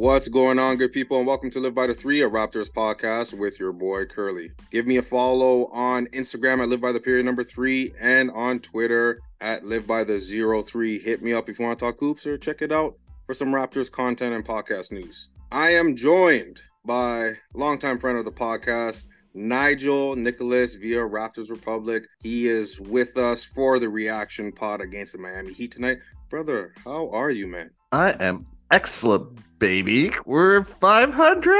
What's 0.00 0.28
going 0.28 0.58
on, 0.58 0.78
good 0.78 0.94
people, 0.94 1.18
and 1.18 1.26
welcome 1.26 1.50
to 1.50 1.60
Live 1.60 1.74
by 1.74 1.86
the 1.86 1.92
Three, 1.92 2.22
a 2.22 2.26
Raptors 2.26 2.70
podcast 2.70 3.34
with 3.34 3.60
your 3.60 3.70
boy 3.70 4.06
Curly. 4.06 4.50
Give 4.70 4.86
me 4.86 4.96
a 4.96 5.02
follow 5.02 5.66
on 5.66 6.06
Instagram 6.06 6.62
at 6.62 6.70
Live 6.70 6.80
by 6.80 6.92
the 6.92 7.00
Period 7.00 7.26
Number 7.26 7.44
Three 7.44 7.92
and 8.00 8.30
on 8.30 8.60
Twitter 8.60 9.20
at 9.42 9.66
Live 9.66 9.86
by 9.86 10.04
the 10.04 10.18
Zero 10.18 10.62
Three. 10.62 10.98
Hit 10.98 11.20
me 11.20 11.34
up 11.34 11.50
if 11.50 11.58
you 11.58 11.66
want 11.66 11.78
to 11.78 11.84
talk 11.84 12.00
hoops 12.00 12.26
or 12.26 12.38
check 12.38 12.62
it 12.62 12.72
out 12.72 12.96
for 13.26 13.34
some 13.34 13.52
Raptors 13.52 13.90
content 13.90 14.34
and 14.34 14.42
podcast 14.42 14.90
news. 14.90 15.32
I 15.52 15.74
am 15.74 15.94
joined 15.94 16.62
by 16.82 17.34
longtime 17.52 17.98
friend 17.98 18.16
of 18.16 18.24
the 18.24 18.32
podcast, 18.32 19.04
Nigel 19.34 20.16
Nicholas 20.16 20.76
via 20.76 21.00
Raptors 21.00 21.50
Republic. 21.50 22.04
He 22.22 22.48
is 22.48 22.80
with 22.80 23.18
us 23.18 23.44
for 23.44 23.78
the 23.78 23.90
reaction 23.90 24.50
pod 24.50 24.80
against 24.80 25.12
the 25.12 25.18
Miami 25.18 25.52
Heat 25.52 25.72
tonight. 25.72 25.98
Brother, 26.30 26.72
how 26.86 27.10
are 27.10 27.30
you, 27.30 27.46
man? 27.46 27.72
I 27.92 28.12
am 28.12 28.46
excellent, 28.70 29.58
baby. 29.58 30.10
We're 30.26 30.64
500. 30.64 31.54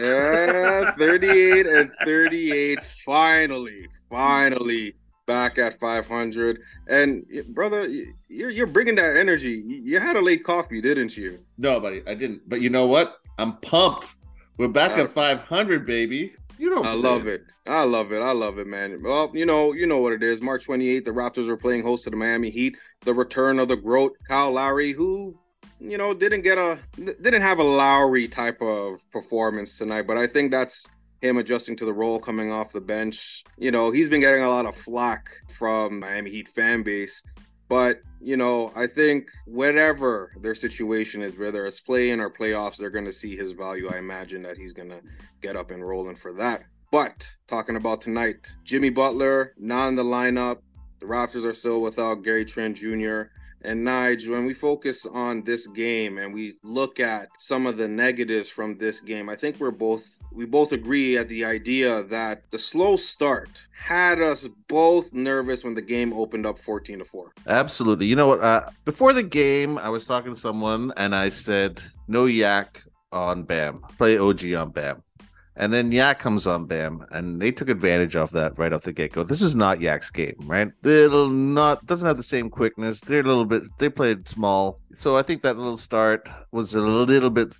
Yeah, 0.00 0.92
38 0.92 1.66
and 1.66 1.90
38. 2.04 2.78
Finally, 3.04 3.88
finally 4.10 4.94
back 5.26 5.58
at 5.58 5.78
500. 5.78 6.60
And 6.86 7.26
brother, 7.48 7.88
you're 8.28 8.50
you're 8.50 8.66
bringing 8.66 8.94
that 8.96 9.16
energy. 9.16 9.62
You 9.84 10.00
had 10.00 10.16
a 10.16 10.20
late 10.20 10.44
coffee, 10.44 10.80
didn't 10.80 11.16
you? 11.16 11.40
No, 11.58 11.80
buddy, 11.80 12.02
I 12.06 12.14
didn't. 12.14 12.48
But 12.48 12.60
you 12.60 12.70
know 12.70 12.86
what? 12.86 13.18
I'm 13.38 13.56
pumped. 13.58 14.14
We're 14.56 14.68
back 14.68 14.92
uh, 14.92 15.02
at 15.02 15.10
500, 15.10 15.84
baby. 15.84 16.32
You 16.58 16.74
know, 16.74 16.82
I 16.82 16.94
love 16.94 17.26
it. 17.26 17.44
I 17.66 17.82
love 17.82 18.12
it. 18.12 18.22
I 18.22 18.32
love 18.32 18.58
it, 18.58 18.66
man. 18.66 19.02
Well, 19.02 19.30
you 19.34 19.44
know, 19.44 19.74
you 19.74 19.86
know 19.86 19.98
what 19.98 20.14
it 20.14 20.22
is. 20.22 20.40
March 20.40 20.66
28th, 20.66 21.04
the 21.04 21.10
Raptors 21.10 21.48
are 21.48 21.56
playing 21.58 21.82
host 21.82 22.04
to 22.04 22.10
the 22.10 22.16
Miami 22.16 22.48
Heat. 22.48 22.76
The 23.02 23.12
return 23.12 23.58
of 23.58 23.68
the 23.68 23.76
GOAT, 23.76 24.16
Kyle 24.26 24.52
Lowry, 24.52 24.92
who 24.92 25.38
you 25.80 25.98
know 25.98 26.14
didn't 26.14 26.42
get 26.42 26.58
a 26.58 26.78
didn't 26.96 27.42
have 27.42 27.58
a 27.58 27.64
Lowry 27.64 28.28
type 28.28 28.60
of 28.60 28.98
performance 29.10 29.78
tonight, 29.78 30.06
but 30.06 30.16
I 30.16 30.26
think 30.26 30.50
that's 30.50 30.86
him 31.20 31.38
adjusting 31.38 31.76
to 31.76 31.84
the 31.84 31.94
role 31.94 32.18
coming 32.18 32.52
off 32.52 32.72
the 32.72 32.80
bench. 32.80 33.42
You 33.56 33.70
know, 33.70 33.90
he's 33.90 34.08
been 34.08 34.20
getting 34.20 34.42
a 34.42 34.50
lot 34.50 34.66
of 34.66 34.76
flack 34.76 35.30
from 35.58 36.00
Miami 36.00 36.30
Heat 36.30 36.48
fan 36.48 36.82
base 36.82 37.22
but, 37.68 38.02
you 38.20 38.36
know, 38.36 38.72
I 38.76 38.86
think 38.86 39.30
whatever 39.44 40.32
their 40.40 40.54
situation 40.54 41.22
is, 41.22 41.36
whether 41.36 41.66
it's 41.66 41.80
play-in 41.80 42.20
or 42.20 42.30
playoffs, 42.30 42.76
they're 42.76 42.90
going 42.90 43.06
to 43.06 43.12
see 43.12 43.36
his 43.36 43.52
value. 43.52 43.88
I 43.92 43.98
imagine 43.98 44.42
that 44.42 44.56
he's 44.56 44.72
going 44.72 44.90
to 44.90 45.00
get 45.40 45.56
up 45.56 45.70
and 45.70 45.86
rolling 45.86 46.16
for 46.16 46.32
that. 46.34 46.64
But 46.92 47.36
talking 47.48 47.76
about 47.76 48.00
tonight, 48.00 48.54
Jimmy 48.62 48.90
Butler 48.90 49.54
not 49.58 49.88
in 49.88 49.96
the 49.96 50.04
lineup. 50.04 50.58
The 51.00 51.06
Raptors 51.06 51.44
are 51.44 51.52
still 51.52 51.82
without 51.82 52.22
Gary 52.22 52.44
Trent 52.44 52.76
Jr. 52.76 53.22
And 53.62 53.86
Nige, 53.86 54.28
when 54.28 54.44
we 54.44 54.54
focus 54.54 55.06
on 55.06 55.42
this 55.44 55.66
game 55.66 56.18
and 56.18 56.32
we 56.32 56.54
look 56.62 57.00
at 57.00 57.28
some 57.38 57.66
of 57.66 57.76
the 57.76 57.88
negatives 57.88 58.48
from 58.48 58.78
this 58.78 59.00
game, 59.00 59.28
I 59.28 59.36
think 59.36 59.58
we're 59.58 59.70
both 59.70 60.18
we 60.32 60.44
both 60.44 60.70
agree 60.70 61.16
at 61.16 61.28
the 61.28 61.44
idea 61.44 62.02
that 62.02 62.50
the 62.50 62.58
slow 62.58 62.96
start 62.96 63.66
had 63.86 64.20
us 64.20 64.48
both 64.68 65.14
nervous 65.14 65.64
when 65.64 65.74
the 65.74 65.82
game 65.82 66.12
opened 66.12 66.46
up 66.46 66.58
14 66.58 66.98
to 66.98 67.04
4. 67.04 67.32
Absolutely. 67.46 68.06
You 68.06 68.16
know 68.16 68.28
what? 68.28 68.40
Uh, 68.42 68.68
before 68.84 69.14
the 69.14 69.22
game, 69.22 69.78
I 69.78 69.88
was 69.88 70.04
talking 70.04 70.32
to 70.34 70.38
someone 70.38 70.92
and 70.96 71.14
I 71.14 71.30
said, 71.30 71.82
no 72.06 72.26
yak 72.26 72.82
on 73.12 73.44
Bam. 73.44 73.80
Play 73.96 74.18
OG 74.18 74.52
on 74.52 74.70
Bam. 74.70 75.02
And 75.58 75.72
then 75.72 75.90
Yak 75.90 76.18
comes 76.18 76.46
on 76.46 76.66
Bam, 76.66 77.06
and 77.10 77.40
they 77.40 77.50
took 77.50 77.70
advantage 77.70 78.14
of 78.14 78.30
that 78.32 78.58
right 78.58 78.72
off 78.72 78.82
the 78.82 78.92
get 78.92 79.12
go. 79.12 79.22
This 79.22 79.40
is 79.40 79.54
not 79.54 79.80
Yak's 79.80 80.10
game, 80.10 80.36
right? 80.42 80.70
It'll 80.84 81.30
not 81.30 81.86
doesn't 81.86 82.06
have 82.06 82.18
the 82.18 82.22
same 82.22 82.50
quickness. 82.50 83.00
They're 83.00 83.20
a 83.20 83.24
little 83.24 83.46
bit 83.46 83.62
they 83.78 83.88
played 83.88 84.28
small, 84.28 84.80
so 84.92 85.16
I 85.16 85.22
think 85.22 85.42
that 85.42 85.56
little 85.56 85.78
start 85.78 86.28
was 86.52 86.74
a 86.74 86.80
little 86.80 87.30
bit 87.30 87.54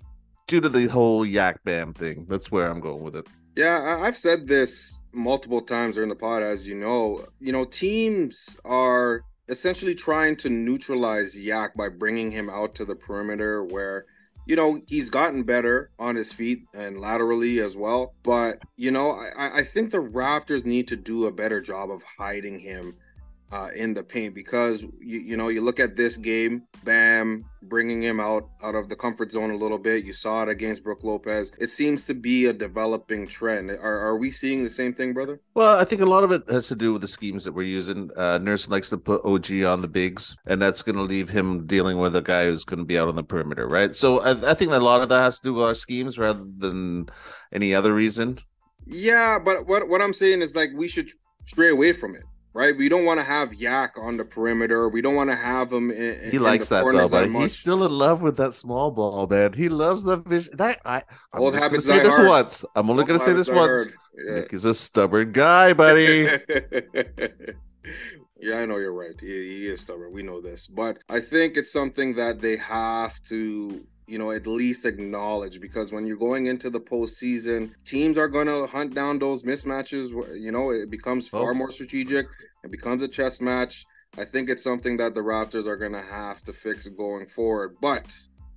due 0.47 0.61
to 0.61 0.69
the 0.69 0.87
whole 0.87 1.25
Yak 1.25 1.63
Bam 1.63 1.93
thing. 1.93 2.27
That's 2.29 2.51
where 2.51 2.69
I'm 2.69 2.79
going 2.79 3.01
with 3.01 3.15
it. 3.15 3.27
Yeah, 3.55 3.97
I've 3.99 4.17
said 4.17 4.47
this 4.47 4.99
multiple 5.11 5.61
times 5.61 5.95
during 5.95 6.09
the 6.09 6.15
pod, 6.15 6.43
as 6.43 6.67
you 6.67 6.75
know. 6.75 7.25
You 7.39 7.51
know, 7.51 7.65
teams 7.65 8.57
are 8.63 9.23
essentially 9.49 9.95
trying 9.95 10.35
to 10.37 10.49
neutralize 10.49 11.39
Yak 11.39 11.75
by 11.75 11.89
bringing 11.89 12.31
him 12.31 12.49
out 12.49 12.75
to 12.75 12.85
the 12.85 12.95
perimeter 12.95 13.63
where 13.63 14.05
you 14.47 14.55
know, 14.55 14.81
he's 14.87 15.09
gotten 15.09 15.43
better 15.43 15.91
on 15.99 16.15
his 16.15 16.31
feet 16.31 16.63
and 16.73 16.99
laterally 16.99 17.59
as 17.59 17.75
well. 17.75 18.13
But, 18.23 18.59
you 18.77 18.91
know, 18.91 19.11
I, 19.11 19.59
I 19.59 19.63
think 19.63 19.91
the 19.91 19.97
Raptors 19.97 20.65
need 20.65 20.87
to 20.87 20.95
do 20.95 21.25
a 21.25 21.31
better 21.31 21.59
job 21.61 21.91
of 21.91 22.03
hiding 22.17 22.59
him 22.59 22.95
uh, 23.51 23.69
in 23.73 23.93
the 23.93 24.03
paint 24.03 24.35
because 24.35 24.83
you, 24.99 25.19
you 25.19 25.37
know 25.37 25.47
you 25.47 25.61
look 25.61 25.79
at 25.79 25.95
this 25.95 26.17
game, 26.17 26.63
Bam 26.83 27.45
bringing 27.61 28.01
him 28.01 28.19
out 28.19 28.49
out 28.63 28.75
of 28.75 28.89
the 28.89 28.95
comfort 28.95 29.31
zone 29.31 29.51
a 29.51 29.55
little 29.55 29.77
bit. 29.77 30.05
You 30.05 30.13
saw 30.13 30.43
it 30.43 30.49
against 30.49 30.83
Brook 30.83 31.03
Lopez. 31.03 31.51
It 31.59 31.69
seems 31.69 32.03
to 32.05 32.13
be 32.13 32.45
a 32.45 32.53
developing 32.53 33.27
trend. 33.27 33.71
Are 33.71 33.99
are 33.99 34.17
we 34.17 34.31
seeing 34.31 34.63
the 34.63 34.69
same 34.69 34.93
thing, 34.93 35.13
brother? 35.13 35.39
Well, 35.53 35.77
I 35.77 35.85
think 35.85 36.01
a 36.01 36.05
lot 36.05 36.23
of 36.23 36.31
it 36.31 36.43
has 36.49 36.67
to 36.67 36.75
do 36.75 36.93
with 36.93 37.01
the 37.01 37.07
schemes 37.07 37.45
that 37.45 37.53
we're 37.53 37.63
using. 37.63 38.11
Uh, 38.17 38.37
Nurse 38.37 38.69
likes 38.69 38.89
to 38.89 38.97
put 38.97 39.23
OG 39.23 39.63
on 39.63 39.81
the 39.81 39.87
bigs, 39.87 40.35
and 40.45 40.61
that's 40.61 40.83
going 40.83 40.97
to 40.97 41.03
leave 41.03 41.29
him 41.29 41.65
dealing 41.65 41.99
with 41.99 42.15
a 42.15 42.21
guy 42.21 42.45
who's 42.45 42.65
going 42.65 42.79
to 42.79 42.85
be 42.85 42.99
out 42.99 43.07
on 43.07 43.15
the 43.15 43.23
perimeter, 43.23 43.67
right? 43.67 43.95
So 43.95 44.19
I, 44.19 44.51
I 44.51 44.53
think 44.53 44.71
a 44.71 44.77
lot 44.77 45.01
of 45.01 45.09
that 45.09 45.21
has 45.21 45.39
to 45.39 45.49
do 45.49 45.53
with 45.53 45.65
our 45.65 45.73
schemes 45.73 46.17
rather 46.17 46.45
than 46.57 47.07
any 47.51 47.73
other 47.73 47.93
reason. 47.93 48.39
Yeah, 48.85 49.39
but 49.39 49.67
what 49.67 49.87
what 49.87 50.01
I'm 50.01 50.13
saying 50.13 50.41
is 50.41 50.55
like 50.55 50.71
we 50.75 50.87
should 50.87 51.09
stray 51.43 51.69
away 51.69 51.93
from 51.93 52.15
it 52.15 52.23
right? 52.57 52.75
We 52.75 52.89
don't 52.89 53.05
want 53.05 53.19
to 53.19 53.23
have 53.23 53.53
Yak 53.53 53.93
on 53.97 54.17
the 54.17 54.25
perimeter. 54.25 54.89
We 54.89 55.01
don't 55.01 55.15
want 55.15 55.29
to 55.29 55.35
have 55.35 55.71
him. 55.71 55.91
In, 55.91 56.31
he 56.31 56.39
likes 56.39 56.69
that 56.69 56.83
though, 56.83 57.07
but 57.07 57.29
he's 57.29 57.55
still 57.55 57.85
in 57.85 57.91
love 57.91 58.23
with 58.23 58.37
that 58.37 58.55
small 58.55 58.89
ball, 58.89 59.27
man. 59.27 59.53
He 59.53 59.69
loves 59.69 60.03
the 60.03 60.17
vision. 60.17 60.57
That 60.57 60.81
I, 60.83 61.03
I'm 61.31 61.41
Old 61.41 61.53
just 61.53 61.69
gonna 61.69 61.81
say 61.81 61.99
this 61.99 62.17
once. 62.17 62.65
I'm 62.75 62.89
only 62.89 63.01
Old 63.01 63.09
gonna 63.09 63.19
say 63.19 63.33
this 63.33 63.49
once. 63.49 63.87
Yeah. 64.17 64.35
Nick 64.35 64.53
is 64.53 64.65
a 64.65 64.73
stubborn 64.73 65.31
guy, 65.31 65.73
buddy. 65.73 66.23
yeah, 68.39 68.57
I 68.57 68.65
know 68.65 68.77
you're 68.77 68.91
right. 68.91 69.19
He, 69.19 69.27
he 69.27 69.67
is 69.67 69.81
stubborn. 69.81 70.11
We 70.11 70.23
know 70.23 70.41
this, 70.41 70.65
but 70.65 70.97
I 71.07 71.19
think 71.19 71.57
it's 71.57 71.71
something 71.71 72.15
that 72.15 72.41
they 72.41 72.57
have 72.57 73.21
to 73.25 73.85
you 74.07 74.17
know, 74.17 74.31
at 74.31 74.47
least 74.47 74.85
acknowledge 74.85 75.59
because 75.59 75.91
when 75.91 76.07
you're 76.07 76.17
going 76.17 76.45
into 76.45 76.69
the 76.69 76.79
postseason, 76.79 77.73
teams 77.85 78.17
are 78.17 78.29
going 78.29 78.47
to 78.47 78.65
hunt 78.65 78.95
down 78.95 79.19
those 79.19 79.43
mismatches. 79.43 80.09
You 80.39 80.51
know, 80.51 80.71
it 80.71 80.89
becomes 80.89 81.27
oh. 81.27 81.39
far 81.39 81.51
oh. 81.51 81.53
more 81.53 81.69
strategic. 81.71 82.27
It 82.63 82.71
becomes 82.71 83.03
a 83.03 83.07
chess 83.07 83.41
match. 83.41 83.85
I 84.17 84.25
think 84.25 84.49
it's 84.49 84.63
something 84.63 84.97
that 84.97 85.13
the 85.13 85.21
Raptors 85.21 85.67
are 85.67 85.75
going 85.75 85.91
to 85.91 86.01
have 86.01 86.41
to 86.43 86.53
fix 86.53 86.87
going 86.87 87.27
forward. 87.27 87.75
But 87.81 88.05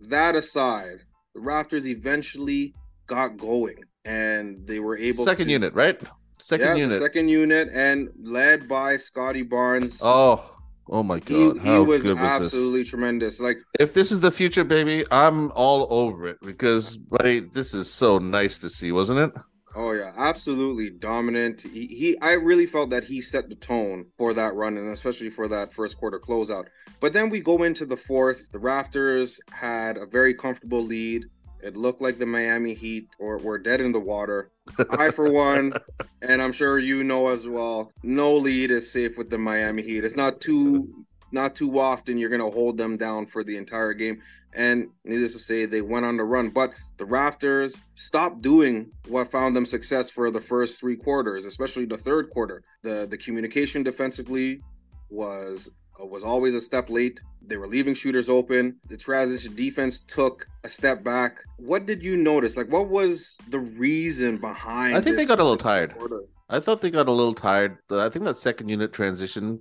that 0.00 0.36
aside, 0.36 1.00
the 1.34 1.40
Raptors 1.40 1.86
eventually 1.86 2.74
got 3.06 3.36
going 3.36 3.84
and 4.04 4.66
they 4.66 4.78
were 4.78 4.96
able 4.96 5.24
second 5.24 5.46
to, 5.46 5.52
unit, 5.52 5.74
right? 5.74 6.00
Second 6.38 6.66
yeah, 6.68 6.74
unit. 6.74 7.00
second 7.00 7.28
unit 7.28 7.68
and 7.72 8.08
led 8.22 8.68
by 8.68 8.96
Scottie 8.96 9.42
Barnes. 9.42 10.00
Oh, 10.00 10.58
Oh 10.92 11.04
my 11.04 11.20
god, 11.20 11.58
he, 11.58 11.70
he 11.70 11.78
was, 11.78 12.04
was 12.04 12.18
absolutely 12.18 12.80
this? 12.80 12.90
tremendous. 12.90 13.38
Like 13.38 13.58
if 13.78 13.94
this 13.94 14.10
is 14.10 14.20
the 14.20 14.32
future, 14.32 14.64
baby, 14.64 15.04
I'm 15.12 15.52
all 15.52 15.86
over 15.88 16.26
it 16.26 16.38
because 16.42 16.98
like 17.10 17.52
this 17.52 17.74
is 17.74 17.92
so 17.92 18.18
nice 18.18 18.58
to 18.58 18.68
see, 18.68 18.90
wasn't 18.90 19.20
it? 19.20 19.32
Oh 19.76 19.92
yeah, 19.92 20.12
absolutely 20.16 20.90
dominant. 20.90 21.62
He, 21.62 21.86
he 21.86 22.18
I 22.20 22.32
really 22.32 22.66
felt 22.66 22.90
that 22.90 23.04
he 23.04 23.20
set 23.20 23.48
the 23.48 23.54
tone 23.54 24.06
for 24.16 24.34
that 24.34 24.54
run 24.54 24.76
and 24.76 24.88
especially 24.88 25.30
for 25.30 25.46
that 25.46 25.72
first 25.72 25.96
quarter 25.96 26.18
closeout. 26.18 26.66
But 26.98 27.12
then 27.12 27.30
we 27.30 27.40
go 27.40 27.62
into 27.62 27.86
the 27.86 27.96
fourth. 27.96 28.50
The 28.50 28.58
Raptors 28.58 29.38
had 29.52 29.96
a 29.96 30.06
very 30.06 30.34
comfortable 30.34 30.82
lead. 30.82 31.26
It 31.62 31.76
looked 31.76 32.02
like 32.02 32.18
the 32.18 32.26
Miami 32.26 32.74
Heat 32.74 33.08
or 33.18 33.38
were 33.38 33.58
dead 33.58 33.80
in 33.80 33.92
the 33.92 34.00
water. 34.00 34.50
I, 34.90 35.10
for 35.10 35.30
one, 35.30 35.74
and 36.22 36.40
I'm 36.42 36.52
sure 36.52 36.78
you 36.78 37.04
know 37.04 37.28
as 37.28 37.46
well, 37.46 37.92
no 38.02 38.36
lead 38.36 38.70
is 38.70 38.90
safe 38.90 39.18
with 39.18 39.30
the 39.30 39.38
Miami 39.38 39.82
Heat. 39.82 40.04
It's 40.04 40.16
not 40.16 40.40
too 40.40 41.04
not 41.32 41.54
too 41.54 41.78
often 41.78 42.18
you're 42.18 42.28
going 42.28 42.40
to 42.40 42.50
hold 42.50 42.76
them 42.76 42.96
down 42.96 43.26
for 43.26 43.44
the 43.44 43.56
entire 43.56 43.92
game. 43.92 44.20
And 44.52 44.88
needless 45.04 45.32
to 45.34 45.38
say, 45.38 45.64
they 45.64 45.80
went 45.80 46.04
on 46.04 46.16
the 46.16 46.24
run. 46.24 46.50
But 46.50 46.72
the 46.96 47.04
Raptors 47.04 47.82
stopped 47.94 48.42
doing 48.42 48.90
what 49.06 49.30
found 49.30 49.54
them 49.54 49.64
success 49.64 50.10
for 50.10 50.30
the 50.30 50.40
first 50.40 50.80
three 50.80 50.96
quarters, 50.96 51.44
especially 51.44 51.84
the 51.84 51.96
third 51.96 52.30
quarter. 52.30 52.62
The 52.82 53.06
the 53.08 53.18
communication 53.18 53.82
defensively 53.82 54.62
was 55.08 55.68
Uh, 56.00 56.06
was 56.06 56.24
always 56.24 56.54
a 56.54 56.60
step 56.60 56.90
late. 56.90 57.20
They 57.42 57.56
were 57.56 57.66
leaving 57.66 57.94
shooters 57.94 58.28
open. 58.28 58.76
The 58.86 58.96
transition 58.96 59.54
defense 59.54 60.00
took 60.00 60.46
a 60.64 60.68
step 60.68 61.02
back. 61.02 61.40
What 61.56 61.86
did 61.86 62.02
you 62.02 62.16
notice? 62.16 62.56
Like, 62.56 62.68
what 62.68 62.88
was 62.88 63.36
the 63.48 63.58
reason 63.58 64.38
behind? 64.38 64.96
I 64.96 65.00
think 65.00 65.16
they 65.16 65.24
got 65.24 65.38
a 65.38 65.42
little 65.42 65.56
tired. 65.58 65.94
Quarter? 65.96 66.24
I 66.48 66.60
thought 66.60 66.80
they 66.80 66.90
got 66.90 67.08
a 67.08 67.12
little 67.12 67.34
tired. 67.34 67.78
I 67.90 68.08
think 68.08 68.24
that 68.24 68.36
second 68.36 68.68
unit 68.68 68.92
transition 68.92 69.60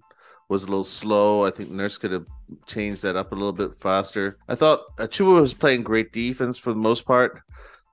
was 0.49 0.63
a 0.63 0.67
little 0.67 0.83
slow. 0.83 1.45
I 1.45 1.51
think 1.51 1.69
Nurse 1.69 1.97
could 1.97 2.11
have 2.11 2.25
changed 2.65 3.03
that 3.03 3.15
up 3.15 3.31
a 3.31 3.35
little 3.35 3.53
bit 3.53 3.75
faster. 3.75 4.37
I 4.47 4.55
thought 4.55 4.81
Achiuwa 4.97 5.41
was 5.41 5.53
playing 5.53 5.83
great 5.83 6.11
defense 6.11 6.57
for 6.57 6.73
the 6.73 6.79
most 6.79 7.05
part. 7.05 7.41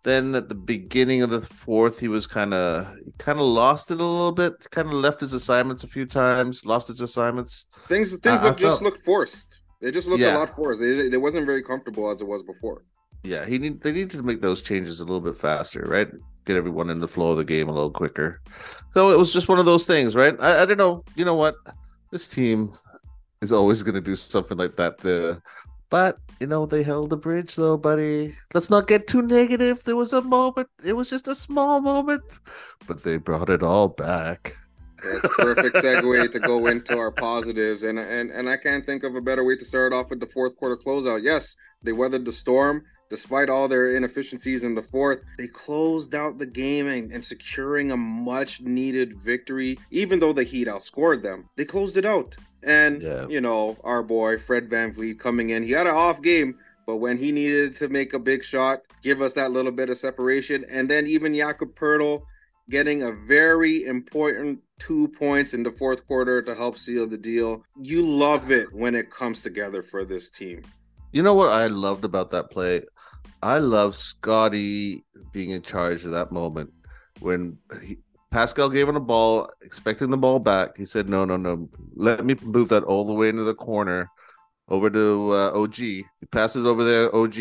Then 0.06 0.36
at 0.36 0.48
the 0.48 0.54
beginning 0.54 1.22
of 1.22 1.30
the 1.30 1.40
fourth, 1.40 1.98
he 1.98 2.06
was 2.06 2.28
kind 2.28 2.54
of 2.54 2.96
kind 3.18 3.40
of 3.40 3.44
lost 3.44 3.90
it 3.90 3.98
a 4.00 4.04
little 4.04 4.30
bit. 4.30 4.52
Kind 4.70 4.86
of 4.86 4.94
left 4.94 5.18
his 5.18 5.32
assignments 5.32 5.82
a 5.82 5.88
few 5.88 6.06
times. 6.06 6.64
Lost 6.64 6.86
his 6.86 7.00
assignments. 7.00 7.66
Things 7.88 8.16
things 8.18 8.40
look, 8.40 8.56
just 8.56 8.82
looked 8.82 9.00
forced. 9.00 9.62
It 9.80 9.90
just 9.90 10.06
looked 10.06 10.20
yeah. 10.20 10.36
a 10.36 10.38
lot 10.38 10.54
forced. 10.54 10.80
It, 10.80 11.12
it 11.12 11.16
wasn't 11.16 11.44
very 11.44 11.60
comfortable 11.60 12.08
as 12.08 12.20
it 12.22 12.28
was 12.28 12.44
before. 12.44 12.84
Yeah, 13.24 13.46
he 13.46 13.58
need 13.58 13.80
they 13.80 13.90
need 13.90 14.10
to 14.10 14.22
make 14.22 14.40
those 14.40 14.62
changes 14.62 15.00
a 15.00 15.02
little 15.02 15.20
bit 15.20 15.34
faster, 15.34 15.84
right? 15.88 16.06
Get 16.44 16.56
everyone 16.56 16.88
in 16.88 17.00
the 17.00 17.08
flow 17.08 17.32
of 17.32 17.38
the 17.38 17.44
game 17.44 17.68
a 17.68 17.72
little 17.72 17.90
quicker. 17.90 18.40
So 18.94 19.10
it 19.10 19.18
was 19.18 19.32
just 19.32 19.48
one 19.48 19.58
of 19.58 19.64
those 19.64 19.86
things, 19.86 20.14
right? 20.14 20.36
I, 20.38 20.62
I 20.62 20.66
don't 20.66 20.78
know. 20.78 21.02
You 21.16 21.24
know 21.24 21.34
what? 21.34 21.56
This 22.12 22.28
team 22.28 22.72
is 23.42 23.50
always 23.50 23.82
going 23.82 23.96
to 23.96 24.00
do 24.00 24.14
something 24.14 24.56
like 24.56 24.76
that. 24.76 25.00
To, 25.00 25.42
but 25.90 26.18
you 26.40 26.46
know 26.46 26.66
they 26.66 26.82
held 26.82 27.10
the 27.10 27.16
bridge, 27.16 27.56
though, 27.56 27.76
buddy. 27.76 28.34
Let's 28.52 28.70
not 28.70 28.88
get 28.88 29.06
too 29.06 29.22
negative. 29.22 29.84
There 29.84 29.96
was 29.96 30.12
a 30.12 30.22
moment. 30.22 30.68
It 30.84 30.94
was 30.94 31.10
just 31.10 31.28
a 31.28 31.34
small 31.34 31.80
moment, 31.80 32.22
but 32.86 33.02
they 33.02 33.16
brought 33.16 33.50
it 33.50 33.62
all 33.62 33.88
back. 33.88 34.58
That's 35.02 35.34
perfect 35.36 35.76
segue 35.76 36.30
to 36.32 36.40
go 36.40 36.66
into 36.66 36.98
our 36.98 37.10
positives, 37.10 37.82
and 37.82 37.98
and 37.98 38.30
and 38.30 38.48
I 38.48 38.56
can't 38.56 38.86
think 38.86 39.04
of 39.04 39.14
a 39.14 39.20
better 39.20 39.44
way 39.44 39.56
to 39.56 39.64
start 39.64 39.92
off 39.92 40.10
with 40.10 40.20
the 40.20 40.26
fourth 40.26 40.56
quarter 40.56 40.76
closeout. 40.76 41.22
Yes, 41.22 41.56
they 41.82 41.92
weathered 41.92 42.24
the 42.24 42.32
storm. 42.32 42.84
Despite 43.08 43.48
all 43.48 43.68
their 43.68 43.88
inefficiencies 43.88 44.64
in 44.64 44.74
the 44.74 44.82
fourth, 44.82 45.22
they 45.38 45.46
closed 45.46 46.12
out 46.12 46.38
the 46.38 46.46
game 46.46 46.88
and, 46.88 47.12
and, 47.12 47.24
securing 47.24 47.92
a 47.92 47.96
much 47.96 48.60
needed 48.60 49.16
victory. 49.16 49.78
Even 49.92 50.18
though 50.18 50.32
the 50.32 50.42
Heat 50.42 50.66
outscored 50.66 51.22
them, 51.22 51.48
they 51.54 51.64
closed 51.64 51.96
it 51.96 52.04
out. 52.04 52.36
And, 52.62 53.02
yeah. 53.02 53.26
you 53.28 53.40
know, 53.40 53.76
our 53.84 54.02
boy 54.02 54.38
Fred 54.38 54.68
Van 54.68 54.92
VanVleet 54.92 55.18
coming 55.18 55.50
in, 55.50 55.62
he 55.62 55.72
had 55.72 55.86
an 55.86 55.94
off 55.94 56.22
game, 56.22 56.58
but 56.86 56.96
when 56.96 57.18
he 57.18 57.32
needed 57.32 57.76
to 57.76 57.88
make 57.88 58.12
a 58.12 58.18
big 58.18 58.44
shot, 58.44 58.82
give 59.02 59.20
us 59.20 59.34
that 59.34 59.52
little 59.52 59.72
bit 59.72 59.90
of 59.90 59.98
separation. 59.98 60.64
And 60.68 60.88
then 60.88 61.06
even 61.06 61.34
Jakob 61.34 61.74
Poeltl 61.74 62.22
getting 62.68 63.02
a 63.02 63.12
very 63.12 63.84
important 63.84 64.60
two 64.78 65.08
points 65.08 65.54
in 65.54 65.62
the 65.62 65.72
fourth 65.72 66.06
quarter 66.06 66.42
to 66.42 66.54
help 66.54 66.78
seal 66.78 67.06
the 67.06 67.18
deal. 67.18 67.64
You 67.80 68.02
love 68.02 68.50
it 68.50 68.72
when 68.72 68.94
it 68.94 69.10
comes 69.10 69.42
together 69.42 69.82
for 69.82 70.04
this 70.04 70.30
team. 70.30 70.62
You 71.12 71.22
know 71.22 71.34
what 71.34 71.48
I 71.48 71.68
loved 71.68 72.04
about 72.04 72.30
that 72.32 72.50
play? 72.50 72.82
I 73.42 73.58
love 73.58 73.94
Scottie 73.94 75.04
being 75.32 75.50
in 75.50 75.62
charge 75.62 76.04
of 76.04 76.10
that 76.12 76.32
moment 76.32 76.70
when 77.20 77.58
he, 77.84 77.98
Pascal 78.30 78.68
gave 78.68 78.88
him 78.88 78.96
a 78.96 79.00
ball, 79.00 79.48
expecting 79.62 80.10
the 80.10 80.16
ball 80.16 80.38
back. 80.38 80.76
He 80.76 80.84
said, 80.84 81.08
"No, 81.08 81.24
no, 81.24 81.36
no. 81.36 81.68
Let 81.94 82.24
me 82.24 82.36
move 82.42 82.68
that 82.70 82.84
all 82.84 83.04
the 83.04 83.12
way 83.12 83.28
into 83.28 83.44
the 83.44 83.54
corner, 83.54 84.10
over 84.68 84.90
to 84.90 85.32
uh, 85.32 85.50
OG. 85.52 85.76
He 85.76 86.04
passes 86.30 86.66
over 86.66 86.84
there. 86.84 87.14
OG, 87.14 87.36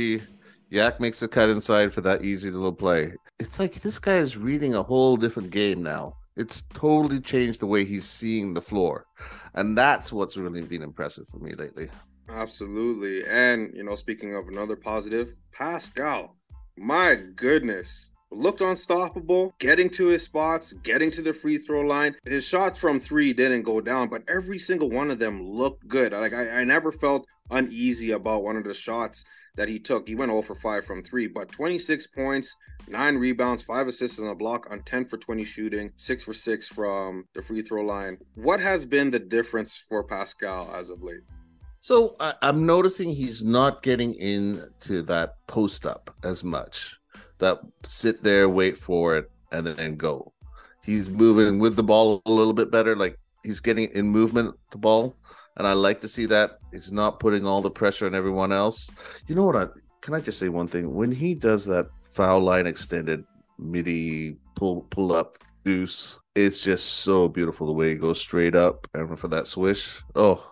Yak 0.70 1.00
makes 1.00 1.22
a 1.22 1.28
cut 1.28 1.50
inside 1.50 1.94
for 1.94 2.02
that 2.02 2.24
easy 2.24 2.52
little 2.52 2.74
play. 2.74 3.14
It's 3.40 3.60
like 3.60 3.82
this 3.82 4.00
guy 4.00 4.18
is 4.18 4.38
reading 4.38 4.76
a 4.76 4.84
whole 4.84 5.18
different 5.18 5.50
game 5.52 5.84
now. 5.84 6.18
It's 6.38 6.64
totally 6.74 7.20
changed 7.20 7.62
the 7.62 7.68
way 7.68 7.86
he's 7.86 8.06
seeing 8.08 8.54
the 8.54 8.62
floor, 8.62 9.06
and 9.54 9.78
that's 9.78 10.12
what's 10.12 10.38
really 10.38 10.62
been 10.62 10.84
impressive 10.84 11.28
for 11.28 11.40
me 11.40 11.56
lately. 11.56 11.90
Absolutely. 12.30 13.26
And, 13.26 13.72
you 13.76 13.84
know, 13.84 13.96
speaking 13.96 14.36
of 14.36 14.48
another 14.48 14.76
positive, 14.76 15.36
Pascal, 15.52 16.36
my 16.78 17.16
goodness, 17.16 18.12
looked 18.32 18.62
unstoppable, 18.62 19.56
getting 19.60 19.90
to 19.92 20.08
his 20.08 20.24
spots, 20.24 20.74
getting 20.74 21.12
to 21.12 21.22
the 21.22 21.34
free 21.34 21.58
throw 21.58 21.82
line. 21.82 22.16
His 22.26 22.46
shots 22.46 22.78
from 22.78 23.00
three 23.00 23.34
didn't 23.34 23.64
go 23.64 23.82
down, 23.82 24.10
but 24.10 24.24
every 24.28 24.60
single 24.60 24.90
one 24.90 25.12
of 25.12 25.20
them 25.20 25.44
looked 25.44 25.88
good. 25.88 26.12
Like, 26.12 26.34
I, 26.34 26.50
I 26.50 26.64
never 26.64 26.92
felt 26.92 27.28
uneasy 27.50 28.12
about 28.12 28.44
one 28.44 28.58
of 28.58 28.64
the 28.64 28.74
shots 28.74 29.26
that 29.56 29.70
he 29.70 29.80
took. 29.80 30.08
He 30.08 30.16
went 30.16 30.32
0 30.32 30.42
for 30.42 30.56
5 30.56 30.86
from 30.86 31.04
3, 31.04 31.28
but 31.28 31.52
26 31.52 32.08
points, 32.08 32.56
9 32.88 33.18
rebounds, 33.18 33.64
5 33.64 33.88
assists 33.88 34.20
on 34.20 34.28
a 34.28 34.36
block 34.36 34.68
on 34.70 34.82
10 34.84 35.06
for 35.06 35.18
20 35.18 35.44
shooting, 35.44 35.92
6 35.96 36.24
for 36.24 36.34
6 36.34 36.68
from 36.68 37.26
the 37.34 37.42
free 37.42 37.62
throw 37.62 37.84
line. 37.84 38.18
What 38.36 38.60
has 38.60 38.86
been 38.86 39.12
the 39.12 39.20
difference 39.20 39.76
for 39.76 40.04
Pascal 40.04 40.74
as 40.76 40.90
of 40.90 41.02
late? 41.02 41.22
So 41.80 42.16
I, 42.20 42.34
am 42.42 42.66
noticing 42.66 43.12
he's 43.12 43.44
not 43.44 43.84
getting 43.84 44.16
into 44.16 45.04
that 45.04 45.36
post 45.46 45.86
up 45.86 46.16
as 46.24 46.44
much. 46.44 47.00
That 47.40 47.60
sit 47.84 48.24
there, 48.24 48.48
wait 48.48 48.78
for 48.78 49.18
it, 49.18 49.30
and 49.52 49.68
then 49.68 49.96
go. 49.96 50.32
He's 50.84 51.10
moving 51.10 51.60
with 51.60 51.76
the 51.76 51.84
ball 51.84 52.22
a 52.26 52.32
little 52.32 52.54
bit 52.54 52.72
better. 52.72 52.96
Like 52.96 53.20
he's 53.44 53.60
getting 53.60 53.90
in 53.90 54.08
movement 54.08 54.56
the 54.72 54.78
ball, 54.78 55.16
and 55.58 55.68
I 55.68 55.74
like 55.74 56.02
to 56.02 56.08
see 56.08 56.26
that. 56.28 56.60
He's 56.72 56.92
not 56.92 57.20
putting 57.20 57.46
all 57.46 57.62
the 57.62 57.72
pressure 57.72 58.06
on 58.06 58.16
everyone 58.16 58.52
else. 58.52 58.90
You 59.28 59.36
know 59.36 59.46
what? 59.46 59.56
I 59.56 59.68
can 60.02 60.14
I 60.14 60.22
just 60.22 60.40
say 60.40 60.50
one 60.50 60.68
thing? 60.68 60.94
When 60.94 61.12
he 61.12 61.34
does 61.34 61.66
that 61.66 61.88
foul 62.04 62.42
line 62.42 62.68
extended 62.68 63.26
midi 63.58 64.38
pull 64.56 64.82
pull 64.90 65.14
up 65.14 65.38
goose, 65.64 66.20
it's 66.36 66.62
just 66.62 66.86
so 66.86 67.28
beautiful 67.28 67.66
the 67.66 67.74
way 67.74 67.90
he 67.90 67.96
goes 67.96 68.22
straight 68.22 68.56
up 68.56 68.88
and 68.94 69.20
for 69.20 69.28
that 69.30 69.48
swish. 69.48 70.04
Oh, 70.16 70.46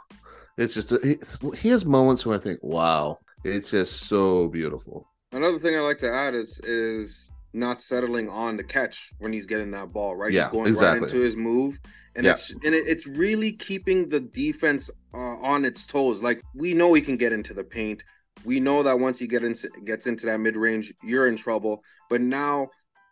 it's 0.57 0.74
just 0.74 0.91
it's, 0.91 1.38
he 1.59 1.69
has 1.69 1.85
moments 1.85 2.25
where 2.25 2.35
I 2.35 2.39
think, 2.39 2.59
wow, 2.63 3.19
it's 3.44 3.71
just 3.71 4.07
so 4.07 4.47
beautiful. 4.47 5.07
Another 5.33 5.59
thing 5.59 5.75
I 5.75 5.80
like 5.80 6.00
to 6.00 6.12
add 6.12 6.35
is 6.35 6.59
is 6.59 7.31
not 7.53 7.81
settling 7.81 8.30
on 8.30 8.57
the 8.57 8.63
catch 8.63 9.12
when 9.19 9.33
he's 9.33 9.45
getting 9.45 9.71
that 9.71 9.91
ball, 9.91 10.15
right? 10.15 10.31
Yeah, 10.31 10.44
he's 10.44 10.51
going 10.51 10.68
exactly. 10.68 11.00
right 11.00 11.12
into 11.12 11.24
his 11.24 11.35
move. 11.35 11.80
And 12.15 12.25
yeah. 12.25 12.33
it's 12.33 12.51
and 12.51 12.75
it, 12.75 12.88
it's 12.88 13.07
really 13.07 13.51
keeping 13.51 14.09
the 14.09 14.19
defense 14.19 14.89
uh, 15.13 15.18
on 15.18 15.65
its 15.65 15.85
toes. 15.85 16.21
Like 16.21 16.41
we 16.53 16.74
know 16.74 16.94
he 16.94 17.01
can 17.01 17.18
get 17.18 17.33
into 17.33 17.53
the 17.53 17.63
paint. 17.63 18.03
We 18.45 18.59
know 18.59 18.83
that 18.83 19.00
once 19.00 19.19
he 19.19 19.27
get 19.27 19.44
in, 19.44 19.56
gets 19.85 20.06
into 20.06 20.25
that 20.27 20.39
mid 20.39 20.56
range, 20.56 20.94
you're 21.03 21.27
in 21.27 21.38
trouble. 21.38 21.83
But 22.09 22.21
now 22.21 22.69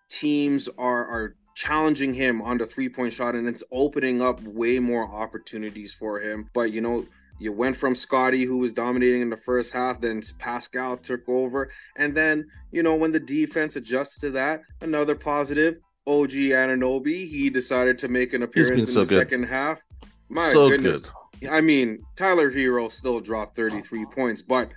teams 0.10 0.68
are 0.78 1.06
are 1.08 1.36
challenging 1.56 2.14
him 2.14 2.42
on 2.42 2.58
the 2.60 2.68
three 2.68 2.90
point 2.90 3.14
shot, 3.14 3.36
and 3.36 3.48
it's 3.48 3.64
opening 3.72 4.22
up 4.22 4.42
way 4.44 4.78
more 4.78 5.08
opportunities 5.08 5.92
for 5.92 6.20
him. 6.20 6.50
But 6.54 6.72
you 6.72 6.82
know, 6.82 7.06
you 7.42 7.52
went 7.52 7.76
from 7.76 7.96
Scottie, 7.96 8.46
who 8.46 8.60
was 8.60 8.72
dominating 8.72 9.20
in 9.22 9.32
the 9.32 9.36
first 9.36 9.74
half, 9.74 10.00
then 10.00 10.22
Pascal 10.38 10.96
took 10.96 11.28
over. 11.28 11.72
And 11.98 12.14
then, 12.14 12.46
you 12.72 12.84
know, 12.84 12.96
when 12.96 13.14
the 13.14 13.20
defense 13.20 13.76
adjusts 13.76 14.20
to 14.20 14.30
that, 14.30 14.62
another 14.80 15.16
positive, 15.16 15.78
OG 16.06 16.30
Anunoby, 16.30 17.28
he 17.28 17.50
decided 17.50 17.98
to 17.98 18.08
make 18.08 18.34
an 18.34 18.44
appearance 18.44 18.82
in 18.82 18.88
so 18.88 19.00
the 19.00 19.10
good. 19.10 19.18
second 19.18 19.44
half. 19.46 19.82
My 20.30 20.52
so 20.52 20.70
goodness. 20.70 21.12
Good. 21.40 21.50
I 21.50 21.62
mean, 21.62 22.04
Tyler 22.16 22.52
Herro 22.52 22.92
still 22.92 23.20
dropped 23.20 23.56
33 23.56 24.06
points, 24.06 24.44
but 24.44 24.70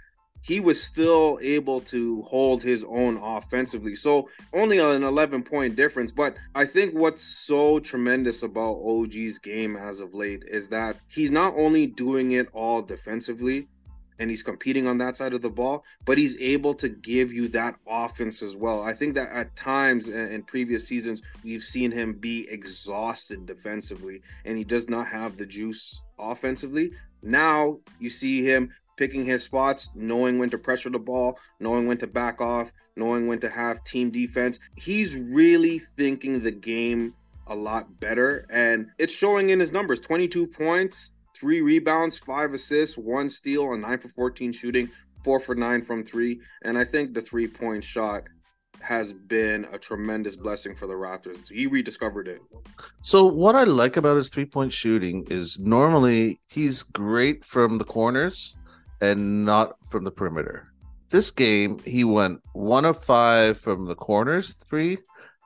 he 0.44 0.60
was 0.60 0.82
still 0.82 1.38
able 1.42 1.80
to 1.80 2.20
hold 2.22 2.62
his 2.62 2.84
own 2.84 3.16
offensively. 3.16 3.96
So 3.96 4.28
only 4.52 4.78
an 4.78 5.02
11 5.02 5.42
point 5.42 5.74
difference. 5.74 6.12
But 6.12 6.36
I 6.54 6.66
think 6.66 6.94
what's 6.94 7.22
so 7.22 7.78
tremendous 7.78 8.42
about 8.42 8.82
OG's 8.84 9.38
game 9.38 9.74
as 9.74 10.00
of 10.00 10.12
late 10.12 10.44
is 10.46 10.68
that 10.68 10.96
he's 11.08 11.30
not 11.30 11.54
only 11.56 11.86
doing 11.86 12.32
it 12.32 12.48
all 12.52 12.82
defensively 12.82 13.68
and 14.18 14.28
he's 14.28 14.42
competing 14.42 14.86
on 14.86 14.98
that 14.98 15.16
side 15.16 15.32
of 15.32 15.40
the 15.40 15.48
ball, 15.48 15.82
but 16.04 16.18
he's 16.18 16.36
able 16.38 16.74
to 16.74 16.90
give 16.90 17.32
you 17.32 17.48
that 17.48 17.76
offense 17.86 18.42
as 18.42 18.54
well. 18.54 18.82
I 18.82 18.92
think 18.92 19.14
that 19.14 19.30
at 19.30 19.56
times 19.56 20.08
in 20.08 20.42
previous 20.42 20.86
seasons, 20.86 21.22
we've 21.42 21.64
seen 21.64 21.90
him 21.90 22.12
be 22.12 22.46
exhausted 22.50 23.46
defensively 23.46 24.20
and 24.44 24.58
he 24.58 24.64
does 24.64 24.90
not 24.90 25.06
have 25.06 25.38
the 25.38 25.46
juice 25.46 26.02
offensively. 26.18 26.92
Now 27.22 27.78
you 27.98 28.10
see 28.10 28.44
him 28.44 28.70
picking 28.96 29.24
his 29.24 29.42
spots, 29.42 29.90
knowing 29.94 30.38
when 30.38 30.50
to 30.50 30.58
pressure 30.58 30.90
the 30.90 30.98
ball, 30.98 31.38
knowing 31.60 31.86
when 31.86 31.98
to 31.98 32.06
back 32.06 32.40
off, 32.40 32.72
knowing 32.96 33.26
when 33.26 33.40
to 33.40 33.50
have 33.50 33.84
team 33.84 34.10
defense. 34.10 34.58
He's 34.76 35.14
really 35.14 35.78
thinking 35.78 36.42
the 36.42 36.52
game 36.52 37.14
a 37.46 37.54
lot 37.54 38.00
better, 38.00 38.46
and 38.50 38.88
it's 38.98 39.12
showing 39.12 39.50
in 39.50 39.60
his 39.60 39.72
numbers 39.72 40.00
22 40.00 40.46
points, 40.46 41.12
three 41.34 41.60
rebounds, 41.60 42.16
five 42.16 42.54
assists, 42.54 42.96
one 42.96 43.28
steal, 43.28 43.72
and 43.72 43.82
nine 43.82 43.98
for 43.98 44.08
14 44.08 44.52
shooting, 44.52 44.90
four 45.22 45.40
for 45.40 45.54
nine 45.54 45.82
from 45.82 46.04
three. 46.04 46.40
And 46.62 46.78
I 46.78 46.84
think 46.84 47.14
the 47.14 47.20
three 47.20 47.46
point 47.46 47.84
shot 47.84 48.24
has 48.84 49.12
been 49.14 49.66
a 49.72 49.78
tremendous 49.78 50.36
blessing 50.36 50.76
for 50.76 50.86
the 50.86 50.92
Raptors. 50.92 51.50
He 51.50 51.66
rediscovered 51.66 52.28
it. 52.28 52.42
So 53.00 53.24
what 53.24 53.56
I 53.56 53.64
like 53.64 53.96
about 53.96 54.16
his 54.16 54.28
three-point 54.28 54.72
shooting 54.72 55.24
is 55.30 55.58
normally 55.58 56.38
he's 56.48 56.82
great 56.82 57.44
from 57.44 57.78
the 57.78 57.84
corners, 57.84 58.56
and 59.00 59.44
not 59.44 59.76
from 59.84 60.04
the 60.04 60.10
perimeter. 60.10 60.72
This 61.10 61.30
game, 61.30 61.80
he 61.84 62.04
went 62.04 62.40
one 62.52 62.84
of 62.84 63.02
five 63.02 63.58
from 63.58 63.86
the 63.86 63.94
corners, 63.94 64.54
three, 64.68 64.98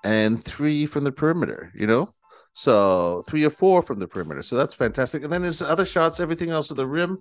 and 0.05 0.43
three 0.43 0.87
from 0.87 1.05
the 1.05 1.13
perimeter, 1.13 1.73
you 1.75 1.87
know? 1.87 2.15
So 2.55 3.23
three 3.29 3.45
or 3.45 3.51
four 3.51 3.83
from 3.83 4.01
the 4.01 4.09
perimeter. 4.09 4.43
So 4.43 4.57
that's 4.57 4.75
fantastic. 4.75 5.23
And 5.23 5.33
then 5.33 5.43
his 5.43 5.63
other 5.63 5.85
shots, 5.85 6.21
everything 6.21 6.51
else 6.51 6.71
at 6.71 6.77
the 6.77 6.87
rim 6.87 7.19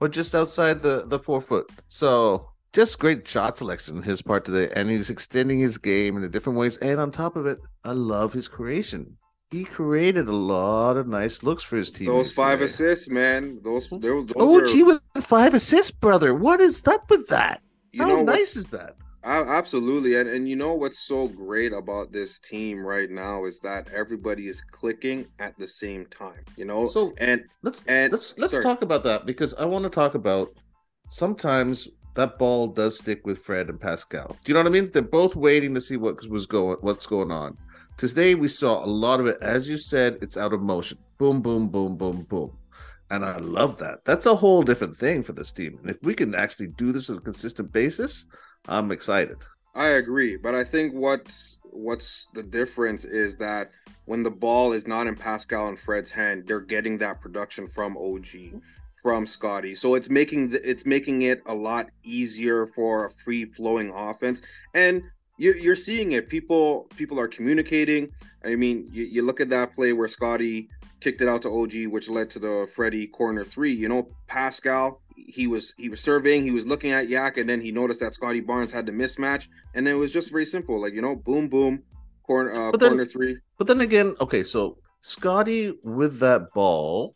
or 0.00 0.08
just 0.08 0.34
outside 0.34 0.80
the, 0.80 1.04
the 1.06 1.18
four 1.18 1.40
foot. 1.40 1.70
So 1.88 2.48
just 2.72 2.98
great 2.98 3.26
shot 3.26 3.56
selection 3.56 3.98
on 3.98 4.02
his 4.02 4.22
part 4.22 4.44
today. 4.44 4.72
And 4.74 4.88
he's 4.88 5.10
extending 5.10 5.60
his 5.60 5.78
game 5.78 6.16
in 6.16 6.28
different 6.30 6.58
ways. 6.58 6.76
And 6.78 6.98
on 6.98 7.12
top 7.12 7.36
of 7.36 7.46
it, 7.46 7.58
I 7.84 7.92
love 7.92 8.32
his 8.32 8.48
creation 8.48 9.16
he 9.50 9.64
created 9.64 10.28
a 10.28 10.32
lot 10.32 10.96
of 10.96 11.08
nice 11.08 11.42
looks 11.42 11.62
for 11.62 11.76
his 11.76 11.90
team. 11.90 12.06
Those 12.06 12.30
five 12.30 12.58
today. 12.58 12.66
assists, 12.66 13.08
man. 13.08 13.60
Those, 13.62 13.88
those, 13.88 14.00
those 14.00 14.32
oh, 14.36 14.66
gee, 14.66 14.84
with 14.84 15.00
five 15.22 15.54
assists, 15.54 15.90
brother. 15.90 16.34
What 16.34 16.60
is 16.60 16.86
up 16.86 17.10
with 17.10 17.28
that? 17.28 17.60
You 17.92 18.04
How 18.04 18.22
nice 18.22 18.56
is 18.56 18.70
that? 18.70 18.96
Absolutely, 19.22 20.14
and 20.16 20.28
and 20.30 20.48
you 20.48 20.56
know 20.56 20.74
what's 20.74 21.00
so 21.00 21.28
great 21.28 21.72
about 21.72 22.10
this 22.12 22.38
team 22.38 22.80
right 22.80 23.10
now 23.10 23.44
is 23.44 23.60
that 23.60 23.88
everybody 23.92 24.46
is 24.48 24.62
clicking 24.62 25.26
at 25.38 25.58
the 25.58 25.68
same 25.68 26.06
time. 26.06 26.44
You 26.56 26.64
know, 26.64 26.86
so 26.86 27.12
and 27.18 27.44
let's 27.62 27.84
and 27.86 28.12
let's 28.12 28.38
let's 28.38 28.52
sorry. 28.52 28.64
talk 28.64 28.80
about 28.80 29.04
that 29.04 29.26
because 29.26 29.52
I 29.54 29.66
want 29.66 29.82
to 29.82 29.90
talk 29.90 30.14
about 30.14 30.54
sometimes 31.10 31.88
that 32.14 32.38
ball 32.38 32.68
does 32.68 32.96
stick 32.98 33.26
with 33.26 33.38
Fred 33.38 33.68
and 33.68 33.78
Pascal. 33.78 34.28
Do 34.28 34.52
you 34.52 34.54
know 34.54 34.60
what 34.60 34.68
I 34.68 34.70
mean? 34.70 34.90
They're 34.90 35.02
both 35.02 35.36
waiting 35.36 35.74
to 35.74 35.80
see 35.82 35.98
what 35.98 36.26
was 36.28 36.46
going, 36.46 36.78
what's 36.80 37.06
going 37.06 37.30
on. 37.30 37.58
Today 38.00 38.34
we 38.34 38.48
saw 38.48 38.82
a 38.82 38.88
lot 38.88 39.20
of 39.20 39.26
it. 39.26 39.36
As 39.42 39.68
you 39.68 39.76
said, 39.76 40.16
it's 40.22 40.38
out 40.38 40.54
of 40.54 40.62
motion. 40.62 40.96
Boom, 41.18 41.42
boom, 41.42 41.68
boom, 41.68 41.98
boom, 41.98 42.22
boom. 42.22 42.56
And 43.10 43.22
I 43.22 43.36
love 43.36 43.76
that. 43.80 44.06
That's 44.06 44.24
a 44.24 44.34
whole 44.34 44.62
different 44.62 44.96
thing 44.96 45.22
for 45.22 45.34
this 45.34 45.52
team. 45.52 45.76
And 45.82 45.90
if 45.90 45.98
we 46.02 46.14
can 46.14 46.34
actually 46.34 46.68
do 46.68 46.92
this 46.92 47.10
on 47.10 47.18
a 47.18 47.20
consistent 47.20 47.74
basis, 47.74 48.24
I'm 48.66 48.90
excited. 48.90 49.36
I 49.74 49.88
agree, 49.88 50.38
but 50.38 50.54
I 50.54 50.64
think 50.64 50.94
what's 50.94 51.58
what's 51.64 52.26
the 52.32 52.42
difference 52.42 53.04
is 53.04 53.36
that 53.36 53.70
when 54.06 54.22
the 54.22 54.30
ball 54.30 54.72
is 54.72 54.86
not 54.86 55.06
in 55.06 55.14
Pascal 55.14 55.68
and 55.68 55.78
Fred's 55.78 56.12
hand, 56.12 56.46
they're 56.46 56.58
getting 56.58 56.96
that 56.98 57.20
production 57.20 57.66
from 57.66 57.98
OG, 57.98 58.62
from 59.02 59.26
Scottie. 59.26 59.74
So 59.74 59.94
it's 59.94 60.08
making 60.08 60.48
the, 60.48 60.68
it's 60.70 60.86
making 60.86 61.20
it 61.20 61.42
a 61.44 61.54
lot 61.54 61.90
easier 62.02 62.64
for 62.64 63.04
a 63.04 63.10
free 63.10 63.44
flowing 63.44 63.92
offense, 63.94 64.40
and 64.72 65.02
you're, 65.40 65.56
you're 65.56 65.76
seeing 65.76 66.12
it. 66.12 66.28
People 66.28 66.86
people 66.96 67.18
are 67.18 67.28
communicating. 67.28 68.12
I 68.44 68.56
mean, 68.56 68.88
you, 68.92 69.04
you 69.04 69.22
look 69.22 69.40
at 69.40 69.48
that 69.50 69.74
play 69.74 69.92
where 69.94 70.08
Scottie 70.08 70.68
kicked 71.00 71.22
it 71.22 71.28
out 71.28 71.42
to 71.42 71.50
OG, 71.50 71.86
which 71.86 72.08
led 72.10 72.28
to 72.30 72.38
the 72.38 72.68
Freddie 72.74 73.06
corner 73.06 73.42
three. 73.42 73.72
You 73.72 73.88
know, 73.88 74.08
Pascal 74.26 75.00
he 75.16 75.46
was 75.46 75.74
he 75.78 75.88
was 75.88 76.02
surveying, 76.02 76.42
he 76.42 76.50
was 76.50 76.66
looking 76.66 76.90
at 76.90 77.08
Yak, 77.08 77.38
and 77.38 77.48
then 77.48 77.62
he 77.62 77.72
noticed 77.72 78.00
that 78.00 78.12
Scottie 78.12 78.40
Barnes 78.40 78.72
had 78.72 78.84
the 78.84 78.92
mismatch, 78.92 79.48
and 79.74 79.88
it 79.88 79.94
was 79.94 80.12
just 80.12 80.30
very 80.30 80.44
simple, 80.44 80.80
like 80.80 80.92
you 80.92 81.00
know, 81.00 81.16
boom, 81.16 81.48
boom, 81.48 81.84
corner, 82.22 82.52
uh, 82.52 82.70
then, 82.72 82.90
corner 82.90 83.06
three. 83.06 83.38
But 83.56 83.66
then 83.66 83.80
again, 83.80 84.16
okay, 84.20 84.42
so 84.42 84.76
Scottie 85.00 85.72
with 85.82 86.18
that 86.18 86.52
ball 86.52 87.14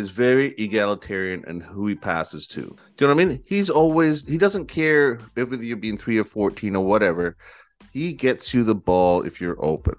is 0.00 0.10
very 0.10 0.48
egalitarian 0.58 1.44
and 1.46 1.62
who 1.62 1.86
he 1.86 1.94
passes 1.94 2.46
to. 2.48 2.62
Do 2.62 3.04
you 3.04 3.06
know 3.06 3.14
what 3.14 3.22
I 3.22 3.24
mean? 3.26 3.42
He's 3.46 3.70
always 3.70 4.26
he 4.26 4.38
doesn't 4.38 4.66
care 4.66 5.20
if 5.36 5.50
you're 5.50 5.76
being 5.76 5.96
three 5.98 6.18
or 6.18 6.24
fourteen 6.24 6.74
or 6.74 6.84
whatever. 6.84 7.36
He 7.92 8.12
gets 8.12 8.52
you 8.54 8.64
the 8.64 8.74
ball 8.74 9.22
if 9.22 9.40
you're 9.40 9.62
open. 9.64 9.94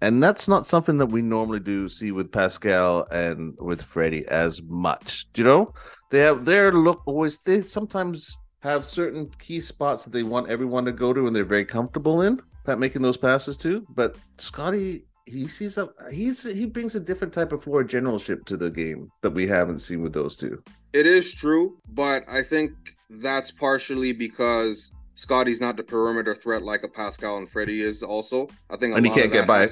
And 0.00 0.22
that's 0.22 0.46
not 0.46 0.66
something 0.66 0.98
that 0.98 1.06
we 1.06 1.22
normally 1.22 1.60
do 1.60 1.88
see 1.88 2.12
with 2.12 2.30
Pascal 2.30 3.06
and 3.10 3.54
with 3.58 3.82
Freddie 3.82 4.26
as 4.28 4.62
much. 4.62 5.26
Do 5.32 5.42
you 5.42 5.48
know? 5.48 5.74
They 6.10 6.20
have 6.20 6.44
their 6.44 6.72
look 6.72 7.02
always 7.06 7.38
they 7.38 7.62
sometimes 7.62 8.36
have 8.60 8.84
certain 8.84 9.30
key 9.38 9.60
spots 9.60 10.04
that 10.04 10.12
they 10.12 10.22
want 10.22 10.50
everyone 10.50 10.84
to 10.84 10.92
go 10.92 11.12
to 11.12 11.26
and 11.26 11.34
they're 11.34 11.44
very 11.44 11.64
comfortable 11.64 12.22
in 12.22 12.40
that 12.64 12.78
making 12.78 13.02
those 13.02 13.16
passes 13.16 13.56
to. 13.58 13.84
But 13.88 14.16
Scottie 14.38 15.07
he 15.28 15.46
sees 15.46 15.78
a 15.78 15.88
he's 16.10 16.42
he 16.42 16.66
brings 16.66 16.94
a 16.94 17.00
different 17.00 17.32
type 17.32 17.52
of 17.52 17.62
floor 17.62 17.84
generalship 17.84 18.44
to 18.46 18.56
the 18.56 18.70
game 18.70 19.10
that 19.22 19.30
we 19.30 19.46
haven't 19.46 19.80
seen 19.80 20.02
with 20.02 20.12
those 20.12 20.36
two. 20.36 20.62
It 20.92 21.06
is 21.06 21.32
true, 21.32 21.78
but 21.88 22.24
I 22.28 22.42
think 22.42 22.72
that's 23.10 23.50
partially 23.50 24.12
because 24.12 24.92
Scottie's 25.14 25.60
not 25.60 25.76
the 25.76 25.82
perimeter 25.82 26.34
threat 26.34 26.62
like 26.62 26.82
a 26.82 26.88
Pascal 26.88 27.38
and 27.38 27.48
Freddie 27.48 27.82
is. 27.82 28.02
Also, 28.02 28.48
I 28.70 28.76
think, 28.76 28.96
and 28.96 29.04
he 29.04 29.12
can't 29.12 29.32
get 29.32 29.46
by. 29.46 29.66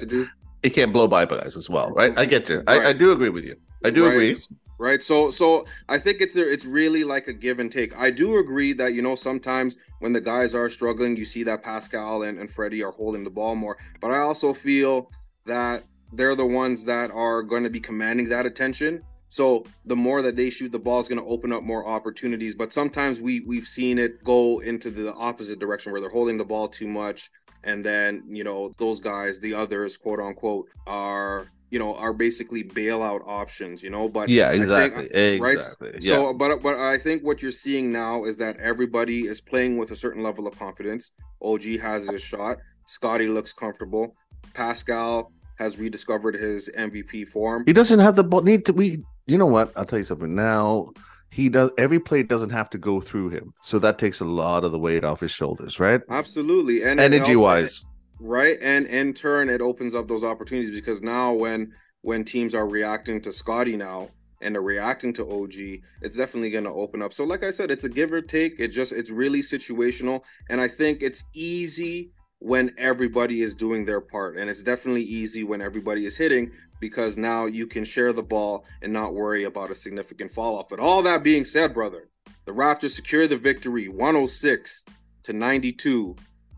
He 0.63 0.69
can't 0.69 0.91
blow 0.91 1.07
by 1.07 1.25
guys 1.25 1.55
as 1.55 1.69
well, 1.69 1.91
right? 1.91 2.17
I 2.17 2.25
get 2.25 2.49
you. 2.49 2.57
Right. 2.67 2.81
I, 2.81 2.89
I, 2.89 2.93
do 2.93 3.11
agree 3.11 3.29
with 3.29 3.45
you. 3.45 3.55
I 3.85 3.91
do 3.91 4.05
right. 4.05 4.13
agree 4.13 4.35
right 4.77 5.01
so 5.01 5.31
so 5.31 5.65
i 5.89 5.97
think 5.97 6.21
it's 6.21 6.35
a, 6.35 6.51
it's 6.51 6.65
really 6.65 7.03
like 7.03 7.27
a 7.27 7.33
give 7.33 7.59
and 7.59 7.71
take 7.71 7.97
i 7.97 8.11
do 8.11 8.37
agree 8.37 8.73
that 8.73 8.93
you 8.93 9.01
know 9.01 9.15
sometimes 9.15 9.77
when 9.99 10.13
the 10.13 10.21
guys 10.21 10.53
are 10.53 10.69
struggling 10.69 11.15
you 11.15 11.25
see 11.25 11.43
that 11.43 11.63
pascal 11.63 12.23
and, 12.23 12.39
and 12.39 12.51
freddie 12.51 12.83
are 12.83 12.91
holding 12.91 13.23
the 13.23 13.29
ball 13.29 13.55
more 13.55 13.77
but 13.99 14.11
i 14.11 14.19
also 14.19 14.53
feel 14.53 15.11
that 15.47 15.83
they're 16.13 16.35
the 16.35 16.45
ones 16.45 16.85
that 16.85 17.11
are 17.11 17.43
going 17.43 17.63
to 17.63 17.69
be 17.69 17.79
commanding 17.79 18.29
that 18.29 18.45
attention. 18.45 19.03
So 19.29 19.65
the 19.85 19.95
more 19.95 20.21
that 20.21 20.35
they 20.35 20.49
shoot 20.49 20.71
the 20.71 20.79
ball 20.79 21.01
is 21.01 21.07
going 21.07 21.21
to 21.21 21.27
open 21.27 21.51
up 21.51 21.63
more 21.63 21.85
opportunities. 21.85 22.55
But 22.55 22.71
sometimes 22.71 23.19
we 23.19 23.41
we've 23.41 23.67
seen 23.67 23.97
it 23.97 24.23
go 24.23 24.59
into 24.59 24.89
the 24.89 25.13
opposite 25.13 25.59
direction 25.59 25.91
where 25.91 25.99
they're 25.99 26.09
holding 26.09 26.37
the 26.37 26.45
ball 26.45 26.67
too 26.67 26.87
much. 26.87 27.29
And 27.63 27.85
then 27.85 28.23
you 28.29 28.43
know 28.43 28.71
those 28.77 28.99
guys 28.99 29.39
the 29.39 29.53
others 29.53 29.97
quote 29.97 30.19
unquote 30.19 30.67
are 30.85 31.47
you 31.69 31.79
know 31.79 31.95
are 31.95 32.13
basically 32.13 32.63
bailout 32.63 33.27
options 33.27 33.83
you 33.83 33.89
know? 33.89 34.07
But 34.07 34.29
yeah 34.29 34.51
exactly 34.51 35.09
think, 35.09 35.43
right? 35.43 35.57
Exactly. 35.57 35.91
Yeah. 35.99 36.13
so 36.13 36.33
but 36.33 36.63
but 36.63 36.79
i 36.79 36.97
think 36.97 37.23
what 37.23 37.41
you're 37.41 37.51
seeing 37.51 37.91
now 37.91 38.23
is 38.23 38.37
that 38.37 38.57
everybody 38.57 39.27
is 39.27 39.41
playing 39.41 39.77
with 39.77 39.91
a 39.91 39.97
certain 39.97 40.23
level 40.23 40.47
of 40.47 40.57
confidence. 40.57 41.11
Og 41.41 41.63
has 41.63 42.07
his 42.07 42.21
shot. 42.21 42.57
Scottie 42.85 43.27
looks 43.27 43.51
comfortable. 43.51 44.15
Pascal 44.53 45.31
has 45.57 45.77
rediscovered 45.77 46.35
his 46.35 46.69
mvp 46.77 47.27
form. 47.27 47.63
He 47.65 47.73
doesn't 47.73 47.99
have 47.99 48.15
the 48.15 48.23
ball. 48.23 48.41
need 48.41 48.65
to 48.65 48.73
we 48.73 49.03
you 49.25 49.37
know 49.37 49.45
what? 49.45 49.71
I'll 49.75 49.85
tell 49.85 49.99
you 49.99 50.05
something. 50.05 50.35
Now 50.35 50.91
he 51.29 51.49
does 51.49 51.71
every 51.77 51.99
play 51.99 52.23
doesn't 52.23 52.51
have 52.51 52.69
to 52.71 52.77
go 52.77 53.01
through 53.01 53.29
him. 53.29 53.53
So 53.61 53.79
that 53.79 53.97
takes 53.97 54.19
a 54.21 54.25
lot 54.25 54.63
of 54.63 54.71
the 54.71 54.79
weight 54.79 55.03
off 55.03 55.19
his 55.19 55.31
shoulders 55.31 55.79
right? 55.79 56.01
Absolutely. 56.09 56.83
And 56.83 56.99
energy 56.99 57.35
wise. 57.35 57.85
Right? 58.19 58.57
And 58.61 58.85
in 58.87 59.13
turn 59.13 59.49
it 59.49 59.61
opens 59.61 59.93
up 59.93 60.07
those 60.07 60.23
opportunities 60.23 60.71
because 60.71 61.01
now 61.01 61.33
when 61.33 61.73
when 62.01 62.23
teams 62.23 62.55
are 62.55 62.67
reacting 62.67 63.21
to 63.21 63.33
Scottie 63.33 63.77
now 63.77 64.09
and 64.39 64.53
they're 64.53 64.61
reacting 64.61 65.13
to 65.13 65.25
og 65.25 65.53
it's 65.55 66.15
definitely 66.15 66.51
going 66.51 66.63
to 66.63 66.69
open 66.69 67.01
up. 67.01 67.13
So 67.13 67.23
like 67.23 67.43
i 67.43 67.49
said 67.49 67.71
it's 67.71 67.83
a 67.83 67.89
give 67.89 68.13
or 68.13 68.21
take. 68.21 68.59
It 68.59 68.69
just 68.69 68.91
it's 68.91 69.09
really 69.09 69.41
situational. 69.41 70.21
And 70.49 70.61
i 70.61 70.67
think 70.67 71.01
it's 71.01 71.23
easy 71.33 72.11
when 72.39 72.73
everybody 72.77 73.41
is 73.41 73.55
doing 73.55 73.85
their 73.85 74.01
part 74.01 74.37
and 74.37 74.49
it's 74.49 74.63
definitely 74.63 75.03
easy 75.03 75.43
when 75.43 75.61
everybody 75.61 76.05
is 76.05 76.17
hitting 76.17 76.51
because 76.79 77.17
now 77.17 77.45
you 77.45 77.65
can 77.65 77.83
share 77.83 78.13
the 78.13 78.21
ball 78.21 78.63
and 78.81 78.93
not 78.93 79.13
worry 79.13 79.43
about 79.43 79.71
a 79.71 79.75
significant 79.75 80.31
fall 80.31 80.57
off 80.57 80.69
but 80.69 80.79
all 80.79 81.01
that 81.01 81.23
being 81.23 81.43
said 81.43 81.73
brother 81.73 82.09
the 82.45 82.51
raptors 82.51 82.91
secure 82.91 83.27
the 83.27 83.37
victory 83.37 83.87
106 83.87 84.85
to 85.23 85.33
92 85.33 86.15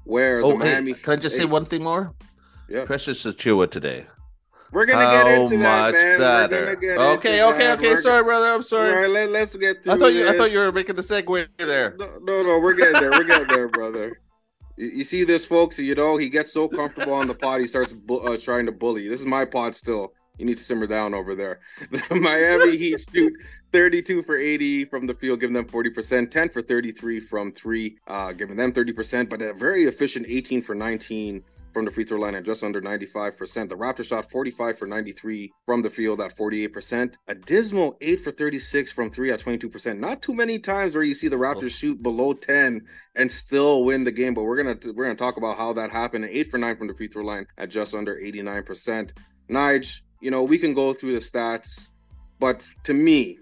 where 0.09 0.41
oh, 0.43 0.51
the 0.51 0.57
Miami. 0.57 0.93
Hey, 0.93 1.00
can 1.00 1.13
I 1.13 1.15
just 1.17 1.36
hey, 1.36 1.43
say 1.43 1.45
one 1.45 1.65
thing 1.65 1.83
more? 1.83 2.13
Yeah. 2.67 2.86
Precious 2.86 3.25
Achiuwa 3.25 3.69
today. 3.69 4.05
We're 4.71 4.86
gonna 4.86 5.05
How 5.05 5.24
get 5.24 5.39
into 5.39 5.57
that, 5.57 5.93
man. 5.93 6.19
Better. 6.19 6.69
okay, 6.69 7.43
okay, 7.43 7.71
okay. 7.71 7.89
We're 7.89 8.01
sorry, 8.01 8.24
brother. 8.24 8.53
I'm 8.53 8.62
sorry. 8.62 8.91
All 8.91 9.01
right, 9.01 9.29
let, 9.31 9.41
us 9.41 9.55
get 9.55 9.83
through. 9.83 9.93
I 9.93 9.98
thought 9.98 10.13
you. 10.13 10.24
This. 10.25 10.31
I 10.31 10.38
thought 10.38 10.51
you 10.51 10.59
were 10.59 10.71
making 10.71 10.95
the 10.95 11.01
segue 11.01 11.48
there. 11.57 11.95
No, 11.98 12.19
no, 12.21 12.43
no 12.43 12.59
we're 12.59 12.75
getting 12.75 13.01
there. 13.01 13.09
We're 13.09 13.24
getting 13.24 13.48
there, 13.48 13.67
brother. 13.67 14.21
You, 14.79 15.03
see 15.03 15.25
this, 15.25 15.45
folks? 15.45 15.77
You 15.77 15.93
know 15.93 16.15
he 16.15 16.29
gets 16.29 16.53
so 16.53 16.69
comfortable 16.69 17.13
on 17.13 17.27
the 17.27 17.33
pod, 17.36 17.59
he 17.59 17.67
starts 17.67 17.91
bu- 17.91 18.19
uh, 18.19 18.38
trying 18.38 18.65
to 18.65 18.71
bully. 18.71 19.09
This 19.09 19.19
is 19.19 19.25
my 19.25 19.43
pod 19.43 19.75
still. 19.75 20.13
You 20.38 20.45
need 20.45 20.55
to 20.55 20.63
simmer 20.63 20.88
down 20.88 21.13
over 21.13 21.36
there. 21.36 21.59
The 21.91 22.15
Miami 22.15 22.77
Heat 22.77 23.05
shoot 23.13 23.33
32 23.74 24.24
for 24.24 24.38
80 24.38 24.86
from 24.86 25.05
the 25.05 25.13
field, 25.13 25.41
giving 25.41 25.53
them 25.53 25.65
40%, 25.65 26.31
10 26.31 26.50
for 26.50 26.62
33 26.62 27.19
from 27.19 27.51
three, 27.51 27.98
uh, 28.07 28.31
giving 28.31 28.55
them 28.55 28.71
30%, 28.71 29.27
but 29.27 29.41
a 29.41 29.53
very 29.53 29.83
efficient 29.83 30.25
18 30.29 30.62
for 30.62 30.75
19 30.75 31.43
from 31.73 31.85
the 31.85 31.91
free 31.91 32.03
throw 32.03 32.19
line 32.19 32.35
at 32.35 32.43
just 32.43 32.63
under 32.63 32.81
95%. 32.81 33.69
The 33.69 33.75
Raptors 33.75 34.05
shot 34.05 34.29
45 34.29 34.77
for 34.77 34.85
93 34.85 35.51
from 35.65 35.81
the 35.81 35.89
field 35.89 36.21
at 36.21 36.35
48%. 36.35 37.15
A 37.27 37.35
dismal 37.35 37.97
8 38.01 38.21
for 38.21 38.31
36 38.31 38.91
from 38.91 39.11
3 39.11 39.31
at 39.31 39.39
22%. 39.39 39.99
Not 39.99 40.21
too 40.21 40.33
many 40.33 40.59
times 40.59 40.95
where 40.95 41.03
you 41.03 41.13
see 41.13 41.27
the 41.27 41.38
oh. 41.38 41.39
Raptors 41.39 41.65
oh. 41.65 41.69
shoot 41.69 42.03
below 42.03 42.33
10 42.33 42.81
and 43.15 43.31
still 43.31 43.83
win 43.83 44.03
the 44.03 44.11
game, 44.11 44.33
but 44.33 44.43
we're 44.43 44.61
going 44.61 44.77
to 44.77 44.91
we're 44.93 45.05
going 45.05 45.15
to 45.15 45.21
talk 45.23 45.38
about 45.38 45.57
how 45.57 45.73
that 45.73 45.91
happened. 45.91 46.25
8 46.25 46.51
for 46.51 46.57
9 46.57 46.77
from 46.77 46.88
the 46.88 46.93
free 46.93 47.07
throw 47.07 47.23
line 47.23 47.47
at 47.57 47.69
just 47.69 47.93
under 47.93 48.15
89%. 48.15 49.11
Nige, 49.49 50.01
you 50.21 50.31
know, 50.31 50.43
we 50.43 50.57
can 50.57 50.73
go 50.73 50.93
through 50.93 51.13
the 51.13 51.19
stats, 51.19 51.89
but 52.39 52.61
to 52.83 52.93
me, 52.93 53.39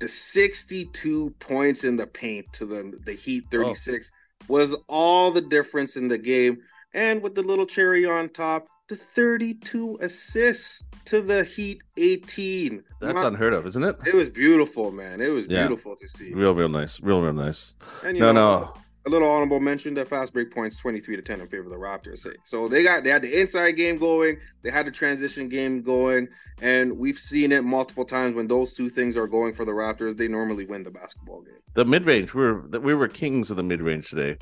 the 0.00 0.08
62 0.08 1.30
points 1.38 1.84
in 1.84 1.96
the 1.96 2.06
paint 2.06 2.52
to 2.54 2.66
the 2.66 2.98
the 3.04 3.12
Heat 3.12 3.44
36 3.50 4.10
oh. 4.12 4.44
was 4.48 4.74
all 4.88 5.30
the 5.30 5.42
difference 5.42 5.96
in 5.96 6.08
the 6.08 6.18
game. 6.18 6.58
And 6.92 7.22
with 7.22 7.34
the 7.34 7.42
little 7.42 7.66
cherry 7.66 8.04
on 8.04 8.28
top, 8.30 8.68
the 8.88 8.96
32 8.96 9.98
assists 10.00 10.82
to 11.04 11.20
the 11.20 11.44
Heat 11.44 11.82
18. 11.96 12.82
That's 13.00 13.14
My, 13.14 13.28
unheard 13.28 13.52
of, 13.52 13.66
isn't 13.66 13.84
it? 13.84 13.96
It 14.04 14.14
was 14.14 14.28
beautiful, 14.28 14.90
man. 14.90 15.20
It 15.20 15.28
was 15.28 15.46
yeah. 15.46 15.66
beautiful 15.66 15.94
to 15.96 16.08
see. 16.08 16.32
Real, 16.34 16.54
real 16.54 16.68
nice. 16.68 17.00
Real, 17.00 17.20
real 17.20 17.32
nice. 17.32 17.74
And, 18.04 18.18
no, 18.18 18.32
know, 18.32 18.60
no 18.60 18.74
a 19.06 19.10
little 19.10 19.28
honorable 19.28 19.60
mention 19.60 19.94
that 19.94 20.08
fast 20.08 20.32
break 20.32 20.50
points 20.50 20.76
23 20.76 21.16
to 21.16 21.22
10 21.22 21.40
in 21.40 21.48
favor 21.48 21.64
of 21.64 21.70
the 21.70 21.76
Raptors. 21.76 22.26
So 22.44 22.68
they 22.68 22.82
got 22.82 23.02
they 23.02 23.10
had 23.10 23.22
the 23.22 23.40
inside 23.40 23.72
game 23.72 23.96
going, 23.96 24.38
they 24.62 24.70
had 24.70 24.86
the 24.86 24.90
transition 24.90 25.48
game 25.48 25.82
going, 25.82 26.28
and 26.60 26.98
we've 26.98 27.18
seen 27.18 27.50
it 27.52 27.64
multiple 27.64 28.04
times 28.04 28.34
when 28.34 28.46
those 28.46 28.74
two 28.74 28.90
things 28.90 29.16
are 29.16 29.26
going 29.26 29.54
for 29.54 29.64
the 29.64 29.72
Raptors, 29.72 30.16
they 30.16 30.28
normally 30.28 30.66
win 30.66 30.82
the 30.82 30.90
basketball 30.90 31.40
game. 31.42 31.54
The 31.74 31.84
mid-range, 31.84 32.34
we 32.34 32.42
were 32.42 32.60
we 32.78 32.94
were 32.94 33.08
kings 33.08 33.50
of 33.50 33.56
the 33.56 33.62
mid-range 33.62 34.10
today. 34.10 34.36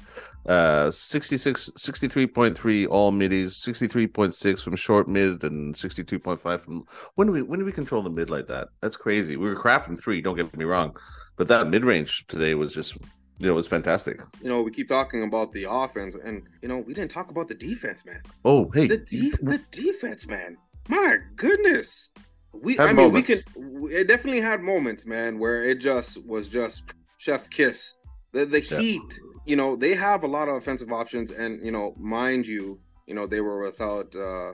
Uh 0.46 0.90
66 0.90 1.70
63.3 1.76 2.88
all 2.88 3.12
middies, 3.12 3.54
63.6 3.54 4.62
from 4.62 4.76
short 4.76 5.08
mid 5.08 5.44
and 5.44 5.74
62.5 5.74 6.60
from 6.60 6.84
when 7.14 7.28
do 7.28 7.32
we 7.32 7.42
when 7.42 7.60
do 7.60 7.64
we 7.64 7.72
control 7.72 8.02
the 8.02 8.10
mid 8.10 8.28
like 8.28 8.48
that? 8.48 8.68
That's 8.80 8.96
crazy. 8.96 9.36
We 9.36 9.48
were 9.48 9.56
crafting 9.56 10.00
three, 10.02 10.20
don't 10.20 10.36
get 10.36 10.56
me 10.56 10.64
wrong. 10.64 10.96
But 11.36 11.46
that 11.48 11.68
mid-range 11.68 12.26
today 12.26 12.56
was 12.56 12.74
just 12.74 12.96
it 13.40 13.50
was 13.52 13.66
fantastic. 13.66 14.20
You 14.42 14.48
know, 14.48 14.62
we 14.62 14.70
keep 14.70 14.88
talking 14.88 15.22
about 15.22 15.52
the 15.52 15.66
offense, 15.70 16.16
and 16.22 16.42
you 16.62 16.68
know, 16.68 16.78
we 16.78 16.94
didn't 16.94 17.10
talk 17.10 17.30
about 17.30 17.48
the 17.48 17.54
defense, 17.54 18.04
man. 18.04 18.22
Oh, 18.44 18.70
hey, 18.74 18.86
the, 18.88 18.98
de- 18.98 19.30
the 19.42 19.60
defense, 19.70 20.26
man. 20.26 20.56
My 20.88 21.18
goodness, 21.36 22.10
we. 22.52 22.76
Had 22.76 22.84
I 22.84 22.86
mean, 22.92 22.96
moments. 22.96 23.28
we 23.30 23.36
can. 23.62 23.90
It 23.92 24.08
definitely 24.08 24.40
had 24.40 24.62
moments, 24.62 25.06
man, 25.06 25.38
where 25.38 25.62
it 25.62 25.76
just 25.80 26.24
was 26.26 26.48
just 26.48 26.82
chef 27.18 27.48
kiss 27.50 27.94
The 28.32 28.44
the 28.46 28.62
Yeah. 28.62 28.78
Heat, 28.80 29.20
you 29.46 29.56
know, 29.56 29.76
they 29.76 29.94
have 29.94 30.22
a 30.24 30.28
lot 30.28 30.48
of 30.48 30.56
offensive 30.56 30.92
options, 30.92 31.30
and 31.30 31.60
you 31.64 31.72
know, 31.72 31.94
mind 31.98 32.46
you, 32.46 32.80
you 33.06 33.14
know, 33.14 33.26
they 33.26 33.40
were 33.40 33.62
without 33.62 34.14
uh 34.16 34.52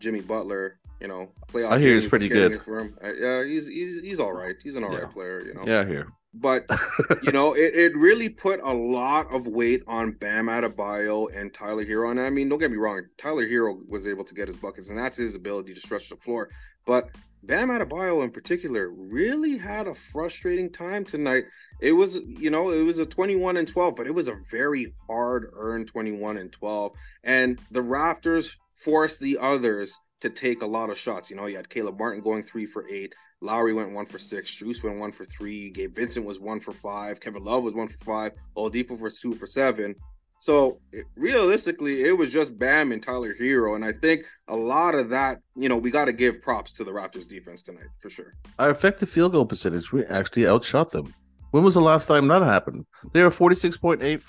Jimmy 0.00 0.20
Butler. 0.20 0.78
You 1.00 1.08
know, 1.08 1.30
playoff. 1.52 1.72
I 1.72 1.78
hear 1.78 1.92
he's 1.94 2.08
pretty 2.08 2.26
good. 2.28 2.62
For 2.62 2.78
him. 2.80 2.96
Uh, 3.04 3.12
yeah, 3.12 3.44
he's 3.44 3.66
he's 3.66 4.00
he's 4.00 4.18
all 4.18 4.32
right. 4.32 4.56
He's 4.62 4.76
an 4.76 4.82
all 4.84 4.88
right 4.90 5.00
Yeah. 5.02 5.08
player. 5.08 5.42
You 5.44 5.52
know, 5.54 5.64
Yeah, 5.66 5.84
here. 5.86 6.06
But 6.38 6.66
you 7.22 7.32
know, 7.32 7.54
it, 7.54 7.74
it 7.74 7.96
really 7.96 8.28
put 8.28 8.60
a 8.62 8.72
lot 8.72 9.32
of 9.32 9.46
weight 9.46 9.82
on 9.86 10.12
Bam 10.12 10.46
Adebayo 10.46 11.28
and 11.34 11.52
Tyler 11.52 11.84
Herro. 11.84 12.10
And 12.10 12.20
I 12.20 12.30
mean, 12.30 12.48
don't 12.48 12.58
get 12.58 12.70
me 12.70 12.76
wrong, 12.76 13.02
Tyler 13.16 13.46
Herro 13.46 13.78
was 13.88 14.06
able 14.06 14.24
to 14.24 14.34
get 14.34 14.48
his 14.48 14.56
buckets, 14.56 14.90
and 14.90 14.98
that's 14.98 15.18
his 15.18 15.34
ability 15.34 15.74
to 15.74 15.80
stretch 15.80 16.10
the 16.10 16.16
floor. 16.16 16.50
But 16.86 17.10
Bam 17.42 17.68
Adebayo 17.68 18.24
in 18.24 18.30
particular 18.30 18.90
really 18.90 19.58
had 19.58 19.86
a 19.86 19.94
frustrating 19.94 20.70
time 20.70 21.04
tonight. 21.04 21.44
It 21.80 21.92
was, 21.92 22.16
you 22.26 22.50
know, 22.50 22.70
it 22.70 22.82
was 22.82 22.98
a 22.98 23.06
21 23.06 23.56
and 23.56 23.68
12, 23.68 23.94
but 23.96 24.06
it 24.06 24.14
was 24.14 24.28
a 24.28 24.36
very 24.50 24.92
hard 25.06 25.50
earned 25.54 25.88
21 25.88 26.36
and 26.36 26.52
12. 26.52 26.92
And 27.22 27.60
the 27.70 27.80
Raptors 27.80 28.56
forced 28.74 29.20
the 29.20 29.38
others 29.38 29.98
to 30.20 30.30
take 30.30 30.60
a 30.60 30.66
lot 30.66 30.90
of 30.90 30.98
shots. 30.98 31.30
You 31.30 31.36
know, 31.36 31.46
you 31.46 31.56
had 31.56 31.70
Caleb 31.70 31.98
Martin 31.98 32.22
going 32.22 32.42
three 32.42 32.66
for 32.66 32.88
eight. 32.88 33.14
Lowry 33.40 33.74
went 33.74 33.92
one 33.92 34.06
for 34.06 34.18
six. 34.18 34.54
Strus 34.54 34.82
went 34.82 34.98
one 34.98 35.12
for 35.12 35.24
three. 35.24 35.70
Gabe 35.70 35.94
Vincent 35.94 36.24
was 36.24 36.40
one 36.40 36.60
for 36.60 36.72
five. 36.72 37.20
Kevin 37.20 37.44
Love 37.44 37.62
was 37.62 37.74
one 37.74 37.88
for 37.88 38.04
five. 38.04 38.32
Oladipo 38.56 38.98
was 38.98 39.20
two 39.20 39.34
for 39.34 39.46
seven. 39.46 39.94
So 40.38 40.80
it, 40.92 41.06
realistically, 41.16 42.04
it 42.04 42.12
was 42.12 42.32
just 42.32 42.58
Bam 42.58 42.92
and 42.92 43.02
Tyler 43.02 43.34
Herro, 43.34 43.74
and 43.74 43.84
I 43.84 43.92
think 43.92 44.26
a 44.48 44.56
lot 44.56 44.94
of 44.94 45.08
that, 45.08 45.40
you 45.56 45.68
know, 45.68 45.76
we 45.76 45.90
got 45.90 46.04
to 46.06 46.12
give 46.12 46.42
props 46.42 46.72
to 46.74 46.84
the 46.84 46.90
Raptors 46.90 47.26
defense 47.26 47.62
tonight 47.62 47.88
for 48.00 48.10
sure. 48.10 48.34
Our 48.58 48.70
effective 48.70 49.08
field 49.08 49.32
goal 49.32 49.46
percentage, 49.46 49.92
we 49.92 50.04
actually 50.04 50.46
outshot 50.46 50.90
them. 50.90 51.14
When 51.52 51.64
was 51.64 51.74
the 51.74 51.80
last 51.80 52.06
time 52.06 52.28
that 52.28 52.42
happened? 52.42 52.84
They 53.12 53.22
were 53.22 53.30
46.8 53.30 54.22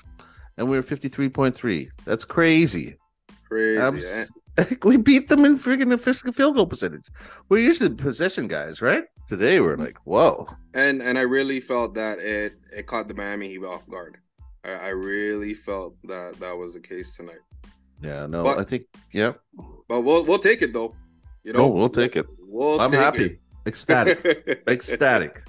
and 0.57 0.69
we 0.69 0.77
were 0.77 0.83
53.3. 0.83 1.89
That's 2.05 2.23
crazy. 2.23 2.95
Crazy. 3.47 3.81
Abs-? 3.81 4.29
we 4.83 4.97
beat 4.97 5.27
them 5.27 5.45
in 5.45 5.57
freaking 5.57 5.93
efficient 5.93 6.35
field 6.35 6.55
goal 6.55 6.65
percentage. 6.65 7.05
We're 7.49 7.59
usually 7.59 7.89
possession 7.93 8.47
guys, 8.47 8.81
right? 8.81 9.05
Today 9.27 9.59
we're 9.59 9.77
like, 9.77 9.97
whoa. 10.05 10.47
And 10.73 11.01
and 11.01 11.17
I 11.17 11.21
really 11.21 11.59
felt 11.59 11.93
that 11.95 12.19
it 12.19 12.55
it 12.71 12.87
caught 12.87 13.07
the 13.07 13.13
Miami 13.13 13.49
Heat 13.49 13.63
off 13.63 13.87
guard. 13.89 14.17
I, 14.63 14.71
I 14.71 14.87
really 14.89 15.53
felt 15.53 15.95
that 16.05 16.39
that 16.39 16.57
was 16.57 16.73
the 16.73 16.79
case 16.79 17.15
tonight. 17.15 17.39
Yeah, 18.01 18.25
no, 18.27 18.43
But- 18.43 18.59
I 18.59 18.63
think, 18.63 18.83
yeah. 19.13 19.33
But 19.87 20.01
we'll 20.01 20.23
we'll 20.25 20.39
take 20.39 20.61
it 20.61 20.73
though. 20.73 20.95
You 21.43 21.53
know, 21.53 21.59
No, 21.59 21.67
we'll 21.67 21.89
take 21.89 22.15
it. 22.15 22.25
We'll 22.39 22.79
I'm 22.81 22.91
take 22.91 22.99
happy. 22.99 23.39
Ecstatic. 23.65 24.63
Ecstatic. 24.67 25.41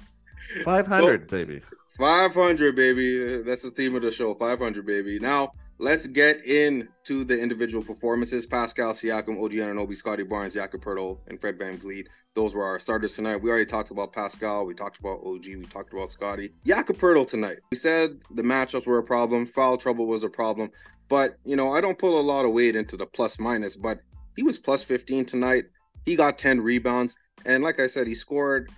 500, 0.63 1.27
baby. 1.27 1.61
500 1.97 2.75
baby 2.75 3.43
that's 3.43 3.61
the 3.61 3.71
theme 3.71 3.93
of 3.95 4.01
the 4.01 4.09
show 4.09 4.33
500 4.33 4.85
baby 4.85 5.19
now 5.19 5.51
let's 5.79 6.07
get 6.07 6.43
into 6.45 7.23
the 7.23 7.39
individual 7.39 7.83
performances. 7.83 8.45
Pascal 8.45 8.93
siakam 8.93 9.41
og 9.41 9.51
anunoby 9.51 9.95
scottie 9.95 10.23
barnes 10.23 10.53
jakob 10.53 10.85
and 11.27 11.39
fred 11.39 11.57
vanvleet. 11.57 12.07
Those 12.35 12.53
were 12.53 12.65
our 12.65 12.79
starters 12.79 13.15
tonight. 13.15 13.37
We 13.37 13.49
already 13.49 13.65
talked 13.65 13.89
about 13.89 14.13
pascal. 14.13 14.65
We 14.65 14.73
talked 14.73 14.99
about 14.99 15.21
og 15.23 15.45
we 15.45 15.63
talked 15.63 15.93
about 15.93 16.11
scottie. 16.11 16.51
Jakob 16.65 16.99
tonight. 17.27 17.59
We 17.71 17.77
said 17.77 18.19
the 18.29 18.43
matchups 18.43 18.85
were 18.85 18.99
a 18.99 19.03
problem. 19.03 19.47
Foul 19.47 19.77
trouble 19.77 20.05
was 20.05 20.23
a 20.23 20.29
problem. 20.29 20.69
But 21.07 21.37
you 21.43 21.55
know 21.55 21.73
i 21.73 21.81
don't 21.81 21.97
pull 21.97 22.19
a 22.19 22.21
lot 22.21 22.45
of 22.45 22.51
weight 22.51 22.75
into 22.75 22.95
the 22.95 23.07
plus 23.07 23.39
minus 23.39 23.75
but 23.75 24.01
he 24.35 24.43
was 24.43 24.57
plus 24.57 24.83
15 24.83 25.25
tonight. 25.25 25.65
He 26.05 26.15
got 26.15 26.37
10 26.37 26.61
rebounds. 26.61 27.15
And 27.45 27.63
like 27.63 27.79
i 27.79 27.87
said 27.87 28.05
he 28.05 28.13
scored 28.13 28.69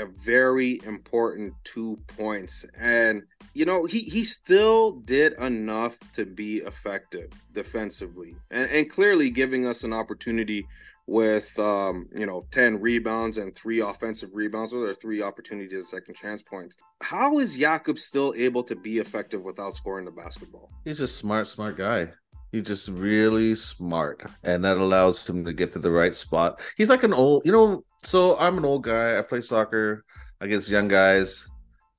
a 0.00 0.06
very 0.06 0.80
important 0.84 1.52
two 1.64 1.98
points 2.16 2.64
and 2.78 3.22
you 3.54 3.64
know 3.64 3.84
he 3.84 4.00
he 4.00 4.24
still 4.24 4.92
did 4.92 5.32
enough 5.34 5.98
to 6.12 6.24
be 6.24 6.56
effective 6.58 7.30
defensively 7.52 8.34
and, 8.50 8.70
and 8.70 8.90
clearly 8.90 9.30
giving 9.30 9.66
us 9.66 9.84
an 9.84 9.92
opportunity 9.92 10.66
with 11.06 11.58
um 11.58 12.08
you 12.14 12.26
know 12.26 12.46
10 12.50 12.80
rebounds 12.80 13.36
and 13.36 13.54
three 13.54 13.80
offensive 13.80 14.30
rebounds 14.34 14.72
or 14.72 14.94
three 14.94 15.20
opportunities 15.22 15.90
second 15.90 16.14
chance 16.14 16.42
points 16.42 16.76
how 17.02 17.38
is 17.38 17.56
Jakob 17.56 17.98
still 17.98 18.32
able 18.36 18.62
to 18.62 18.76
be 18.76 18.98
effective 18.98 19.42
without 19.42 19.74
scoring 19.74 20.04
the 20.04 20.10
basketball 20.10 20.70
He's 20.84 21.00
a 21.00 21.06
smart, 21.08 21.46
smart 21.46 21.76
guy. 21.76 22.08
He's 22.52 22.64
just 22.64 22.88
really 22.88 23.54
smart, 23.54 24.28
and 24.42 24.64
that 24.64 24.76
allows 24.76 25.28
him 25.28 25.44
to 25.44 25.52
get 25.52 25.72
to 25.72 25.78
the 25.78 25.90
right 25.90 26.16
spot. 26.16 26.60
He's 26.76 26.88
like 26.88 27.04
an 27.04 27.12
old, 27.12 27.42
you 27.44 27.52
know. 27.52 27.84
So 28.02 28.38
I'm 28.38 28.58
an 28.58 28.64
old 28.64 28.84
guy. 28.84 29.18
I 29.18 29.22
play 29.22 29.42
soccer 29.42 30.04
against 30.40 30.70
young 30.70 30.88
guys, 30.88 31.48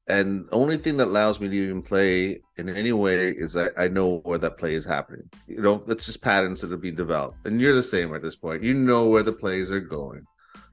and 0.08 0.48
the 0.48 0.54
only 0.54 0.78
thing 0.78 0.98
that 0.98 1.08
allows 1.08 1.40
me 1.40 1.48
to 1.48 1.56
even 1.56 1.82
play 1.82 2.42
in 2.58 2.70
any 2.70 2.92
way 2.92 3.30
is 3.30 3.54
that 3.54 3.74
I 3.78 3.88
know 3.88 4.18
where 4.24 4.40
that 4.40 4.58
play 4.58 4.74
is 4.74 4.86
happening. 4.86 5.30
You 5.48 5.62
know, 5.62 5.78
that's 5.78 6.08
just 6.08 6.22
patterns 6.22 6.62
that 6.62 6.72
will 6.72 6.78
be 6.78 6.92
developed, 6.92 7.46
and 7.46 7.62
you're 7.62 7.76
the 7.76 7.84
same 7.84 8.14
at 8.16 8.22
this 8.22 8.36
point. 8.36 8.64
You 8.64 8.74
know 8.74 9.10
where 9.10 9.24
the 9.24 9.34
plays 9.34 9.72
are 9.72 9.80
going. 9.80 10.26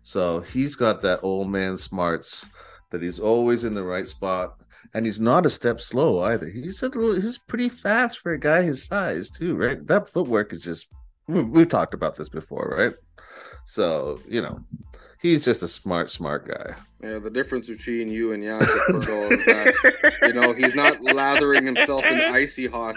So 0.03 0.41
he's 0.41 0.75
got 0.75 1.03
that 1.03 1.21
old 1.23 1.51
man 1.51 1.77
smarts 1.77 2.47
that 2.91 3.03
he's 3.03 3.21
always 3.21 3.65
in 3.65 3.75
the 3.75 3.85
right 3.85 4.09
spot 4.09 4.63
and 4.95 5.05
he's 5.05 5.21
not 5.21 5.47
a 5.47 5.51
step 5.51 5.81
slow 5.81 6.23
either. 6.23 6.49
He's 6.49 6.83
a 6.83 6.89
little, 6.89 7.15
he's 7.15 7.39
pretty 7.39 7.69
fast 7.69 8.19
for 8.19 8.33
a 8.33 8.41
guy 8.41 8.63
his 8.63 8.85
size 8.87 9.31
too, 9.31 9.57
right? 9.57 9.87
That 9.87 10.09
footwork 10.09 10.53
is 10.53 10.63
just 10.63 10.89
we've 11.29 11.69
talked 11.69 11.95
about 11.95 12.17
this 12.17 12.29
before, 12.29 12.75
right? 12.77 12.95
So 13.65 14.19
you 14.27 14.43
know, 14.43 14.61
he's 15.21 15.45
just 15.45 15.63
a 15.63 15.69
smart, 15.69 16.11
smart 16.11 16.49
guy. 16.49 16.75
yeah 17.03 17.19
the 17.19 17.31
difference 17.31 17.67
between 17.69 18.09
you 18.09 18.33
and 18.33 18.43
Jakob 18.43 18.97
is 18.97 19.07
that 19.07 19.75
you 20.23 20.33
know 20.33 20.53
he's 20.53 20.75
not 20.75 21.03
lathering 21.03 21.65
himself 21.65 22.05
in 22.05 22.21
icy 22.21 22.67
hot 22.67 22.97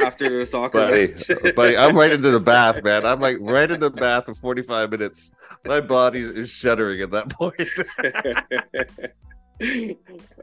after 0.00 0.38
the 0.38 0.46
soccer 0.46 0.78
buddy, 0.78 1.08
match. 1.08 1.30
buddy, 1.56 1.76
I'm 1.76 1.96
right 1.96 2.12
into 2.12 2.30
the 2.30 2.40
bath, 2.40 2.82
man. 2.82 3.04
I'm 3.04 3.20
like 3.20 3.38
right 3.40 3.70
into 3.70 3.90
the 3.90 3.96
bath 3.96 4.26
for 4.26 4.34
45 4.34 4.90
minutes. 4.90 5.32
My 5.64 5.80
body 5.80 6.20
is 6.20 6.50
shuddering 6.50 7.00
at 7.00 7.10
that 7.10 7.30
point. 7.30 7.54
uh, 9.62 9.94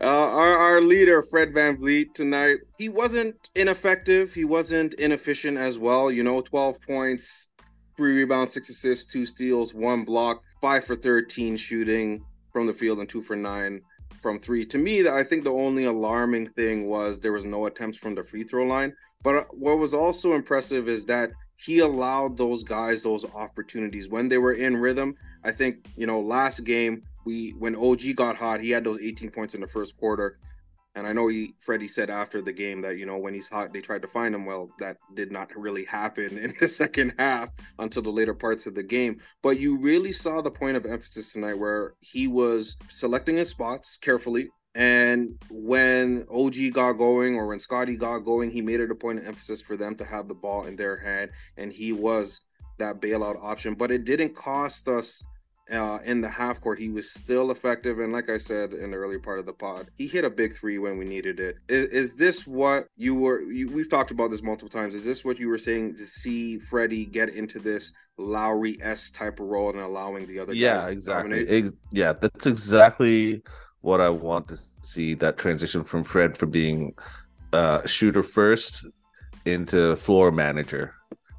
our, 0.02 0.58
our 0.58 0.82
leader, 0.82 1.22
Fred 1.22 1.54
VanVleet, 1.54 2.14
tonight, 2.14 2.58
he 2.78 2.90
wasn't 2.90 3.36
ineffective. 3.56 4.34
He 4.34 4.46
wasn't 4.46 4.94
inefficient 4.96 5.58
as 5.58 5.78
well. 5.78 6.12
You 6.12 6.24
know, 6.24 6.42
12 6.42 6.82
points, 6.82 7.50
three 7.98 8.16
rebounds, 8.16 8.54
six 8.54 8.70
assists, 8.70 9.06
two 9.06 9.26
steals, 9.26 9.74
one 9.74 10.04
block, 10.04 10.42
five 10.62 10.86
for 10.86 10.96
13 10.96 11.58
shooting 11.58 12.24
from 12.54 12.68
the 12.68 12.74
field, 12.74 13.00
and 13.00 13.10
two 13.10 13.22
for 13.22 13.36
nine 13.36 13.82
from 14.22 14.40
three. 14.40 14.66
To 14.68 14.78
me, 14.78 15.08
I 15.08 15.24
think 15.24 15.44
the 15.44 15.54
only 15.54 15.84
alarming 15.86 16.50
thing 16.50 16.88
was 16.88 17.20
there 17.20 17.32
was 17.32 17.46
no 17.46 17.66
attempts 17.66 17.98
from 17.98 18.16
the 18.16 18.24
free 18.24 18.44
throw 18.44 18.66
line. 18.66 18.94
But 19.24 19.36
uh, 19.36 19.44
what 19.52 19.78
was 19.78 19.94
also 19.94 20.34
impressive 20.34 20.88
is 20.88 21.06
that 21.06 21.32
he 21.58 21.80
allowed 21.80 22.38
those 22.38 22.64
guys 22.64 23.04
those 23.04 23.26
opportunities 23.36 24.10
when 24.10 24.30
they 24.30 24.38
were 24.38 24.54
in 24.54 24.78
rhythm. 24.78 25.16
I 25.44 25.52
think, 25.52 25.86
you 25.96 26.08
know, 26.08 26.20
last 26.20 26.62
game, 26.62 27.04
we 27.26 27.52
when 27.58 27.76
OG 27.76 28.16
got 28.16 28.38
hot, 28.38 28.62
he 28.62 28.72
had 28.72 28.84
those 28.84 29.00
18 29.00 29.32
points 29.32 29.56
in 29.56 29.62
the 29.62 29.68
first 29.68 29.98
quarter. 29.98 30.38
And 30.94 31.08
I 31.08 31.14
know 31.14 31.28
he 31.30 31.56
Freddie 31.60 31.88
said 31.88 32.10
after 32.10 32.42
the 32.42 32.52
game 32.52 32.82
that, 32.82 32.98
you 32.98 33.06
know, 33.06 33.18
when 33.18 33.34
he's 33.34 33.48
hot, 33.48 33.72
they 33.72 33.80
tried 33.80 34.02
to 34.02 34.10
find 34.10 34.36
him. 34.36 34.46
Well, 34.46 34.72
that 34.80 34.98
did 35.14 35.32
not 35.32 35.56
really 35.56 35.86
happen 35.86 36.38
in 36.38 36.54
the 36.60 36.68
second 36.68 37.14
half 37.18 37.50
until 37.80 38.02
the 38.02 38.12
later 38.12 38.34
parts 38.34 38.66
of 38.66 38.76
the 38.76 38.84
game. 38.84 39.22
But 39.42 39.60
you 39.60 39.78
really 39.78 40.12
saw 40.12 40.42
the 40.42 40.52
point 40.52 40.78
of 40.78 40.86
emphasis 40.86 41.32
tonight 41.32 41.60
where 41.60 41.94
he 42.00 42.28
was 42.28 42.76
selecting 42.90 43.38
his 43.38 43.50
spots 43.50 43.98
carefully. 43.98 44.50
And 44.74 45.42
when 45.50 46.26
OG 46.34 46.74
got 46.74 46.94
going 46.94 47.36
or 47.36 47.48
when 47.48 47.60
Scottie 47.60 47.98
got 47.98 48.20
going, 48.20 48.52
he 48.52 48.62
made 48.62 48.80
it 48.80 48.92
a 48.92 48.96
point 48.96 49.20
of 49.20 49.28
emphasis 49.28 49.62
for 49.62 49.76
them 49.76 49.96
to 49.96 50.06
have 50.06 50.28
the 50.28 50.34
ball 50.34 50.66
in 50.66 50.78
their 50.78 50.98
hand. 50.98 51.32
And 51.58 51.74
he 51.74 51.92
was 51.92 52.42
that 52.80 53.02
bailout 53.02 53.42
option. 53.42 53.76
But 53.76 53.92
it 53.92 54.06
didn't 54.06 54.36
cost 54.36 54.88
us 54.88 55.24
uh, 55.72 56.00
in 56.04 56.22
the 56.22 56.30
half 56.30 56.62
court. 56.62 56.80
He 56.80 56.90
was 56.90 57.12
still 57.12 57.52
effective, 57.52 58.00
and 58.00 58.12
like 58.12 58.30
I 58.30 58.38
said 58.38 58.74
in 58.74 58.92
the 58.92 58.98
early 58.98 59.18
part 59.18 59.40
of 59.40 59.46
the 59.46 59.54
pod, 59.54 59.90
he 59.98 60.08
hit 60.08 60.26
a 60.26 60.30
big 60.30 60.58
three 60.58 60.78
when 60.78 60.98
we 60.98 61.06
needed 61.06 61.40
it. 61.40 61.58
Is, 61.70 61.88
is 61.88 62.16
this 62.16 62.46
what 62.46 62.88
you 62.96 63.16
were? 63.16 63.42
You, 63.42 63.70
we've 63.70 63.90
talked 63.90 64.12
about 64.12 64.32
this 64.32 64.44
multiple 64.44 64.70
times. 64.70 64.94
Is 64.94 65.06
this 65.06 65.24
what 65.24 65.40
you 65.40 65.48
were 65.48 65.58
saying 65.58 65.96
to 65.98 66.06
see 66.06 66.58
Freddie 66.58 67.06
get 67.06 67.30
into 67.30 67.60
this 67.60 67.94
Lowry 68.18 68.78
s 68.82 69.12
type 69.12 69.40
of 69.40 69.48
role 69.48 69.70
and 69.70 69.80
allowing 69.80 70.28
the 70.28 70.40
other 70.40 70.54
yeah, 70.54 70.76
guys 70.76 70.86
to 70.86 70.92
exactly. 70.92 71.48
Ex- 71.48 71.72
yeah, 71.92 72.14
that's 72.14 72.46
exactly 72.46 73.42
what 73.82 74.02
I 74.02 74.10
want 74.10 74.50
to 74.50 74.58
see. 74.82 75.14
That 75.16 75.38
transition 75.38 75.84
from 75.84 76.04
Fred 76.04 76.38
from 76.38 76.52
being 76.52 76.94
uh, 77.54 77.86
shooter 77.88 78.24
first 78.24 78.88
into 79.46 79.96
floor 79.96 80.32
manager, 80.32 80.94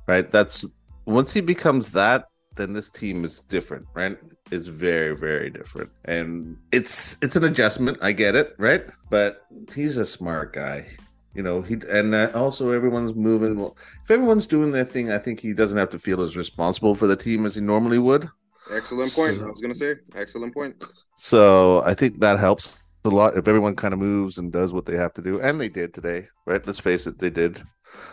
right? 0.07 0.29
That's 0.31 0.67
once 1.05 1.33
he 1.33 1.41
becomes 1.41 1.93
that, 1.93 2.27
then 2.57 2.73
this 2.73 2.89
team 2.91 3.25
is 3.25 3.41
different, 3.41 3.87
right? 3.95 4.17
It's 4.51 4.69
very, 4.69 5.17
very 5.17 5.51
different, 5.51 5.91
and 6.05 6.57
it's 6.73 7.17
it's 7.23 7.37
an 7.37 7.45
adjustment. 7.45 7.99
I 8.03 8.13
get 8.13 8.35
it, 8.35 8.55
right? 8.59 8.85
But 9.11 9.43
he's 9.75 9.97
a 9.97 10.07
smart 10.07 10.53
guy. 10.53 10.87
You 11.35 11.43
know, 11.43 11.63
he 11.63 11.77
and 11.89 12.15
uh, 12.15 12.31
also 12.35 12.71
everyone's 12.73 13.15
moving. 13.15 13.59
Well, 13.59 13.77
if 14.05 14.11
everyone's 14.11 14.47
doing 14.47 14.71
their 14.73 14.85
thing, 14.85 15.11
I 15.11 15.19
think 15.19 15.41
he 15.41 15.55
doesn't 15.55 15.79
have 15.79 15.91
to 15.91 15.99
feel 15.99 16.21
as 16.21 16.37
responsible 16.37 16.95
for 16.95 17.07
the 17.07 17.17
team 17.17 17.47
as 17.47 17.55
he 17.55 17.61
normally 17.63 17.99
would. 17.99 18.29
Excellent 18.71 19.13
point. 19.13 19.37
So- 19.39 19.45
I 19.45 19.49
was 19.49 19.61
gonna 19.61 19.75
say 19.75 19.97
excellent 20.15 20.53
point. 20.55 20.83
So 21.17 21.83
I 21.85 21.95
think 21.95 22.21
that 22.21 22.39
helps. 22.39 22.79
a 23.05 23.09
lot 23.09 23.37
if 23.37 23.49
everyone 23.49 23.75
kind 23.75 23.93
of 23.95 23.99
moves 23.99 24.39
and 24.39 24.53
does 24.53 24.73
what 24.73 24.87
they 24.87 24.97
have 24.97 25.13
to 25.15 25.23
do, 25.23 25.41
and 25.41 25.61
they 25.61 25.69
did 25.69 25.93
today, 25.93 26.29
right? 26.47 26.65
Let's 26.67 26.79
face 26.79 27.07
it, 27.09 27.19
they 27.19 27.31
did. 27.31 27.61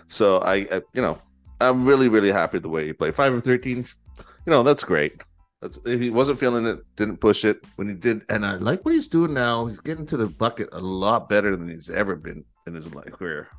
So 0.08 0.40
I, 0.40 0.56
I 0.72 0.82
you 0.96 1.02
know, 1.06 1.20
I'm 1.60 1.86
really, 1.86 2.08
really 2.08 2.32
happy 2.32 2.60
the 2.60 2.70
way 2.70 2.86
he 2.86 2.94
played. 2.94 3.16
Five 3.16 3.34
of 3.34 3.44
thirteen, 3.44 3.86
you 4.46 4.52
know, 4.52 4.64
that's 4.64 4.84
great. 4.84 5.22
That's, 5.62 5.78
if 5.86 6.00
he 6.00 6.10
wasn't 6.10 6.40
feeling 6.40 6.66
it, 6.66 6.80
didn't 6.96 7.18
push 7.18 7.44
it 7.44 7.66
when 7.76 7.90
he 7.90 7.96
did, 7.96 8.24
and 8.30 8.46
I 8.46 8.56
like 8.56 8.86
what 8.86 8.94
he's 8.94 9.10
doing 9.10 9.34
now. 9.34 9.66
He's 9.66 9.82
getting 9.82 10.06
to 10.08 10.18
the 10.18 10.28
bucket 10.28 10.70
a 10.72 10.80
lot 10.80 11.28
better 11.28 11.56
than 11.56 11.68
he's 11.68 11.90
ever 11.90 12.16
been 12.16 12.46
in 12.66 12.74
his 12.74 12.94
life 12.94 13.12
career. 13.12 13.50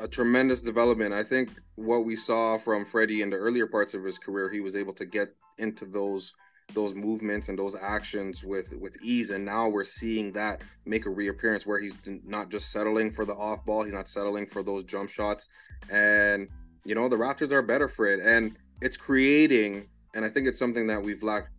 A 0.00 0.08
tremendous 0.08 0.62
development. 0.62 1.12
I 1.12 1.22
think 1.22 1.50
what 1.74 2.06
we 2.06 2.16
saw 2.16 2.56
from 2.56 2.86
Freddie 2.86 3.20
in 3.20 3.28
the 3.28 3.36
earlier 3.36 3.66
parts 3.66 3.92
of 3.92 4.04
his 4.04 4.16
career, 4.16 4.48
he 4.48 4.60
was 4.60 4.74
able 4.74 4.94
to 4.94 5.04
get 5.04 5.34
into 5.58 5.84
those 5.84 6.32
those 6.74 6.94
movements 6.94 7.48
and 7.48 7.58
those 7.58 7.74
actions 7.74 8.44
with 8.44 8.72
with 8.74 8.96
ease 9.02 9.30
and 9.30 9.44
now 9.44 9.68
we're 9.68 9.82
seeing 9.82 10.32
that 10.32 10.62
make 10.84 11.04
a 11.04 11.10
reappearance 11.10 11.66
where 11.66 11.80
he's 11.80 11.94
not 12.24 12.48
just 12.48 12.70
settling 12.70 13.10
for 13.10 13.24
the 13.24 13.34
off 13.34 13.64
ball 13.64 13.82
he's 13.82 13.92
not 13.92 14.08
settling 14.08 14.46
for 14.46 14.62
those 14.62 14.84
jump 14.84 15.10
shots 15.10 15.48
and 15.90 16.48
you 16.84 16.94
know 16.94 17.08
the 17.08 17.16
raptors 17.16 17.52
are 17.52 17.62
better 17.62 17.88
for 17.88 18.06
it 18.06 18.20
and 18.20 18.56
it's 18.80 18.96
creating 18.96 19.88
and 20.14 20.24
i 20.24 20.28
think 20.28 20.46
it's 20.46 20.58
something 20.58 20.86
that 20.86 21.02
we've 21.02 21.22
lacked 21.22 21.50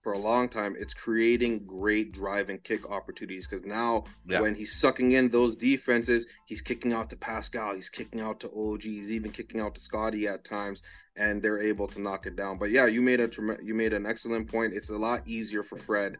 for 0.00 0.12
a 0.12 0.18
long 0.18 0.48
time 0.48 0.74
it's 0.78 0.94
creating 0.94 1.66
great 1.66 2.10
drive 2.12 2.48
and 2.48 2.64
kick 2.64 2.88
opportunities 2.90 3.46
because 3.46 3.66
now 3.66 4.02
yeah. 4.26 4.40
when 4.40 4.54
he's 4.54 4.74
sucking 4.74 5.12
in 5.12 5.28
those 5.28 5.56
defenses 5.56 6.26
he's 6.46 6.62
kicking 6.62 6.92
out 6.92 7.10
to 7.10 7.16
pascal 7.16 7.74
he's 7.74 7.90
kicking 7.90 8.20
out 8.20 8.40
to 8.40 8.48
og 8.48 8.82
he's 8.82 9.12
even 9.12 9.30
kicking 9.30 9.60
out 9.60 9.74
to 9.74 9.80
scottie 9.80 10.26
at 10.26 10.44
times 10.44 10.82
and 11.16 11.42
they're 11.42 11.60
able 11.60 11.86
to 11.88 12.00
knock 12.00 12.26
it 12.26 12.34
down. 12.34 12.58
But 12.58 12.70
yeah, 12.70 12.86
you 12.86 13.02
made 13.02 13.20
a 13.20 13.30
you 13.62 13.74
made 13.74 13.92
an 13.92 14.06
excellent 14.06 14.50
point. 14.50 14.74
It's 14.74 14.90
a 14.90 14.96
lot 14.96 15.22
easier 15.26 15.62
for 15.62 15.76
Fred, 15.76 16.16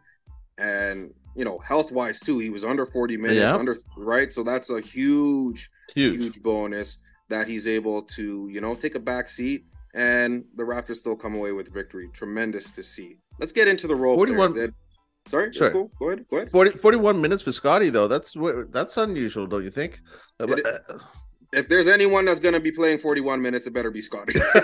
and 0.57 1.13
you 1.35 1.43
know, 1.43 1.59
health 1.59 1.91
wise 1.91 2.19
too, 2.19 2.39
he 2.39 2.49
was 2.49 2.63
under 2.63 2.85
40 2.85 3.17
minutes, 3.17 3.39
yeah. 3.39 3.55
under 3.55 3.77
right. 3.97 4.31
So 4.31 4.43
that's 4.43 4.69
a 4.69 4.79
huge, 4.79 5.69
huge, 5.95 6.21
huge 6.21 6.43
bonus 6.43 6.99
that 7.31 7.47
he's 7.47 7.67
able 7.67 8.03
to 8.03 8.47
you 8.49 8.61
know 8.61 8.75
take 8.75 8.95
a 8.95 8.99
back 8.99 9.29
seat, 9.29 9.65
and 9.93 10.45
the 10.55 10.63
Raptors 10.63 10.97
still 10.97 11.15
come 11.15 11.35
away 11.35 11.51
with 11.51 11.73
victory. 11.73 12.09
Tremendous 12.13 12.71
to 12.71 12.83
see. 12.83 13.17
Let's 13.39 13.51
get 13.51 13.67
into 13.67 13.87
the 13.87 13.95
role 13.95 14.15
41... 14.15 14.53
players. 14.53 14.71
Sorry, 15.27 15.53
sure. 15.53 15.71
Cool. 15.71 15.91
Go 15.99 16.07
ahead. 16.09 16.25
Go 16.29 16.37
ahead. 16.37 16.49
40, 16.49 16.71
41 16.71 17.21
minutes 17.21 17.43
for 17.43 17.51
Scottie 17.51 17.89
though. 17.89 18.07
That's 18.07 18.35
that's 18.69 18.97
unusual, 18.97 19.47
don't 19.47 19.63
you 19.63 19.69
think? 19.69 19.99
It, 20.39 20.65
uh, 20.65 20.97
if 21.53 21.67
there's 21.67 21.87
anyone 21.87 22.25
that's 22.25 22.39
going 22.39 22.53
to 22.53 22.59
be 22.59 22.71
playing 22.71 22.99
41 22.99 23.41
minutes, 23.41 23.67
it 23.67 23.73
better 23.73 23.91
be 23.91 24.01
Scottie. 24.01 24.33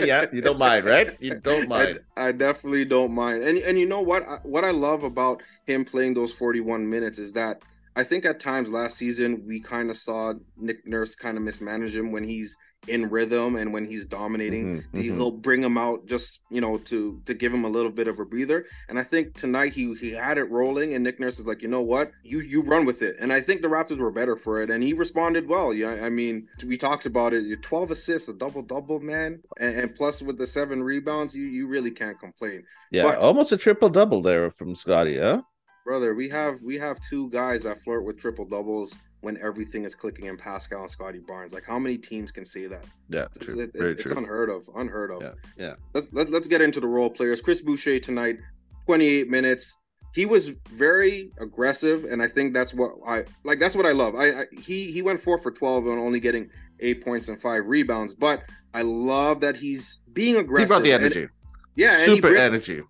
yeah, 0.00 0.24
you 0.32 0.40
don't 0.40 0.58
mind, 0.58 0.86
right? 0.86 1.16
You 1.20 1.34
don't 1.34 1.68
mind. 1.68 2.00
I, 2.16 2.28
I, 2.28 2.32
definitely 2.32 2.86
don't 2.86 3.12
mind. 3.12 3.42
And 3.44 3.58
and 3.58 3.78
you 3.78 3.86
know 3.86 4.00
what? 4.00 4.26
I, 4.26 4.38
what 4.42 4.64
I 4.64 4.70
love 4.70 5.04
about 5.04 5.42
him 5.66 5.84
playing 5.84 6.14
those 6.14 6.32
41 6.32 6.88
minutes 6.88 7.18
is 7.18 7.32
that 7.34 7.62
I 7.96 8.04
think 8.04 8.24
at 8.24 8.40
times 8.40 8.70
last 8.70 8.96
season 8.96 9.44
we 9.46 9.60
kind 9.60 9.90
of 9.90 9.96
saw 9.96 10.34
Nick 10.56 10.86
Nurse 10.86 11.14
kind 11.14 11.36
of 11.36 11.42
mismanage 11.42 11.96
him 11.96 12.12
when 12.12 12.24
he's 12.24 12.56
in 12.88 13.10
rhythm 13.10 13.56
and 13.56 13.72
when 13.72 13.86
he's 13.86 14.04
dominating. 14.04 14.64
Mm-hmm, 14.64 14.96
mm-hmm. 14.96 15.16
he'll 15.16 15.30
bring 15.30 15.62
him 15.62 15.76
out 15.76 16.06
just 16.06 16.40
you 16.50 16.60
know 16.60 16.78
to 16.78 17.20
to 17.26 17.34
give 17.34 17.52
him 17.52 17.64
a 17.64 17.68
little 17.68 17.90
bit 17.90 18.08
of 18.08 18.18
a 18.18 18.24
breather. 18.24 18.66
And 18.88 18.98
i 18.98 19.02
think 19.02 19.34
tonight 19.34 19.74
he 19.74 19.94
he 19.94 20.12
had 20.12 20.38
it 20.38 20.50
rolling 20.50 20.94
and 20.94 21.04
nick 21.04 21.20
nurse 21.20 21.38
is 21.38 21.46
like 21.46 21.62
you 21.62 21.68
know 21.68 21.82
what? 21.82 22.12
You 22.22 22.40
you 22.40 22.62
run 22.62 22.84
with 22.84 23.02
it. 23.02 23.16
And 23.18 23.32
i 23.32 23.40
think 23.40 23.62
the 23.62 23.68
raptors 23.68 23.98
were 23.98 24.10
better 24.10 24.36
for 24.36 24.62
it 24.62 24.70
and 24.70 24.82
he 24.82 24.92
responded 24.92 25.48
well. 25.48 25.74
Yeah 25.74 25.98
i 26.02 26.08
mean 26.08 26.48
we 26.64 26.76
talked 26.76 27.06
about 27.06 27.34
it. 27.34 27.62
12 27.62 27.90
assists 27.90 28.28
a 28.28 28.34
double 28.34 28.62
double 28.62 29.00
man. 29.00 29.42
And, 29.58 29.78
and 29.78 29.94
plus 29.94 30.22
with 30.22 30.38
the 30.38 30.46
seven 30.46 30.82
rebounds 30.82 31.34
you 31.34 31.44
you 31.44 31.66
really 31.66 31.90
can't 31.90 32.18
complain. 32.18 32.64
Yeah 32.90 33.04
but, 33.04 33.18
almost 33.18 33.52
a 33.52 33.56
triple 33.56 33.88
double 33.88 34.22
there 34.22 34.50
from 34.50 34.74
scottie 34.74 35.18
huh 35.18 35.42
brother 35.84 36.14
we 36.14 36.28
have 36.28 36.62
we 36.62 36.78
have 36.78 36.98
two 37.08 37.28
guys 37.30 37.62
that 37.62 37.80
flirt 37.80 38.04
with 38.04 38.18
triple 38.18 38.44
doubles 38.44 38.94
when 39.20 39.36
everything 39.38 39.84
is 39.84 39.94
clicking 39.94 40.26
in 40.26 40.36
Pascal 40.36 40.82
and 40.82 40.90
Scottie 40.90 41.18
Barnes. 41.18 41.52
Like, 41.52 41.64
how 41.64 41.78
many 41.78 41.98
teams 41.98 42.32
can 42.32 42.44
say 42.44 42.66
that? 42.66 42.84
Yeah, 43.08 43.26
it's, 43.34 43.46
true. 43.46 43.60
It, 43.60 43.70
it, 43.74 44.00
it's 44.00 44.10
unheard 44.10 44.48
of. 44.48 44.68
Unheard 44.74 45.10
of. 45.10 45.22
Yeah, 45.22 45.32
yeah. 45.56 45.74
Let's 45.92 46.08
let, 46.12 46.26
us 46.26 46.32
let 46.32 46.42
us 46.42 46.48
get 46.48 46.62
into 46.62 46.80
the 46.80 46.86
role 46.86 47.10
players. 47.10 47.42
Chris 47.42 47.60
Boucher 47.60 48.00
tonight, 48.00 48.38
28 48.86 49.28
minutes. 49.28 49.76
He 50.12 50.26
was 50.26 50.48
very 50.48 51.30
aggressive, 51.38 52.04
and 52.04 52.20
I 52.20 52.26
think 52.26 52.52
that's 52.52 52.74
what 52.74 52.92
I 53.06 53.24
like. 53.44 53.60
That's 53.60 53.76
what 53.76 53.86
I 53.86 53.92
love. 53.92 54.16
I, 54.16 54.40
I 54.40 54.46
he 54.60 54.90
he 54.90 55.02
went 55.02 55.22
four 55.22 55.38
for 55.38 55.52
12 55.52 55.86
and 55.86 56.00
only 56.00 56.18
getting 56.18 56.50
eight 56.80 57.04
points 57.04 57.28
and 57.28 57.40
five 57.40 57.66
rebounds, 57.66 58.14
but 58.14 58.42
I 58.74 58.82
love 58.82 59.40
that 59.40 59.58
he's 59.58 59.98
being 60.12 60.36
aggressive. 60.36 60.68
He 60.68 60.68
brought 60.68 60.82
the 60.82 60.92
energy. 60.92 61.20
And, 61.22 61.30
yeah, 61.76 61.96
super 61.98 62.34
energy 62.34 62.80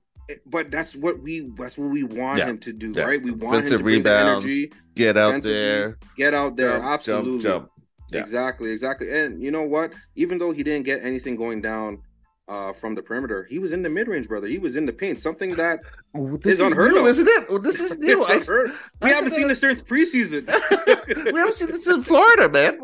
but 0.46 0.70
that's 0.70 0.94
what 0.94 1.20
we 1.20 1.50
that's 1.56 1.78
what 1.78 1.90
we 1.90 2.04
want 2.04 2.38
yeah. 2.38 2.46
him 2.46 2.58
to 2.58 2.72
do, 2.72 2.92
yeah. 2.94 3.04
right? 3.04 3.22
We 3.22 3.30
want 3.30 3.64
Defensive 3.64 3.80
him 3.80 3.86
to 3.86 3.92
rebounds, 3.92 4.44
energy, 4.44 4.72
get 4.94 5.16
out 5.16 5.42
there, 5.42 5.98
get 6.16 6.34
out 6.34 6.56
there, 6.56 6.78
jump, 6.78 6.84
absolutely, 6.84 7.40
jump, 7.40 7.70
jump. 8.12 8.22
Exactly, 8.22 8.70
exactly. 8.70 9.10
And 9.10 9.42
you 9.42 9.50
know 9.50 9.62
what? 9.62 9.92
Even 10.14 10.38
though 10.38 10.52
he 10.52 10.62
didn't 10.62 10.84
get 10.84 11.04
anything 11.04 11.36
going 11.36 11.60
down 11.60 12.02
uh, 12.48 12.72
from 12.72 12.94
the 12.94 13.02
perimeter, 13.02 13.46
he 13.48 13.58
was 13.58 13.72
in 13.72 13.82
the 13.82 13.88
mid 13.88 14.08
range, 14.08 14.28
brother. 14.28 14.46
He 14.46 14.58
was 14.58 14.76
in 14.76 14.86
the 14.86 14.92
paint, 14.92 15.20
something 15.20 15.50
that 15.56 15.80
this 16.14 16.54
is, 16.54 16.60
is 16.60 16.72
unheard 16.72 16.92
new, 16.92 17.00
of, 17.00 17.06
isn't 17.06 17.28
it? 17.28 17.50
Well, 17.50 17.60
this 17.60 17.80
is 17.80 17.98
new. 17.98 18.22
I, 18.24 18.36
we 18.36 19.10
I 19.10 19.14
haven't 19.14 19.32
seen 19.32 19.48
this 19.48 19.60
since 19.60 19.82
preseason. 19.82 20.46
we 21.32 21.38
haven't 21.38 21.54
seen 21.54 21.68
this 21.68 21.88
in 21.88 22.02
Florida, 22.02 22.48
man. 22.48 22.78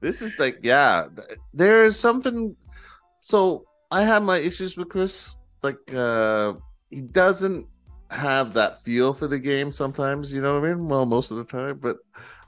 this 0.00 0.22
is 0.22 0.38
like, 0.38 0.58
yeah, 0.62 1.06
there 1.52 1.84
is 1.84 1.98
something. 1.98 2.56
So 3.20 3.64
I 3.90 4.04
have 4.04 4.22
my 4.22 4.38
issues 4.38 4.76
with 4.76 4.88
Chris. 4.88 5.34
Like 5.62 5.92
uh 5.94 6.54
he 6.88 7.00
doesn't 7.02 7.66
have 8.10 8.54
that 8.54 8.82
feel 8.82 9.12
for 9.12 9.28
the 9.28 9.38
game 9.38 9.70
sometimes, 9.70 10.32
you 10.32 10.42
know 10.42 10.58
what 10.58 10.68
I 10.68 10.74
mean? 10.74 10.88
Well, 10.88 11.06
most 11.06 11.30
of 11.30 11.36
the 11.36 11.44
time, 11.44 11.78
but 11.80 11.98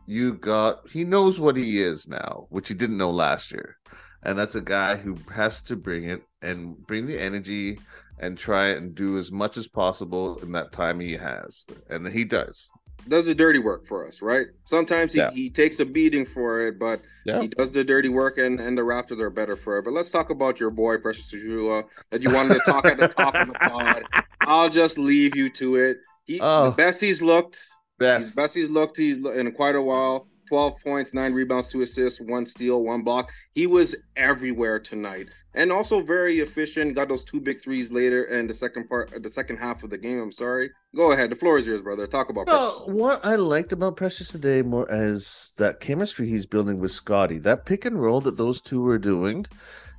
you 0.07 0.35
got 0.35 0.89
he 0.91 1.05
knows 1.05 1.39
what 1.39 1.57
he 1.57 1.81
is 1.81 2.09
now, 2.09 2.47
which 2.51 2.69
he 2.69 2.75
didn't 2.75 2.99
know 2.99 3.11
last 3.11 3.53
year. 3.53 3.77
And 4.25 4.39
that's 4.39 4.55
a 4.55 4.61
guy 4.61 4.97
who 4.97 5.19
has 5.35 5.63
to 5.63 5.77
bring 5.77 6.05
it 6.05 6.23
and 6.41 6.77
bring 6.87 7.07
the 7.07 7.21
energy 7.21 7.79
and 8.19 8.39
try 8.39 8.69
and 8.69 8.95
do 8.95 9.19
as 9.19 9.33
much 9.33 9.57
as 9.57 9.67
possible 9.67 10.39
in 10.39 10.53
that 10.53 10.73
time 10.73 11.01
he 11.01 11.15
has. 11.15 11.67
And 11.91 12.07
he 12.07 12.25
does 12.25 12.71
does 13.09 13.27
the 13.27 13.35
dirty 13.35 13.59
work 13.59 13.87
for 13.87 14.07
us, 14.07 14.23
right? 14.23 14.47
Sometimes 14.65 15.13
he, 15.13 15.19
yeah. 15.19 15.31
he 15.31 15.51
takes 15.51 15.81
a 15.81 15.85
beating 15.85 16.25
for 16.25 16.61
it, 16.67 16.79
but 16.79 17.01
yeah. 17.25 17.41
he 17.41 17.49
does 17.49 17.71
the 17.71 17.85
dirty 17.85 18.09
work, 18.09 18.39
and, 18.39 18.61
and 18.61 18.77
the 18.77 18.83
Raptors 18.83 19.21
are 19.21 19.31
better 19.31 19.57
for 19.57 19.79
it. 19.79 19.85
But 19.85 19.93
let's 19.93 20.11
talk 20.11 20.31
about 20.31 20.61
your 20.61 20.71
boy 20.71 20.99
Precious 20.99 21.33
Achiuwa 21.33 21.85
that 22.11 22.23
you 22.23 22.33
wanted 22.33 22.55
to 22.55 22.61
talk 22.61 22.85
at 22.87 22.99
the 22.99 23.09
top 23.09 23.35
of 23.35 23.49
the 23.49 23.55
pod. 23.55 24.05
I'll 24.41 24.71
just 24.71 24.99
leave 24.99 25.37
you 25.37 25.51
to 25.51 25.77
it. 25.77 25.99
He 26.25 26.41
oh, 26.41 26.71
the 26.71 26.77
best 26.77 27.01
he's 27.01 27.21
looked. 27.23 27.59
Best. 27.99 28.29
He's 28.29 28.37
best 28.37 28.55
he's 28.55 28.71
looked. 28.71 28.97
He's 28.97 29.25
in 29.25 29.53
quite 29.53 29.75
a 29.75 29.83
while. 29.83 30.29
12 30.49 30.75
points, 30.85 31.15
nine 31.15 31.33
rebounds, 31.33 31.69
two 31.69 31.81
assists, 31.81 32.21
one 32.21 32.45
steal, 32.45 32.85
one 32.85 33.03
block. 33.03 33.31
He 33.55 33.67
was 33.67 33.97
everywhere 34.17 34.79
tonight 34.79 35.29
and 35.55 35.73
also 35.73 36.01
very 36.01 36.41
efficient. 36.41 36.95
Got 36.95 37.09
those 37.09 37.25
two 37.25 37.41
big 37.41 37.61
threes 37.61 37.93
later 37.93 38.25
in 38.25 38.47
the 38.47 38.55
second 38.55 38.89
part, 38.89 39.23
the 39.23 39.31
second 39.31 39.59
half 39.59 39.83
of 39.83 39.91
the 39.91 39.99
game. 39.99 40.21
I'm 40.21 40.33
sorry. 40.33 40.71
Go 40.95 41.13
ahead. 41.13 41.31
The 41.31 41.37
floor 41.37 41.59
is 41.59 41.67
yours, 41.67 41.83
brother. 41.83 42.07
Talk 42.07 42.29
about. 42.29 42.47
No, 42.47 42.83
what 42.87 43.25
I 43.25 43.37
liked 43.37 43.73
about 43.73 43.97
Precious 43.97 44.29
today 44.29 44.63
more 44.63 44.91
as 44.91 45.53
that 45.59 45.81
chemistry 45.81 46.29
he's 46.29 46.47
building 46.47 46.79
with 46.79 46.93
Scottie, 46.93 47.39
that 47.39 47.67
pick 47.67 47.85
and 47.85 48.01
roll 48.01 48.21
that 48.23 48.37
those 48.37 48.61
two 48.61 48.83
were 48.83 48.99
doing. 48.99 49.47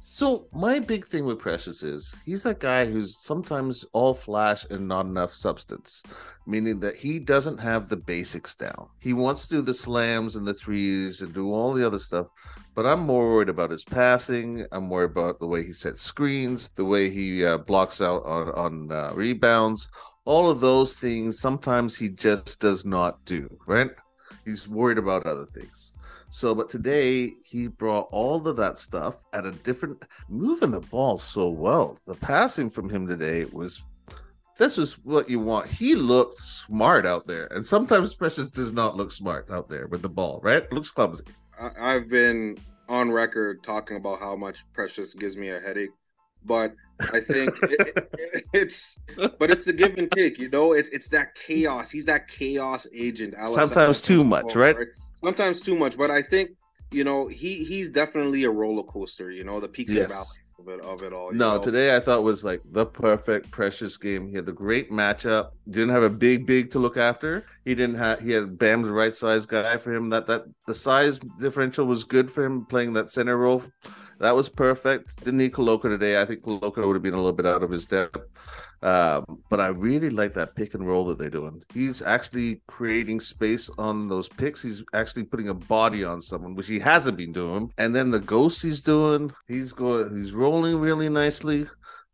So 0.05 0.47
my 0.51 0.79
big 0.79 1.07
thing 1.07 1.25
with 1.25 1.39
Precious 1.39 1.81
is 1.81 2.13
he's 2.25 2.43
that 2.43 2.59
guy 2.59 2.85
who's 2.85 3.17
sometimes 3.17 3.85
all 3.93 4.13
flash 4.13 4.65
and 4.69 4.85
not 4.87 5.05
enough 5.05 5.31
substance, 5.31 6.03
meaning 6.45 6.81
that 6.81 6.97
he 6.97 7.19
doesn't 7.19 7.59
have 7.59 7.87
the 7.87 7.95
basics 7.95 8.53
down. 8.53 8.89
He 8.99 9.13
wants 9.13 9.47
to 9.47 9.55
do 9.55 9.61
the 9.61 9.73
slams 9.73 10.35
and 10.35 10.45
the 10.45 10.53
threes 10.53 11.21
and 11.21 11.33
do 11.33 11.53
all 11.53 11.73
the 11.73 11.87
other 11.87 11.99
stuff, 11.99 12.27
but 12.75 12.85
I'm 12.85 13.01
more 13.01 13.29
worried 13.29 13.49
about 13.49 13.71
his 13.71 13.83
passing. 13.83 14.65
I'm 14.71 14.89
worried 14.89 15.11
about 15.11 15.39
the 15.39 15.47
way 15.47 15.63
he 15.63 15.73
sets 15.73 16.01
screens, 16.01 16.69
the 16.75 16.85
way 16.85 17.09
he 17.09 17.45
uh, 17.45 17.57
blocks 17.57 18.01
out 18.01 18.25
on 18.25 18.49
on 18.51 18.91
uh, 18.91 19.11
rebounds. 19.13 19.89
All 20.25 20.49
of 20.49 20.61
those 20.61 20.93
things, 20.95 21.39
sometimes 21.39 21.97
he 21.97 22.09
just 22.09 22.59
does 22.59 22.85
not 22.85 23.23
do. 23.25 23.49
Right? 23.67 23.91
He's 24.45 24.67
worried 24.67 24.97
about 24.97 25.25
other 25.25 25.45
things. 25.45 25.95
So, 26.29 26.55
but 26.55 26.67
today 26.67 27.33
he 27.45 27.67
brought 27.67 28.07
all 28.11 28.47
of 28.47 28.55
that 28.57 28.79
stuff 28.79 29.23
at 29.33 29.45
a 29.45 29.51
different, 29.51 30.03
moving 30.27 30.71
the 30.71 30.79
ball 30.79 31.19
so 31.19 31.47
well. 31.49 31.99
The 32.07 32.15
passing 32.15 32.71
from 32.71 32.89
him 32.89 33.07
today 33.07 33.45
was 33.45 33.83
this 34.57 34.79
is 34.79 34.93
what 35.03 35.29
you 35.29 35.39
want. 35.39 35.67
He 35.67 35.93
looked 35.93 36.39
smart 36.39 37.05
out 37.05 37.27
there, 37.27 37.45
and 37.47 37.63
sometimes 37.63 38.15
Precious 38.15 38.47
does 38.47 38.73
not 38.73 38.97
look 38.97 39.11
smart 39.11 39.51
out 39.51 39.69
there 39.69 39.87
with 39.87 40.01
the 40.01 40.09
ball. 40.09 40.39
Right? 40.41 40.71
Looks 40.71 40.89
clumsy. 40.89 41.25
I've 41.59 42.09
been 42.09 42.57
on 42.89 43.11
record 43.11 43.63
talking 43.63 43.97
about 43.97 44.19
how 44.19 44.35
much 44.35 44.63
Precious 44.73 45.13
gives 45.13 45.37
me 45.37 45.49
a 45.49 45.59
headache, 45.59 45.91
but 46.43 46.73
I 46.99 47.19
think 47.19 47.57
it, 47.63 48.09
it, 48.17 48.45
it's 48.53 48.99
but 49.39 49.51
it's 49.51 49.65
the 49.65 49.73
give 49.73 49.97
and 49.97 50.11
take. 50.11 50.39
You 50.39 50.49
know, 50.49 50.73
it's 50.73 50.89
it's 50.89 51.09
that 51.09 51.35
chaos. 51.35 51.91
He's 51.91 52.05
that 52.05 52.27
chaos 52.27 52.87
agent. 52.93 53.35
Sometimes 53.47 54.01
too 54.01 54.23
much, 54.23 54.55
right? 54.55 54.75
right? 54.75 54.87
Sometimes 55.23 55.61
too 55.61 55.75
much, 55.75 55.97
but 55.97 56.11
I 56.11 56.21
think 56.21 56.51
you 56.91 57.03
know 57.03 57.27
he 57.27 57.63
he's 57.63 57.89
definitely 57.89 58.43
a 58.43 58.49
roller 58.49 58.83
coaster. 58.83 59.31
You 59.31 59.43
know, 59.43 59.59
the 59.59 59.69
peaks 59.69 59.93
yes. 59.93 60.03
and 60.03 60.11
valleys 60.11 60.42
of 60.63 60.73
it 60.73 60.81
of 60.81 61.03
it 61.03 61.13
all. 61.13 61.31
No, 61.31 61.57
know? 61.57 61.61
today 61.61 61.95
I 61.95 61.99
thought 61.99 62.23
was 62.23 62.43
like 62.43 62.61
the 62.65 62.85
perfect 62.85 63.51
Precious 63.51 63.97
game. 63.97 64.27
He 64.27 64.35
had 64.35 64.45
the 64.45 64.53
great 64.53 64.91
matchup. 64.91 65.51
Didn't 65.69 65.89
have 65.89 66.03
a 66.03 66.09
big 66.09 66.45
big 66.45 66.71
to 66.71 66.79
look 66.79 66.97
after. 66.97 67.45
He 67.65 67.75
didn't 67.75 67.95
have. 67.95 68.21
He 68.21 68.31
had 68.31 68.57
Bam's 68.57 68.89
right 68.89 69.13
size 69.13 69.45
guy 69.45 69.77
for 69.77 69.93
him. 69.93 70.09
That 70.09 70.27
that 70.27 70.45
the 70.67 70.73
size 70.73 71.19
differential 71.19 71.85
was 71.85 72.03
good 72.03 72.31
for 72.31 72.43
him 72.45 72.65
playing 72.65 72.93
that 72.93 73.11
center 73.11 73.37
role. 73.37 73.63
That 74.23 74.37
was 74.37 74.47
perfect. 74.47 75.17
Didn't 75.19 75.39
need 75.39 75.51
Koloko 75.51 75.81
today. 75.81 76.21
I 76.21 76.23
think 76.23 76.43
Koloko 76.43 76.87
would 76.87 76.95
have 76.95 77.03
been 77.03 77.13
a 77.13 77.17
little 77.17 77.33
bit 77.33 77.45
out 77.45 77.61
of 77.61 77.69
his 77.69 77.85
depth. 77.85 78.21
Um, 78.81 79.43
but 79.49 79.59
I 79.59 79.67
really 79.67 80.09
like 80.09 80.31
that 80.35 80.55
pick 80.55 80.75
and 80.75 80.87
roll 80.87 81.03
that 81.07 81.17
they're 81.17 81.29
doing. 81.29 81.61
He's 81.73 82.01
actually 82.01 82.61
creating 82.65 83.19
space 83.19 83.69
on 83.77 84.07
those 84.07 84.29
picks. 84.29 84.63
He's 84.63 84.81
actually 84.93 85.25
putting 85.25 85.49
a 85.49 85.53
body 85.53 86.05
on 86.05 86.21
someone, 86.21 86.55
which 86.55 86.69
he 86.69 86.79
hasn't 86.79 87.17
been 87.17 87.33
doing. 87.33 87.73
And 87.77 87.93
then 87.93 88.11
the 88.11 88.19
ghost 88.21 88.63
he's 88.63 88.81
doing, 88.81 89.33
he's 89.49 89.73
going, 89.73 90.15
he's 90.15 90.33
rolling 90.33 90.77
really 90.77 91.09
nicely. 91.09 91.65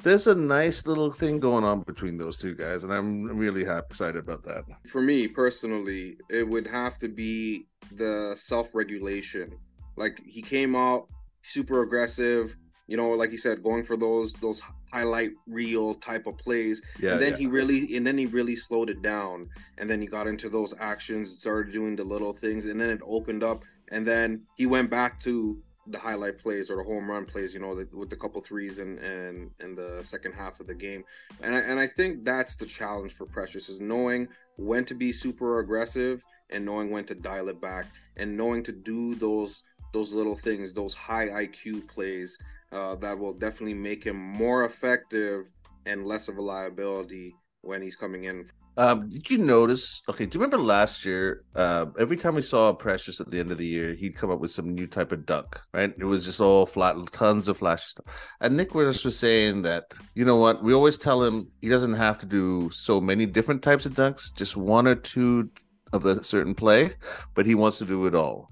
There's 0.02 0.26
a 0.26 0.34
nice 0.34 0.88
little 0.88 1.12
thing 1.12 1.40
going 1.40 1.64
on 1.64 1.82
between 1.82 2.18
those 2.18 2.40
two 2.40 2.56
guys, 2.56 2.84
and 2.84 2.92
I'm 2.92 3.26
really 3.38 3.66
happy, 3.66 3.86
excited 3.92 4.16
about 4.16 4.44
that. 4.46 4.64
For 4.92 5.02
me 5.02 5.28
personally, 5.28 6.18
it 6.28 6.48
would 6.48 6.66
have 6.66 6.98
to 7.00 7.08
be 7.08 7.68
the 7.92 8.34
self-regulation. 8.36 9.60
Like 9.96 10.20
he 10.26 10.42
came 10.42 10.76
out 10.76 11.08
super 11.44 11.82
aggressive, 11.82 12.58
you 12.88 12.98
know, 12.98 13.12
like 13.12 13.32
you 13.32 13.38
said, 13.38 13.62
going 13.62 13.84
for 13.84 13.96
those 13.96 14.34
those 14.34 14.62
highlight 14.92 15.32
reel 15.48 15.94
type 15.94 16.26
of 16.26 16.38
plays. 16.38 16.82
Yeah, 17.00 17.14
and 17.14 17.22
then 17.22 17.32
yeah. 17.34 17.38
he 17.38 17.48
really 17.48 17.96
and 17.96 18.06
then 18.06 18.18
he 18.18 18.26
really 18.26 18.56
slowed 18.56 18.90
it 18.90 19.02
down. 19.02 19.50
And 19.78 19.90
then 19.90 20.02
he 20.02 20.08
got 20.08 20.28
into 20.28 20.50
those 20.50 20.74
actions, 20.80 21.38
started 21.40 21.72
doing 21.72 21.96
the 21.96 22.04
little 22.04 22.34
things, 22.34 22.66
and 22.66 22.82
then 22.82 22.90
it 22.90 23.02
opened 23.06 23.44
up. 23.44 23.64
And 23.92 24.08
then 24.08 24.44
he 24.56 24.66
went 24.66 24.90
back 24.90 25.20
to 25.22 25.62
the 25.86 26.00
highlight 26.00 26.38
plays 26.38 26.70
or 26.70 26.78
the 26.78 26.84
home 26.84 27.10
run 27.10 27.26
plays, 27.26 27.54
you 27.54 27.60
know, 27.60 27.76
the, 27.76 27.88
with 27.96 28.10
the 28.10 28.16
couple 28.16 28.42
threes 28.42 28.80
and 28.80 29.00
and 29.00 29.52
in 29.60 29.76
the 29.76 30.02
second 30.04 30.34
half 30.34 30.60
of 30.60 30.68
the 30.68 30.76
game. 30.76 31.04
And 31.42 31.56
I, 31.56 31.60
and 31.60 31.80
I 31.80 31.88
think 31.88 32.26
that's 32.26 32.56
the 32.56 32.66
challenge 32.66 33.14
for 33.14 33.26
Precious 33.26 33.70
is 33.70 33.80
knowing 33.80 34.30
when 34.58 34.86
to 34.86 34.96
be 34.96 35.12
super 35.12 35.60
aggressive 35.60 36.24
and 36.50 36.66
knowing 36.66 36.90
when 36.90 37.06
to 37.06 37.16
dial 37.16 37.50
it 37.50 37.62
back 37.62 37.86
and 38.18 38.36
knowing 38.36 38.64
to 38.64 38.72
do 38.72 39.16
those 39.16 39.64
those 39.94 40.14
little 40.14 40.36
things, 40.36 40.74
those 40.74 40.94
high 40.94 41.28
IQ 41.28 41.88
plays 41.88 42.38
uh, 42.72 42.96
that 42.96 43.18
will 43.18 43.34
definitely 43.34 43.74
make 43.74 44.04
him 44.04 44.18
more 44.18 44.66
effective 44.66 45.46
and 45.86 46.06
less 46.06 46.28
of 46.28 46.38
a 46.38 46.42
liability 46.42 47.36
when 47.62 47.82
he's 47.82 47.96
coming 47.96 48.26
in. 48.26 48.50
Um, 48.78 49.10
did 49.10 49.30
you 49.30 49.40
notice? 49.40 50.02
Okay, 50.08 50.26
do 50.26 50.38
you 50.38 50.42
remember 50.42 50.64
last 50.64 51.04
year? 51.04 51.44
Uh, 51.54 51.88
every 52.00 52.16
time 52.16 52.36
we 52.36 52.42
saw 52.42 52.72
Precious 52.72 53.20
at 53.20 53.30
the 53.30 53.38
end 53.38 53.52
of 53.52 53.58
the 53.58 53.66
year, 53.66 53.94
he'd 53.94 54.16
come 54.16 54.32
up 54.32 54.40
with 54.40 54.52
some 54.52 54.74
new 54.74 54.88
type 54.88 55.12
of 55.12 55.26
dunk, 55.26 55.60
right? 55.74 55.94
It 55.98 56.06
was 56.06 56.24
just 56.24 56.40
all 56.40 56.66
flat, 56.66 56.96
tons 57.12 57.50
of 57.50 57.58
flashy 57.58 57.90
stuff. 57.90 58.06
And 58.40 58.56
Nick 58.56 58.74
was 58.74 59.04
just 59.04 59.20
saying 59.20 59.64
that, 59.64 59.94
you 60.16 60.24
know 60.24 60.38
what? 60.38 60.64
We 60.64 60.74
always 60.74 60.98
tell 60.98 61.22
him 61.22 61.50
he 61.62 61.68
doesn't 61.68 61.96
have 61.96 62.20
to 62.20 62.26
do 62.26 62.70
so 62.72 63.02
many 63.02 63.26
different 63.26 63.64
types 63.64 63.86
of 63.86 63.96
dunks, 63.96 64.34
just 64.34 64.56
one 64.56 64.88
or 64.88 64.96
two 64.96 65.50
of 65.92 66.04
the 66.04 66.24
certain 66.24 66.56
play, 66.56 66.94
but 67.36 67.46
he 67.46 67.56
wants 67.56 67.80
to 67.80 67.86
do 67.86 68.06
it 68.06 68.16
all. 68.16 68.50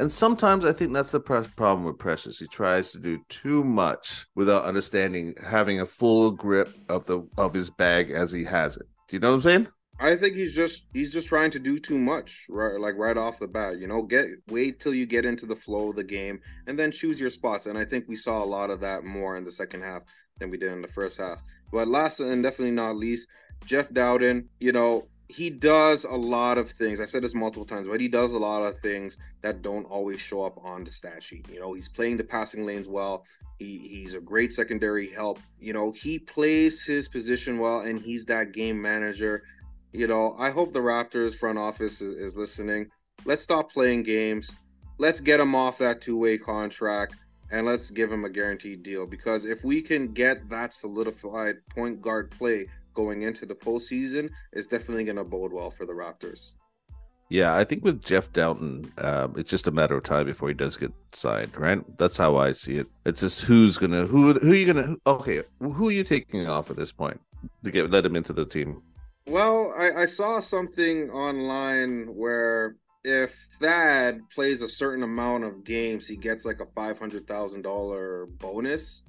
And 0.00 0.10
sometimes 0.10 0.64
I 0.64 0.72
think 0.72 0.94
that's 0.94 1.12
the 1.12 1.20
problem 1.20 1.84
with 1.84 1.98
Precious. 1.98 2.38
He 2.38 2.46
tries 2.46 2.90
to 2.92 2.98
do 2.98 3.18
too 3.28 3.62
much 3.62 4.24
without 4.34 4.64
understanding, 4.64 5.34
having 5.46 5.78
a 5.78 5.84
full 5.84 6.30
grip 6.30 6.70
of 6.88 7.04
the 7.04 7.28
of 7.36 7.52
his 7.52 7.68
bag 7.68 8.10
as 8.10 8.32
he 8.32 8.44
has 8.44 8.78
it. 8.78 8.86
Do 9.08 9.16
you 9.16 9.20
know 9.20 9.28
what 9.28 9.34
I'm 9.34 9.40
saying? 9.42 9.66
I 10.00 10.16
think 10.16 10.36
he's 10.36 10.54
just 10.54 10.86
he's 10.94 11.12
just 11.12 11.28
trying 11.28 11.50
to 11.50 11.58
do 11.58 11.78
too 11.78 11.98
much, 11.98 12.46
right? 12.48 12.80
Like 12.80 12.96
right 12.96 13.18
off 13.18 13.40
the 13.40 13.46
bat, 13.46 13.78
you 13.78 13.86
know, 13.86 14.00
get 14.00 14.28
wait 14.48 14.80
till 14.80 14.94
you 14.94 15.04
get 15.04 15.26
into 15.26 15.44
the 15.44 15.54
flow 15.54 15.90
of 15.90 15.96
the 15.96 16.04
game 16.04 16.40
and 16.66 16.78
then 16.78 16.92
choose 16.92 17.20
your 17.20 17.28
spots. 17.28 17.66
And 17.66 17.76
I 17.76 17.84
think 17.84 18.06
we 18.08 18.16
saw 18.16 18.42
a 18.42 18.46
lot 18.46 18.70
of 18.70 18.80
that 18.80 19.04
more 19.04 19.36
in 19.36 19.44
the 19.44 19.52
second 19.52 19.82
half 19.82 20.04
than 20.38 20.48
we 20.48 20.56
did 20.56 20.72
in 20.72 20.80
the 20.80 20.88
first 20.88 21.18
half. 21.18 21.42
But 21.70 21.88
last 21.88 22.20
and 22.20 22.42
definitely 22.42 22.70
not 22.70 22.96
least, 22.96 23.28
Jeff 23.66 23.90
Dowtin, 23.90 24.46
you 24.60 24.72
know, 24.72 25.08
he 25.30 25.50
does 25.50 26.04
a 26.04 26.14
lot 26.14 26.58
of 26.58 26.70
things. 26.70 27.00
I've 27.00 27.10
said 27.10 27.22
this 27.22 27.34
multiple 27.34 27.64
times, 27.64 27.88
but 27.88 28.00
he 28.00 28.08
does 28.08 28.32
a 28.32 28.38
lot 28.38 28.62
of 28.62 28.78
things 28.78 29.18
that 29.42 29.62
don't 29.62 29.84
always 29.84 30.20
show 30.20 30.44
up 30.44 30.58
on 30.64 30.84
the 30.84 30.90
stat 30.90 31.22
sheet. 31.22 31.48
You 31.50 31.60
know, 31.60 31.72
he's 31.74 31.88
playing 31.88 32.16
the 32.16 32.24
passing 32.24 32.66
lanes 32.66 32.88
well. 32.88 33.24
He 33.58 33.78
he's 33.78 34.14
a 34.14 34.20
great 34.20 34.52
secondary 34.52 35.10
help. 35.10 35.38
You 35.58 35.72
know, 35.72 35.92
he 35.92 36.18
plays 36.18 36.84
his 36.84 37.08
position 37.08 37.58
well, 37.58 37.80
and 37.80 38.00
he's 38.00 38.26
that 38.26 38.52
game 38.52 38.80
manager. 38.80 39.42
You 39.92 40.06
know, 40.06 40.36
I 40.38 40.50
hope 40.50 40.72
the 40.72 40.80
Raptors 40.80 41.34
front 41.34 41.58
office 41.58 42.00
is, 42.00 42.16
is 42.16 42.36
listening. 42.36 42.90
Let's 43.24 43.42
stop 43.42 43.72
playing 43.72 44.04
games. 44.04 44.52
Let's 44.98 45.20
get 45.20 45.40
him 45.40 45.54
off 45.54 45.78
that 45.78 46.00
two 46.00 46.16
way 46.16 46.38
contract 46.38 47.16
and 47.50 47.66
let's 47.66 47.90
give 47.90 48.12
him 48.12 48.24
a 48.24 48.30
guaranteed 48.30 48.82
deal 48.82 49.06
because 49.06 49.44
if 49.44 49.64
we 49.64 49.82
can 49.82 50.12
get 50.12 50.48
that 50.50 50.72
solidified 50.72 51.56
point 51.68 52.00
guard 52.00 52.30
play 52.30 52.66
going 53.04 53.22
into 53.22 53.46
the 53.46 53.54
postseason 53.54 54.30
is 54.52 54.66
definitely 54.66 55.04
going 55.04 55.16
to 55.16 55.24
bode 55.24 55.52
well 55.52 55.70
for 55.70 55.86
the 55.86 55.92
Raptors. 55.92 56.54
Yeah, 57.30 57.56
I 57.56 57.62
think 57.62 57.84
with 57.84 58.02
Jeff 58.02 58.32
Downton, 58.32 58.92
um, 58.98 59.34
it's 59.36 59.48
just 59.48 59.68
a 59.68 59.70
matter 59.70 59.96
of 59.96 60.02
time 60.02 60.26
before 60.26 60.48
he 60.48 60.54
does 60.54 60.76
get 60.76 60.92
signed, 61.12 61.56
right? 61.56 61.80
That's 61.96 62.16
how 62.16 62.36
I 62.36 62.50
see 62.50 62.74
it. 62.74 62.88
It's 63.06 63.20
just 63.20 63.42
who's 63.42 63.78
gonna 63.78 64.04
who 64.04 64.32
who 64.32 64.50
are 64.50 64.54
you 64.54 64.66
gonna 64.66 64.96
okay 65.06 65.42
who 65.60 65.88
are 65.88 65.92
you 65.92 66.02
taking 66.02 66.48
off 66.48 66.70
at 66.70 66.76
this 66.76 66.90
point 66.90 67.20
to 67.62 67.70
get 67.70 67.88
let 67.88 68.04
him 68.04 68.16
into 68.16 68.32
the 68.32 68.44
team? 68.44 68.82
Well, 69.28 69.72
I, 69.78 70.02
I 70.02 70.04
saw 70.06 70.40
something 70.40 71.08
online 71.10 72.16
where 72.16 72.74
if 73.04 73.32
Thad 73.60 74.28
plays 74.34 74.60
a 74.60 74.68
certain 74.68 75.04
amount 75.04 75.44
of 75.44 75.62
games, 75.62 76.08
he 76.08 76.16
gets 76.16 76.44
like 76.44 76.58
a 76.58 76.66
five 76.74 76.98
hundred 76.98 77.28
thousand 77.28 77.62
dollar 77.62 78.26
bonus. 78.26 79.02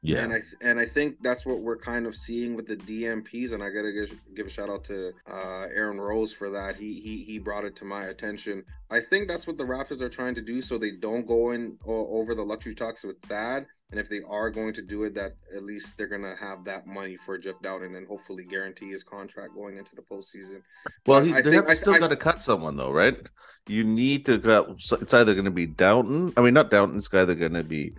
Yeah, 0.00 0.22
and 0.22 0.32
I 0.32 0.36
th- 0.36 0.54
and 0.60 0.78
I 0.78 0.86
think 0.86 1.16
that's 1.22 1.44
what 1.44 1.60
we're 1.60 1.76
kind 1.76 2.06
of 2.06 2.14
seeing 2.14 2.54
with 2.54 2.68
the 2.68 2.76
DNPs, 2.76 3.52
and 3.52 3.62
I 3.64 3.70
gotta 3.70 3.90
give, 3.92 4.20
give 4.34 4.46
a 4.46 4.50
shout 4.50 4.70
out 4.70 4.84
to 4.84 5.12
uh, 5.28 5.66
Aaron 5.74 6.00
Rose 6.00 6.32
for 6.32 6.50
that. 6.50 6.76
He 6.76 7.00
he 7.00 7.24
he 7.24 7.38
brought 7.40 7.64
it 7.64 7.74
to 7.76 7.84
my 7.84 8.04
attention. 8.04 8.64
I 8.90 9.00
think 9.00 9.26
that's 9.26 9.46
what 9.46 9.58
the 9.58 9.64
Raptors 9.64 10.00
are 10.00 10.08
trying 10.08 10.36
to 10.36 10.40
do, 10.40 10.62
so 10.62 10.78
they 10.78 10.92
don't 10.92 11.26
go 11.26 11.50
in 11.50 11.78
over 11.84 12.34
the 12.36 12.44
luxury 12.44 12.74
tax 12.76 13.02
with 13.02 13.20
Thad. 13.22 13.66
And 13.90 13.98
if 13.98 14.10
they 14.10 14.20
are 14.28 14.50
going 14.50 14.74
to 14.74 14.82
do 14.82 15.02
it, 15.04 15.14
that 15.14 15.36
at 15.56 15.64
least 15.64 15.96
they're 15.96 16.06
gonna 16.06 16.36
have 16.38 16.64
that 16.66 16.86
money 16.86 17.16
for 17.16 17.36
Jeff 17.36 17.56
Dowtin 17.60 17.96
and 17.96 18.06
hopefully 18.06 18.44
guarantee 18.44 18.90
his 18.90 19.02
contract 19.02 19.54
going 19.54 19.78
into 19.78 19.96
the 19.96 20.02
postseason. 20.02 20.62
Well, 21.06 21.22
he, 21.24 21.32
they 21.32 21.42
think- 21.42 21.70
still 21.72 21.98
got 21.98 22.10
to 22.10 22.16
cut 22.16 22.40
someone 22.40 22.76
though, 22.76 22.92
right? 22.92 23.18
You 23.66 23.82
need 23.84 24.26
to 24.26 24.38
cut. 24.38 24.68
It's 24.78 25.12
either 25.14 25.34
going 25.34 25.44
to 25.46 25.50
be 25.50 25.66
Dowtin. 25.66 26.32
I 26.36 26.42
mean, 26.42 26.54
not 26.54 26.70
Dowtin. 26.70 26.96
It's 26.98 27.12
either 27.12 27.34
going 27.34 27.54
to 27.54 27.64
be. 27.64 27.94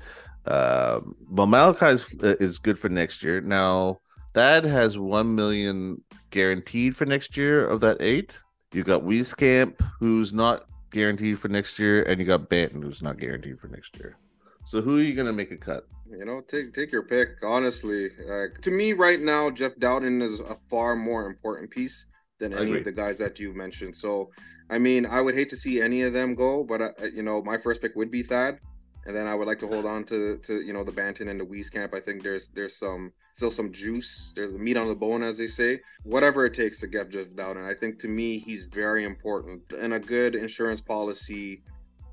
Uh, 0.46 1.02
well, 1.30 1.48
Malachi 1.48 1.88
is, 1.88 2.06
is 2.22 2.60
good 2.60 2.80
for 2.80 2.90
next 2.90 3.24
year. 3.24 3.42
Now, 3.42 4.00
Thad 4.34 4.66
has 4.66 4.98
one 4.98 5.36
million 5.36 6.02
guaranteed 6.30 6.96
for 6.96 7.06
next 7.06 7.38
year 7.38 7.68
of 7.68 7.82
that 7.82 7.98
eight. 8.00 8.40
You 8.74 8.84
got 8.84 9.04
Wieskamp, 9.04 9.80
who's 10.00 10.32
not 10.34 10.66
guaranteed 10.92 11.40
for 11.40 11.48
next 11.48 11.80
year, 11.80 12.04
and 12.04 12.20
you 12.20 12.26
got 12.26 12.50
Banton, 12.50 12.84
who's 12.84 13.02
not 13.02 13.18
guaranteed 13.18 13.60
for 13.60 13.68
next 13.68 13.98
year. 13.98 14.18
So, 14.66 14.82
who 14.82 15.00
are 15.00 15.02
you 15.02 15.16
going 15.16 15.28
to 15.28 15.34
make 15.34 15.52
a 15.52 15.58
cut? 15.58 15.88
You 16.10 16.26
know, 16.26 16.42
take 16.42 16.74
take 16.74 16.92
your 16.92 17.04
pick. 17.04 17.30
Honestly, 17.44 18.10
like 18.28 18.62
to 18.62 18.72
me 18.72 18.94
right 18.94 19.20
now, 19.20 19.50
Jeff 19.50 19.76
Dowtin 19.76 20.22
is 20.22 20.40
a 20.40 20.58
far 20.70 20.96
more 20.96 21.26
important 21.28 21.70
piece 21.70 22.06
than 22.40 22.54
any 22.54 22.78
of 22.78 22.84
the 22.84 22.92
guys 22.92 23.18
that 23.18 23.40
you've 23.40 23.56
mentioned. 23.56 23.96
So, 23.96 24.32
I 24.70 24.80
mean, 24.80 25.06
I 25.06 25.22
would 25.22 25.36
hate 25.36 25.50
to 25.50 25.56
see 25.56 25.82
any 25.82 26.02
of 26.04 26.14
them 26.14 26.36
go, 26.36 26.64
but 26.64 26.82
uh, 26.82 26.92
you 27.14 27.22
know, 27.22 27.42
my 27.44 27.58
first 27.58 27.82
pick 27.82 27.96
would 27.96 28.10
be 28.10 28.24
Thad, 28.24 28.60
and 29.06 29.16
then 29.16 29.28
I 29.28 29.36
would 29.36 29.48
like 29.48 29.60
to 29.60 29.68
hold 29.68 29.86
on 29.86 30.04
to 30.06 30.38
to 30.38 30.62
you 30.62 30.74
know 30.74 30.84
the 30.84 30.92
Banton 30.92 31.30
and 31.30 31.40
the 31.40 31.46
Wieskamp. 31.46 31.94
I 31.94 32.00
think 32.00 32.24
there's 32.24 32.50
there's 32.50 32.76
some 32.76 33.14
still 33.34 33.52
some 33.52 33.72
juice. 33.72 34.34
There's 34.36 34.52
meat 34.54 34.78
on 34.78 34.88
the 34.88 34.96
bone, 34.96 35.24
as 35.24 35.38
they 35.38 35.48
say. 35.48 35.80
Whatever 36.04 36.46
it 36.46 36.54
takes 36.54 36.80
to 36.82 36.88
get 36.88 37.10
Jeff 37.10 37.28
Dowtin. 37.30 37.66
I 37.70 37.74
think 37.74 38.00
to 38.00 38.08
me, 38.08 38.40
he's 38.40 38.66
very 38.66 39.06
important 39.06 39.62
and 39.78 39.94
a 39.94 40.00
good 40.00 40.36
insurance 40.36 40.82
policy. 40.82 41.64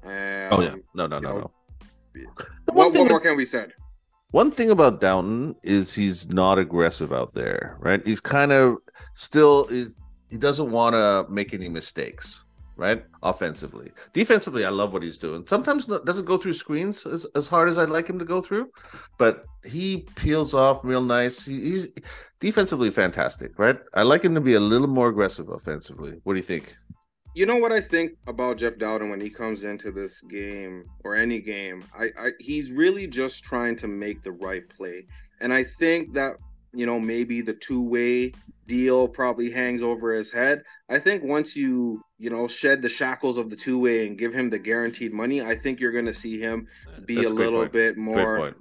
Um, 0.04 0.48
oh 0.52 0.60
yeah, 0.60 0.76
no, 0.94 1.06
no, 1.06 1.18
no, 1.18 1.18
know, 1.18 1.38
no. 1.38 1.50
What, 2.66 2.92
one 2.92 2.98
what 2.98 3.10
more 3.10 3.20
can 3.20 3.36
we 3.36 3.44
said? 3.44 3.72
One 4.30 4.50
thing 4.50 4.70
about 4.70 5.00
Dowtin 5.00 5.54
is 5.62 5.92
he's 5.92 6.28
not 6.28 6.58
aggressive 6.58 7.12
out 7.12 7.32
there, 7.34 7.76
right? 7.80 8.04
He's 8.06 8.20
kind 8.20 8.52
of 8.52 8.78
still 9.14 9.66
is 9.66 9.94
he 10.30 10.36
doesn't 10.36 10.70
want 10.70 10.94
to 10.94 11.26
make 11.30 11.54
any 11.54 11.68
mistakes, 11.68 12.44
right? 12.76 13.04
Offensively, 13.22 13.90
defensively, 14.12 14.64
I 14.64 14.70
love 14.70 14.92
what 14.92 15.02
he's 15.02 15.18
doing. 15.18 15.46
Sometimes 15.46 15.86
doesn't 15.86 16.24
go 16.24 16.36
through 16.36 16.52
screens 16.52 17.06
as, 17.06 17.26
as 17.34 17.48
hard 17.48 17.68
as 17.68 17.78
I'd 17.78 17.88
like 17.88 18.08
him 18.08 18.18
to 18.18 18.24
go 18.24 18.40
through, 18.40 18.70
but 19.18 19.44
he 19.64 20.06
peels 20.16 20.54
off 20.54 20.84
real 20.84 21.02
nice. 21.02 21.44
He, 21.44 21.60
he's 21.60 21.88
defensively 22.40 22.90
fantastic, 22.90 23.58
right? 23.58 23.78
I 23.94 24.02
like 24.02 24.22
him 24.22 24.34
to 24.34 24.40
be 24.40 24.54
a 24.54 24.60
little 24.60 24.88
more 24.88 25.08
aggressive 25.08 25.48
offensively. 25.48 26.20
What 26.24 26.34
do 26.34 26.38
you 26.38 26.44
think? 26.44 26.76
You 27.34 27.44
know 27.44 27.56
what 27.56 27.72
I 27.72 27.82
think 27.82 28.12
about 28.26 28.56
Jeff 28.56 28.76
Dowtin 28.76 29.10
when 29.10 29.20
he 29.20 29.28
comes 29.28 29.62
into 29.64 29.90
this 29.90 30.22
game 30.22 30.84
or 31.04 31.14
any 31.14 31.40
game? 31.42 31.84
I, 31.94 32.10
I 32.18 32.30
he's 32.40 32.72
really 32.72 33.06
just 33.06 33.44
trying 33.44 33.76
to 33.76 33.88
make 33.88 34.22
the 34.22 34.32
right 34.32 34.62
play. 34.70 35.06
And 35.38 35.52
I 35.52 35.64
think 35.64 36.14
that, 36.14 36.36
you 36.72 36.86
know, 36.86 36.98
maybe 36.98 37.42
the 37.42 37.52
two-way 37.52 38.32
deal 38.66 39.06
probably 39.06 39.50
hangs 39.50 39.82
over 39.82 40.14
his 40.14 40.32
head. 40.32 40.62
I 40.88 40.98
think 40.98 41.24
once 41.24 41.54
you, 41.54 42.00
you 42.18 42.30
know, 42.30 42.48
shed 42.48 42.82
the 42.82 42.88
shackles 42.88 43.36
of 43.36 43.50
the 43.50 43.56
two-way 43.56 44.06
and 44.06 44.16
give 44.18 44.32
him 44.32 44.50
the 44.50 44.58
guaranteed 44.58 45.12
money, 45.12 45.42
I 45.42 45.54
think 45.54 45.80
you're 45.80 45.92
going 45.92 46.06
to 46.06 46.14
see 46.14 46.40
him 46.40 46.66
be 47.04 47.16
That's 47.16 47.30
a 47.30 47.34
little 47.34 47.60
point. 47.60 47.72
bit 47.72 47.94
Great 47.94 47.98
more 48.04 48.38
point. 48.38 48.56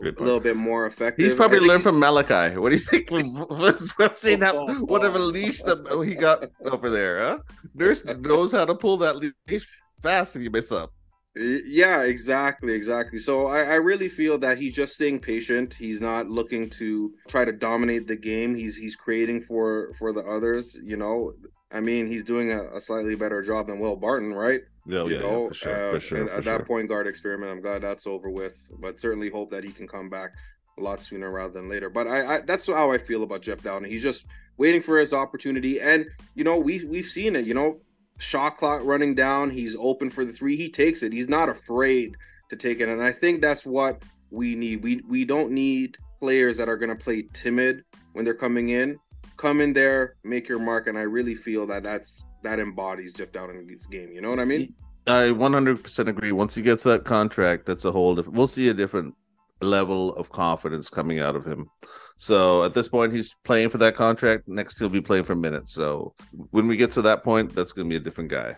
a 0.00 0.22
little 0.22 0.40
bit 0.40 0.56
more 0.56 0.86
effective. 0.86 1.24
He's 1.24 1.34
probably 1.34 1.60
learned 1.60 1.82
from 1.82 1.98
Malachi. 1.98 2.56
What 2.58 2.70
do 2.70 2.76
you 2.76 2.82
think? 2.82 3.08
From 3.96 4.10
seeing 4.14 4.40
how 4.40 4.66
whatever 4.84 5.18
leash 5.18 5.62
that 5.62 6.04
he 6.06 6.14
got 6.14 6.44
over 6.70 6.90
there, 6.90 7.24
huh? 7.26 7.38
Nurse 7.74 8.04
knows 8.04 8.52
how 8.52 8.64
to 8.64 8.74
pull 8.74 8.96
that 8.98 9.16
leash 9.16 9.66
fast 10.02 10.36
if 10.36 10.42
you 10.42 10.50
mess 10.50 10.72
up. 10.72 10.92
Yeah, 11.38 12.02
exactly, 12.02 12.72
exactly. 12.72 13.18
So 13.18 13.46
I, 13.46 13.60
I 13.62 13.74
really 13.74 14.08
feel 14.08 14.38
that 14.38 14.56
he's 14.56 14.74
just 14.74 14.94
staying 14.94 15.20
patient. 15.20 15.74
He's 15.74 16.00
not 16.00 16.30
looking 16.30 16.70
to 16.70 17.12
try 17.28 17.44
to 17.44 17.52
dominate 17.52 18.06
the 18.06 18.16
game. 18.16 18.54
He's 18.54 18.76
he's 18.76 18.96
creating 18.96 19.42
for 19.42 19.92
for 19.98 20.12
the 20.14 20.22
others. 20.22 20.78
You 20.82 20.96
know, 20.96 21.34
I 21.70 21.80
mean, 21.80 22.06
he's 22.06 22.24
doing 22.24 22.52
a, 22.52 22.64
a 22.76 22.80
slightly 22.80 23.14
better 23.16 23.42
job 23.42 23.66
than 23.66 23.80
Will 23.80 23.96
Barton, 23.96 24.32
right? 24.34 24.60
Yeah, 24.86 25.04
you 25.04 25.14
yeah, 25.14 25.20
know, 25.20 25.42
yeah, 25.42 25.48
for 25.48 25.54
sure, 25.54 25.88
uh, 25.88 25.90
for 25.92 26.00
sure. 26.00 26.18
At, 26.18 26.28
for 26.28 26.34
at 26.34 26.44
sure. 26.44 26.58
that 26.58 26.66
point 26.66 26.88
guard 26.88 27.06
experiment, 27.06 27.50
I'm 27.50 27.60
glad 27.60 27.82
that's 27.82 28.06
over 28.06 28.30
with. 28.30 28.70
But 28.78 29.00
certainly 29.00 29.30
hope 29.30 29.50
that 29.50 29.64
he 29.64 29.72
can 29.72 29.88
come 29.88 30.08
back 30.08 30.34
a 30.78 30.82
lot 30.82 31.02
sooner 31.02 31.30
rather 31.30 31.52
than 31.52 31.68
later. 31.68 31.90
But 31.90 32.06
I, 32.06 32.36
I 32.36 32.40
that's 32.40 32.66
how 32.66 32.92
I 32.92 32.98
feel 32.98 33.22
about 33.22 33.42
Jeff 33.42 33.62
Dowtin. 33.62 33.88
He's 33.88 34.02
just 34.02 34.26
waiting 34.56 34.82
for 34.82 34.98
his 34.98 35.12
opportunity, 35.12 35.80
and 35.80 36.06
you 36.34 36.44
know, 36.44 36.56
we 36.56 36.84
we've 36.84 37.06
seen 37.06 37.34
it. 37.34 37.46
You 37.46 37.54
know, 37.54 37.80
shot 38.18 38.58
clock 38.58 38.82
running 38.84 39.14
down. 39.14 39.50
He's 39.50 39.76
open 39.76 40.10
for 40.10 40.24
the 40.24 40.32
three. 40.32 40.56
He 40.56 40.70
takes 40.70 41.02
it. 41.02 41.12
He's 41.12 41.28
not 41.28 41.48
afraid 41.48 42.16
to 42.50 42.56
take 42.56 42.80
it. 42.80 42.88
And 42.88 43.02
I 43.02 43.12
think 43.12 43.40
that's 43.40 43.66
what 43.66 44.02
we 44.30 44.54
need. 44.54 44.82
We 44.82 45.02
we 45.08 45.24
don't 45.24 45.52
need 45.52 45.98
players 46.20 46.56
that 46.56 46.68
are 46.68 46.76
going 46.76 46.96
to 46.96 47.04
play 47.04 47.26
timid 47.32 47.84
when 48.12 48.24
they're 48.24 48.34
coming 48.34 48.68
in. 48.68 48.98
Come 49.36 49.60
in 49.60 49.72
there, 49.72 50.16
make 50.24 50.48
your 50.48 50.58
mark, 50.58 50.86
and 50.86 50.96
I 50.98 51.02
really 51.02 51.34
feel 51.34 51.66
that 51.66 51.82
that's 51.82 52.24
that 52.42 52.58
embodies 52.60 53.12
Jeff 53.12 53.32
Dowtin's 53.32 53.86
game. 53.86 54.12
You 54.12 54.20
know 54.20 54.30
what 54.30 54.40
I 54.40 54.44
mean? 54.44 54.74
I 55.06 55.30
100% 55.30 56.08
agree. 56.08 56.32
Once 56.32 56.54
he 56.54 56.62
gets 56.62 56.82
that 56.84 57.04
contract, 57.04 57.66
that's 57.66 57.84
a 57.84 57.92
whole 57.92 58.14
different. 58.14 58.36
We'll 58.36 58.46
see 58.46 58.68
a 58.68 58.74
different 58.74 59.14
level 59.60 60.14
of 60.14 60.30
confidence 60.30 60.90
coming 60.90 61.20
out 61.20 61.36
of 61.36 61.46
him. 61.46 61.68
So 62.16 62.64
at 62.64 62.74
this 62.74 62.88
point, 62.88 63.12
he's 63.12 63.34
playing 63.44 63.68
for 63.68 63.78
that 63.78 63.94
contract. 63.94 64.48
Next, 64.48 64.78
he'll 64.78 64.88
be 64.88 65.00
playing 65.00 65.24
for 65.24 65.34
minutes. 65.34 65.72
So 65.72 66.14
when 66.50 66.66
we 66.66 66.76
get 66.76 66.92
to 66.92 67.02
that 67.02 67.24
point, 67.24 67.54
that's 67.54 67.72
going 67.72 67.88
to 67.88 67.90
be 67.90 67.96
a 67.96 68.00
different 68.00 68.30
guy. 68.30 68.56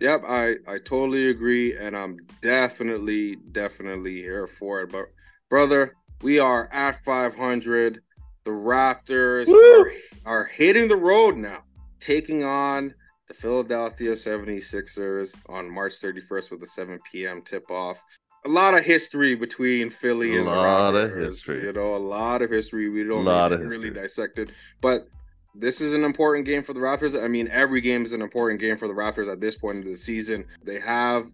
Yep, 0.00 0.22
I 0.26 0.56
I 0.66 0.78
totally 0.78 1.28
agree, 1.28 1.76
and 1.76 1.96
I'm 1.96 2.18
definitely 2.42 3.36
definitely 3.52 4.16
here 4.16 4.48
for 4.48 4.82
it. 4.82 4.90
But 4.90 5.06
brother, 5.48 5.94
we 6.20 6.40
are 6.40 6.68
at 6.72 7.04
500. 7.04 8.00
The 8.44 8.50
Raptors 8.50 9.48
are, 9.48 9.92
are 10.26 10.44
hitting 10.44 10.88
the 10.88 10.96
road 10.96 11.36
now, 11.36 11.62
taking 12.00 12.44
on 12.44 12.94
the 13.28 13.34
Philadelphia 13.34 14.12
76ers 14.12 15.34
on 15.48 15.70
March 15.70 15.94
31st 16.00 16.50
with 16.50 16.62
a 16.62 16.66
7 16.66 16.98
p.m. 17.10 17.42
tip 17.42 17.70
off 17.70 18.02
a 18.44 18.48
lot 18.48 18.74
of 18.74 18.84
history 18.84 19.34
between 19.34 19.90
Philly 19.90 20.36
and 20.36 20.46
a 20.46 20.50
lot 20.50 20.92
the 20.92 20.98
Raptors, 20.98 21.12
of 21.12 21.18
history. 21.18 21.64
You 21.64 21.72
know, 21.72 21.96
a 21.96 21.98
lot 21.98 22.42
of 22.42 22.50
history. 22.50 22.88
We 22.88 23.04
don't 23.04 23.24
really, 23.24 23.64
really 23.64 23.90
dissect 23.90 24.38
it, 24.38 24.50
but 24.80 25.08
this 25.54 25.80
is 25.80 25.94
an 25.94 26.04
important 26.04 26.46
game 26.46 26.62
for 26.62 26.72
the 26.72 26.80
Raptors. 26.80 27.22
I 27.22 27.28
mean, 27.28 27.48
every 27.48 27.80
game 27.80 28.04
is 28.04 28.12
an 28.12 28.22
important 28.22 28.60
game 28.60 28.76
for 28.76 28.88
the 28.88 28.94
Raptors 28.94 29.30
at 29.32 29.40
this 29.40 29.56
point 29.56 29.78
of 29.78 29.84
the 29.84 29.96
season. 29.96 30.46
They 30.62 30.80
have 30.80 31.30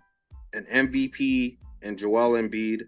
an 0.53 0.67
MVP 0.73 1.59
and 1.83 1.99
Joel 1.99 2.33
Embiid. 2.33 2.83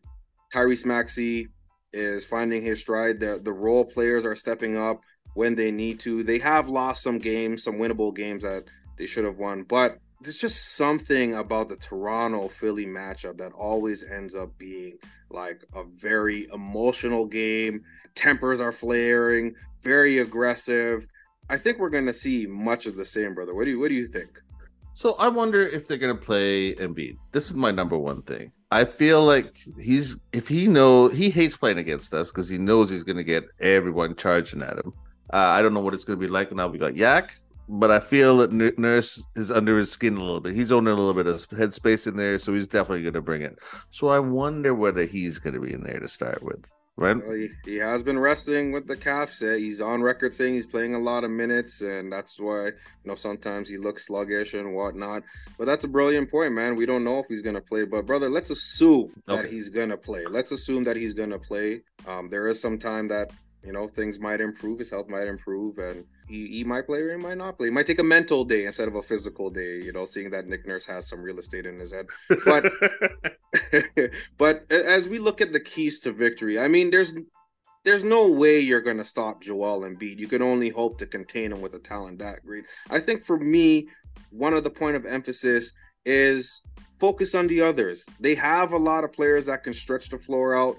Tyrese 0.55 0.85
Maxey 0.85 1.49
is 1.93 2.25
finding 2.25 2.63
his 2.63 2.81
stride. 2.81 3.21
The 3.21 3.41
the 3.43 3.53
role 3.53 3.85
players 3.85 4.25
are 4.25 4.37
stepping 4.37 4.77
up 4.77 5.03
when 5.35 5.55
they 5.55 5.71
need 5.71 6.01
to. 6.01 6.23
They 6.23 6.39
have 6.39 6.69
lost 6.69 7.03
some 7.03 7.19
games, 7.19 7.63
some 7.63 7.77
winnable 7.77 8.15
games 8.15 8.43
that 8.43 8.65
they 8.99 9.07
should 9.07 9.25
have 9.25 9.39
won, 9.39 9.63
but 9.63 9.99
there's 10.23 10.37
just 10.37 10.77
something 10.77 11.35
about 11.35 11.69
the 11.69 11.77
Toronto 11.77 12.49
Philly 12.49 12.87
matchup 12.87 13.39
that 13.39 13.53
always 13.53 14.05
ends 14.05 14.37
up 14.37 14.57
being 14.57 14.99
like 15.31 15.65
a 15.75 15.83
very 15.85 16.47
emotional 16.53 17.27
game. 17.27 17.83
Tempers 18.15 18.61
are 18.61 18.73
flaring, 18.73 19.55
very 19.83 20.19
aggressive. 20.19 21.09
I 21.49 21.59
think 21.59 21.79
we're 21.79 21.91
going 21.91 22.07
to 22.07 22.13
see 22.13 22.47
much 22.47 22.87
of 22.87 22.97
the 22.97 23.05
same, 23.05 23.35
brother. 23.35 23.55
What 23.55 23.65
do 23.65 23.71
you 23.71 23.81
What 23.81 23.89
do 23.89 23.95
you 23.95 24.07
think? 24.07 24.41
So 24.95 25.15
I 25.15 25.29
wonder 25.29 25.67
if 25.67 25.89
they're 25.89 25.99
to 26.15 26.21
play 26.21 26.75
Embiid. 26.75 27.17
This 27.33 27.49
is 27.49 27.55
my 27.55 27.71
number 27.71 27.97
one 27.97 28.23
thing. 28.23 28.53
I 28.71 28.85
feel 28.85 29.25
like 29.25 29.55
he's 29.81 30.19
if 30.33 30.49
he 30.49 30.69
know 30.69 31.09
he 31.09 31.31
hates 31.31 31.57
playing 31.57 31.79
against 31.79 32.13
us 32.13 32.31
because 32.31 32.49
he 32.49 32.59
knows 32.59 32.91
he's 32.91 33.05
to 33.17 33.25
get 33.25 33.45
everyone 33.61 34.17
charging 34.17 34.63
at 34.63 34.79
him. 34.79 34.93
Uh, 35.33 35.37
I 35.37 35.63
don't 35.63 35.73
know 35.73 35.81
what 35.81 35.95
it's 35.95 36.05
to 36.19 36.27
be 36.27 36.31
like 36.31 36.53
now. 36.53 36.69
We 36.69 36.79
got 36.79 36.97
Yak 36.97 37.33
but 37.69 37.91
I 37.91 38.01
feel 38.01 38.39
that 38.39 38.53
Nurse 38.53 39.25
is 39.35 39.51
under 39.51 39.79
his 39.79 39.91
skin 39.91 40.17
a 40.17 40.21
little 40.21 40.41
bit. 40.41 40.55
He's 40.55 40.73
owning 40.73 40.93
a 40.93 40.97
little 40.97 41.15
bit 41.15 41.27
of 41.27 41.49
headspace 41.51 42.07
in 42.07 42.17
there, 42.17 42.39
so 42.39 42.53
he's 42.53 42.67
definitely 42.67 43.03
to 43.15 43.23
bring 43.23 43.43
it. 43.43 43.59
So 43.91 44.09
I 44.09 44.19
wonder 44.19 44.75
whether 44.75 45.05
he's 45.07 45.39
to 45.55 45.61
be 45.61 45.73
in 45.73 45.83
there 45.83 46.01
to 46.01 46.09
start 46.09 46.43
with. 46.43 46.71
Right? 46.97 47.17
Well, 47.17 47.33
he, 47.33 47.49
he, 47.65 47.77
has 47.77 48.03
been 48.03 48.19
resting 48.19 48.71
with 48.71 48.87
the 48.87 48.97
calf. 48.97 49.33
Set. 49.33 49.59
He's 49.59 49.81
on 49.81 50.03
record 50.03 50.35
saying 50.35 50.55
he's 50.55 50.67
playing 50.67 50.95
a 50.95 50.99
lot 50.99 51.25
of 51.25 51.31
minutes, 51.31 51.81
and 51.81 52.13
that's 52.13 52.39
why 52.39 52.67
you 52.67 52.73
know 53.07 53.15
sometimes 53.15 53.69
he 53.71 53.79
looks 53.79 54.07
sluggish 54.07 54.53
and 54.53 54.75
whatnot. 54.75 55.23
But 55.57 55.65
that's 55.65 55.85
a 55.85 55.89
brilliant 55.89 56.31
point, 56.31 56.53
man. 56.53 56.77
We 56.77 56.85
don't 56.85 57.03
know 57.03 57.19
if 57.19 57.27
he's 57.29 57.41
going 57.41 57.55
to 57.55 57.63
play, 57.63 57.87
but 57.87 58.05
brother, 58.05 58.29
let's 58.29 58.51
assume 58.51 59.23
okay. 59.27 59.43
that 59.43 59.51
he's 59.51 59.71
going 59.71 59.89
to 59.89 59.97
play. 59.97 60.27
Let's 60.27 60.53
assume 60.53 60.85
that 60.85 60.97
he's 60.97 61.15
going 61.15 61.31
to 61.31 61.39
play. 61.39 61.81
Um, 62.07 62.29
there 62.29 62.47
is 62.49 62.61
some 62.61 62.79
time 62.79 63.09
that 63.09 63.31
you 63.65 63.73
know 63.73 63.89
things 63.89 64.21
might 64.21 64.43
improve, 64.43 64.79
his 64.79 64.91
health 64.91 65.09
might 65.09 65.29
improve, 65.29 65.79
and 65.79 66.05
he, 66.29 66.47
he 66.49 66.65
might 66.65 66.87
play 66.87 67.01
or 67.01 67.17
he 67.17 67.23
might 67.23 67.39
not 67.39 67.57
play. 67.57 67.69
He 67.69 67.73
might 67.73 67.87
take 67.87 68.01
a 68.01 68.05
mental 68.05 68.45
day 68.45 68.67
instead 68.67 68.89
of 68.89 68.97
a 68.97 69.03
physical 69.03 69.51
day, 69.51 69.81
you 69.83 69.93
know, 69.93 70.05
seeing 70.05 70.31
that 70.31 70.47
Nick 70.47 70.67
Nurse 70.67 70.87
has 70.87 71.09
some 71.09 71.23
real 71.23 71.39
estate 71.39 71.67
in 71.67 71.79
his 71.79 71.93
head. 71.93 72.07
But 72.45 72.71
but 74.39 74.71
as 74.71 75.09
we 75.09 75.19
look 75.19 75.41
at 75.41 75.53
the 75.53 75.61
keys 75.61 76.01
to 76.01 76.13
victory, 76.13 76.59
I 76.59 76.69
mean, 76.69 76.91
there's 76.91 77.15
there's 77.85 78.05
no 78.05 78.31
way 78.31 78.61
you're 78.61 78.81
gonna 78.81 79.05
stop 79.05 79.43
Joel 79.43 79.81
Embiid. 79.81 80.19
You 80.19 80.29
can 80.29 80.43
only 80.43 80.69
hope 80.69 80.99
to 80.99 81.07
contain 81.07 81.53
him 81.53 81.61
with 81.61 81.75
a 81.75 81.79
talent 81.79 82.19
that 82.19 82.45
great. 82.45 82.65
I 82.91 83.01
think 83.01 83.25
for 83.25 83.39
me, 83.39 83.89
one 84.31 84.55
of 84.55 84.65
the 84.65 84.71
point 84.71 84.97
of 84.97 85.07
emphasis 85.07 85.73
is 86.05 86.63
focus 87.01 87.35
on 87.35 87.49
the 87.49 87.61
others. 87.61 88.07
They 88.21 88.37
have 88.37 88.73
a 88.73 88.79
lot 88.79 89.05
of 89.05 89.13
players 89.13 89.47
that 89.47 89.65
can 89.65 89.73
stretch 89.73 90.09
the 90.09 90.19
floor 90.19 90.55
out. 90.57 90.77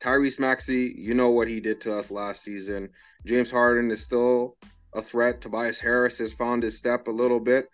Tyrese 0.00 0.38
Maxey, 0.38 0.94
you 0.96 1.14
know 1.14 1.30
what 1.30 1.48
he 1.48 1.60
did 1.60 1.80
to 1.82 1.96
us 1.96 2.10
last 2.10 2.42
season. 2.42 2.90
James 3.26 3.50
Harden 3.50 3.90
is 3.90 4.02
still 4.02 4.56
a 4.92 5.02
threat. 5.02 5.40
Tobias 5.40 5.80
Harris 5.80 6.18
has 6.18 6.34
found 6.34 6.62
his 6.62 6.78
step 6.78 7.08
a 7.08 7.12
little 7.12 7.40
bit. 7.40 7.68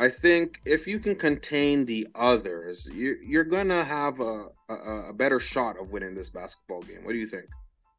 I 0.00 0.08
think 0.08 0.62
if 0.64 0.86
you 0.86 0.98
can 0.98 1.14
contain 1.14 1.84
the 1.84 2.08
others, 2.14 2.88
you, 2.90 3.18
you're 3.22 3.44
gonna 3.44 3.84
have 3.84 4.18
a, 4.18 4.46
a, 4.70 4.74
a 5.10 5.12
better 5.12 5.38
shot 5.38 5.78
of 5.78 5.92
winning 5.92 6.14
this 6.14 6.30
basketball 6.30 6.80
game. 6.80 7.04
What 7.04 7.12
do 7.12 7.18
you 7.18 7.26
think? 7.26 7.44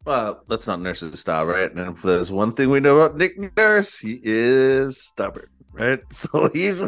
Well, 0.04 0.44
that's 0.50 0.66
not 0.66 0.82
Nurse's 0.82 1.20
style, 1.20 1.46
right? 1.46 1.72
And 1.72 1.96
if 1.96 2.02
there's 2.02 2.32
one 2.32 2.54
thing 2.54 2.72
we 2.72 2.80
know 2.80 3.00
about 3.00 3.18
Nick 3.18 3.56
Nurse, 3.56 4.00
he 4.00 4.20
is 4.24 5.00
stubborn, 5.00 5.50
right? 5.74 6.00
So 6.12 6.50
he's, 6.52 6.82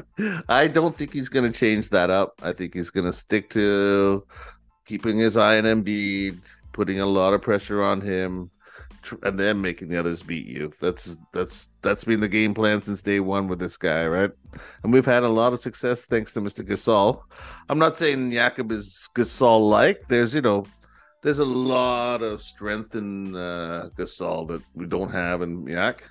I 0.49 0.67
don't 0.67 0.95
think 0.95 1.13
he's 1.13 1.29
going 1.29 1.51
to 1.51 1.57
change 1.57 1.91
that 1.91 2.09
up. 2.09 2.41
I 2.41 2.53
think 2.53 2.73
he's 2.73 2.89
going 2.89 3.05
to 3.05 3.13
stick 3.13 3.51
to 3.51 4.25
keeping 4.87 5.19
his 5.19 5.37
eye 5.37 5.59
on 5.59 5.65
Embiid, 5.65 6.39
putting 6.71 6.99
a 6.99 7.05
lot 7.05 7.35
of 7.35 7.43
pressure 7.43 7.83
on 7.83 8.01
him, 8.01 8.49
and 9.23 9.39
then 9.39 9.61
making 9.61 9.89
the 9.89 9.97
others 9.97 10.23
beat 10.23 10.45
you. 10.45 10.71
That's 10.79 11.17
that's 11.31 11.69
that's 11.81 12.03
been 12.03 12.19
the 12.19 12.27
game 12.27 12.53
plan 12.53 12.81
since 12.81 13.01
day 13.01 13.19
one 13.19 13.47
with 13.47 13.59
this 13.59 13.77
guy, 13.77 14.07
right? 14.07 14.31
And 14.83 14.93
we've 14.93 15.05
had 15.05 15.23
a 15.23 15.29
lot 15.29 15.53
of 15.53 15.59
success 15.59 16.05
thanks 16.05 16.33
to 16.33 16.41
Mr. 16.41 16.67
Gasol. 16.67 17.21
I'm 17.69 17.79
not 17.79 17.97
saying 17.97 18.31
Jakob 18.31 18.71
is 18.71 19.09
Gasol 19.15 19.69
like. 19.69 20.07
There's 20.07 20.33
you 20.33 20.41
know, 20.41 20.65
there's 21.21 21.39
a 21.39 21.45
lot 21.45 22.21
of 22.21 22.41
strength 22.41 22.95
in 22.95 23.35
uh, 23.35 23.89
Gasol 23.97 24.47
that 24.49 24.61
we 24.73 24.85
don't 24.85 25.11
have 25.11 25.41
in 25.41 25.65
Yak. 25.67 26.03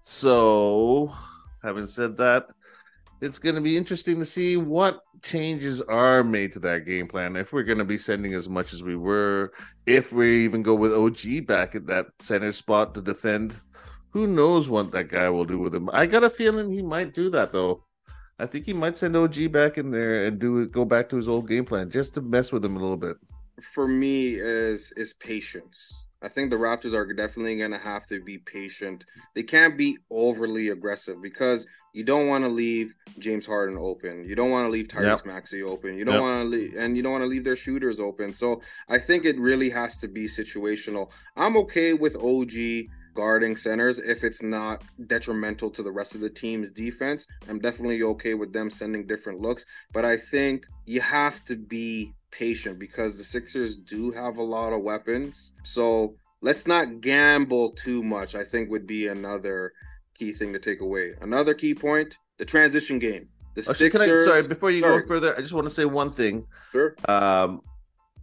So, 0.00 1.14
having 1.62 1.86
said 1.86 2.16
that, 2.16 2.48
it's 3.20 3.38
going 3.38 3.54
to 3.54 3.60
be 3.60 3.76
interesting 3.76 4.18
to 4.18 4.26
see 4.26 4.56
what 4.56 5.00
changes 5.22 5.80
are 5.82 6.24
made 6.24 6.52
to 6.52 6.58
that 6.60 6.84
game 6.84 7.08
plan. 7.08 7.36
If 7.36 7.52
we're 7.52 7.62
going 7.62 7.78
to 7.78 7.84
be 7.84 7.98
sending 7.98 8.34
as 8.34 8.48
much 8.48 8.72
as 8.72 8.82
we 8.82 8.96
were, 8.96 9.52
if 9.86 10.12
we 10.12 10.44
even 10.44 10.62
go 10.62 10.74
with 10.74 10.92
OG 10.92 11.46
back 11.46 11.74
at 11.74 11.86
that 11.86 12.06
center 12.18 12.52
spot 12.52 12.94
to 12.94 13.02
defend, 13.02 13.60
who 14.10 14.26
knows 14.26 14.68
what 14.68 14.92
that 14.92 15.08
guy 15.08 15.30
will 15.30 15.44
do 15.44 15.58
with 15.58 15.74
him? 15.74 15.88
I 15.92 16.06
got 16.06 16.24
a 16.24 16.30
feeling 16.30 16.70
he 16.70 16.82
might 16.82 17.14
do 17.14 17.30
that 17.30 17.52
though. 17.52 17.84
I 18.38 18.46
think 18.46 18.66
he 18.66 18.72
might 18.72 18.96
send 18.96 19.16
OG 19.16 19.52
back 19.52 19.78
in 19.78 19.90
there 19.90 20.24
and 20.24 20.38
do 20.38 20.58
it, 20.58 20.72
go 20.72 20.84
back 20.84 21.08
to 21.10 21.16
his 21.16 21.28
old 21.28 21.48
game 21.48 21.64
plan 21.64 21.90
just 21.90 22.14
to 22.14 22.20
mess 22.20 22.50
with 22.50 22.64
him 22.64 22.76
a 22.76 22.80
little 22.80 22.96
bit. 22.96 23.16
For 23.74 23.86
me, 23.86 24.34
is 24.34 24.92
is 24.96 25.12
patience. 25.12 26.06
I 26.22 26.28
think 26.28 26.50
the 26.50 26.56
Raptors 26.56 26.94
are 26.94 27.12
definitely 27.12 27.56
going 27.56 27.72
to 27.72 27.78
have 27.78 28.06
to 28.06 28.22
be 28.22 28.38
patient. 28.38 29.04
They 29.34 29.42
can't 29.42 29.76
be 29.76 29.98
overly 30.10 30.68
aggressive 30.68 31.20
because 31.20 31.66
you 31.92 32.04
don't 32.04 32.28
want 32.28 32.44
to 32.44 32.48
leave 32.48 32.94
James 33.18 33.46
Harden 33.46 33.76
open. 33.76 34.24
You 34.24 34.36
don't 34.36 34.50
want 34.50 34.66
to 34.66 34.70
leave 34.70 34.88
Tyrese 34.88 35.04
yep. 35.04 35.26
Maxey 35.26 35.62
open. 35.62 35.96
You 35.96 36.04
don't 36.04 36.14
yep. 36.14 36.22
want 36.22 36.42
to 36.42 36.48
leave, 36.48 36.74
and 36.76 36.96
you 36.96 37.02
don't 37.02 37.12
want 37.12 37.22
to 37.22 37.28
leave 37.28 37.44
their 37.44 37.56
shooters 37.56 37.98
open. 37.98 38.32
So 38.32 38.62
I 38.88 38.98
think 38.98 39.24
it 39.24 39.38
really 39.38 39.70
has 39.70 39.96
to 39.98 40.08
be 40.08 40.26
situational. 40.26 41.10
I'm 41.36 41.56
okay 41.56 41.92
with 41.92 42.16
OG 42.16 42.88
guarding 43.14 43.56
centers 43.56 43.98
if 43.98 44.24
it's 44.24 44.42
not 44.42 44.82
detrimental 45.06 45.70
to 45.70 45.82
the 45.82 45.92
rest 45.92 46.14
of 46.14 46.20
the 46.20 46.30
team's 46.30 46.70
defense. 46.70 47.26
I'm 47.48 47.58
definitely 47.58 48.02
okay 48.02 48.34
with 48.34 48.52
them 48.52 48.70
sending 48.70 49.06
different 49.06 49.40
looks, 49.40 49.66
but 49.92 50.04
I 50.04 50.16
think 50.16 50.66
you 50.86 51.00
have 51.00 51.44
to 51.44 51.56
be 51.56 52.14
patient 52.32 52.78
because 52.78 53.18
the 53.18 53.24
Sixers 53.24 53.76
do 53.76 54.10
have 54.10 54.36
a 54.38 54.42
lot 54.42 54.72
of 54.72 54.82
weapons. 54.82 55.52
So 55.62 56.16
let's 56.40 56.66
not 56.66 57.00
gamble 57.00 57.70
too 57.70 58.02
much. 58.02 58.34
I 58.34 58.42
think 58.42 58.70
would 58.70 58.86
be 58.86 59.06
another 59.06 59.72
key 60.14 60.32
thing 60.32 60.52
to 60.52 60.58
take 60.58 60.80
away. 60.80 61.12
Another 61.20 61.54
key 61.54 61.74
point: 61.74 62.18
the 62.38 62.44
transition 62.44 62.98
game. 62.98 63.28
The 63.54 63.66
Actually, 63.68 63.90
can 63.90 64.00
I, 64.00 64.04
Sixers. 64.06 64.26
sorry, 64.26 64.48
before 64.48 64.70
you 64.70 64.80
sorry. 64.80 65.02
go 65.02 65.06
further, 65.06 65.36
I 65.36 65.40
just 65.40 65.52
want 65.52 65.66
to 65.66 65.70
say 65.70 65.84
one 65.84 66.10
thing. 66.10 66.46
Sure. 66.72 66.96
Um, 67.06 67.60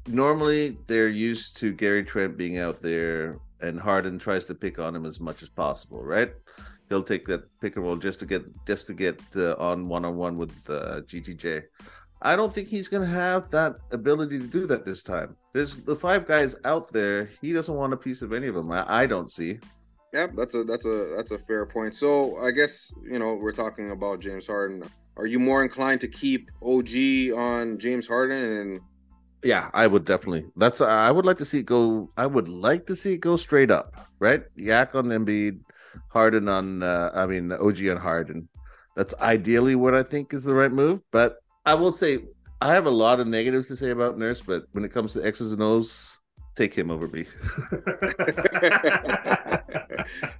normally 0.07 0.77
they're 0.87 1.07
used 1.07 1.57
to 1.57 1.71
Gary 1.73 2.03
Trent 2.03 2.35
being 2.35 2.57
out 2.57 2.81
there, 2.81 3.39
and 3.61 3.79
Harden 3.79 4.17
tries 4.17 4.45
to 4.45 4.55
pick 4.55 4.79
on 4.79 4.95
him 4.95 5.05
as 5.05 5.19
much 5.19 5.43
as 5.43 5.49
possible, 5.49 6.03
right? 6.03 6.31
He'll 6.89 7.03
take 7.03 7.27
that 7.27 7.43
pick 7.61 7.75
and 7.75 7.85
roll 7.85 7.97
just 7.97 8.19
to 8.21 8.25
get 8.25 8.43
just 8.65 8.87
to 8.87 8.93
get 8.93 9.21
uh, 9.35 9.53
on 9.59 9.87
one 9.87 10.03
on 10.05 10.17
one 10.17 10.37
with 10.37 10.51
uh, 10.67 11.01
GTJ. 11.01 11.63
I 12.21 12.35
don't 12.35 12.53
think 12.53 12.67
he's 12.67 12.87
going 12.87 13.03
to 13.03 13.13
have 13.13 13.49
that 13.51 13.75
ability 13.91 14.39
to 14.39 14.47
do 14.47 14.67
that 14.67 14.83
this 14.83 15.03
time. 15.03 15.35
There's 15.53 15.75
the 15.75 15.95
five 15.95 16.25
guys 16.25 16.55
out 16.65 16.91
there. 16.91 17.29
He 17.41 17.53
doesn't 17.53 17.73
want 17.73 17.93
a 17.93 17.97
piece 17.97 18.21
of 18.21 18.33
any 18.33 18.47
of 18.47 18.55
them. 18.55 18.71
I, 18.71 19.03
I 19.03 19.05
don't 19.05 19.31
see. 19.31 19.59
Yeah, 20.13 20.27
that's 20.35 20.55
a 20.55 20.63
that's 20.63 20.85
a 20.85 21.13
that's 21.15 21.31
a 21.31 21.39
fair 21.39 21.65
point. 21.67 21.95
So 21.95 22.37
I 22.37 22.51
guess 22.51 22.91
you 23.09 23.19
know 23.19 23.35
we're 23.35 23.51
talking 23.53 23.91
about 23.91 24.19
James 24.19 24.47
Harden. 24.47 24.83
Are 25.17 25.27
you 25.27 25.39
more 25.39 25.63
inclined 25.63 26.01
to 26.01 26.07
keep 26.07 26.49
OG 26.63 27.37
on 27.37 27.77
James 27.77 28.07
Harden 28.07 28.41
and 28.41 28.79
Yeah, 29.43 29.69
I 29.73 29.85
would 29.85 30.05
definitely. 30.05 30.45
That's 30.57 30.81
I 30.81 31.11
would 31.11 31.25
like 31.25 31.37
to 31.37 31.45
see 31.45 31.59
it 31.59 31.67
go. 31.67 32.09
I 32.17 32.25
would 32.25 32.47
like 32.47 32.87
to 32.87 32.95
see 32.95 33.13
it 33.13 33.19
go 33.19 33.35
straight 33.35 33.69
up, 33.69 33.95
right? 34.19 34.43
Yak 34.55 34.95
on 34.95 35.05
Embiid, 35.05 35.59
Harden 36.09 36.49
on. 36.49 36.81
Uh, 36.83 37.11
I 37.13 37.25
mean, 37.27 37.51
OG 37.51 37.87
on 37.87 37.97
Harden. 37.97 38.49
That's 38.95 39.13
ideally 39.21 39.75
what 39.75 39.93
I 39.93 40.03
think 40.03 40.33
is 40.33 40.43
the 40.43 40.53
right 40.55 40.71
move. 40.71 41.01
But 41.11 41.37
I 41.69 41.75
will 41.75 41.91
say 41.91 42.17
I 42.61 42.73
have 42.73 42.87
a 42.87 42.91
lot 42.91 43.19
of 43.19 43.27
negatives 43.27 43.67
to 43.67 43.75
say 43.75 43.91
about 43.91 44.17
Nurse, 44.17 44.41
but 44.41 44.63
when 44.71 44.83
it 44.83 44.89
comes 44.89 45.13
to 45.13 45.23
X's 45.25 45.53
and 45.53 45.61
O's, 45.61 46.19
take 46.55 46.73
him 46.73 46.89
over 46.89 47.07
me. 47.07 47.25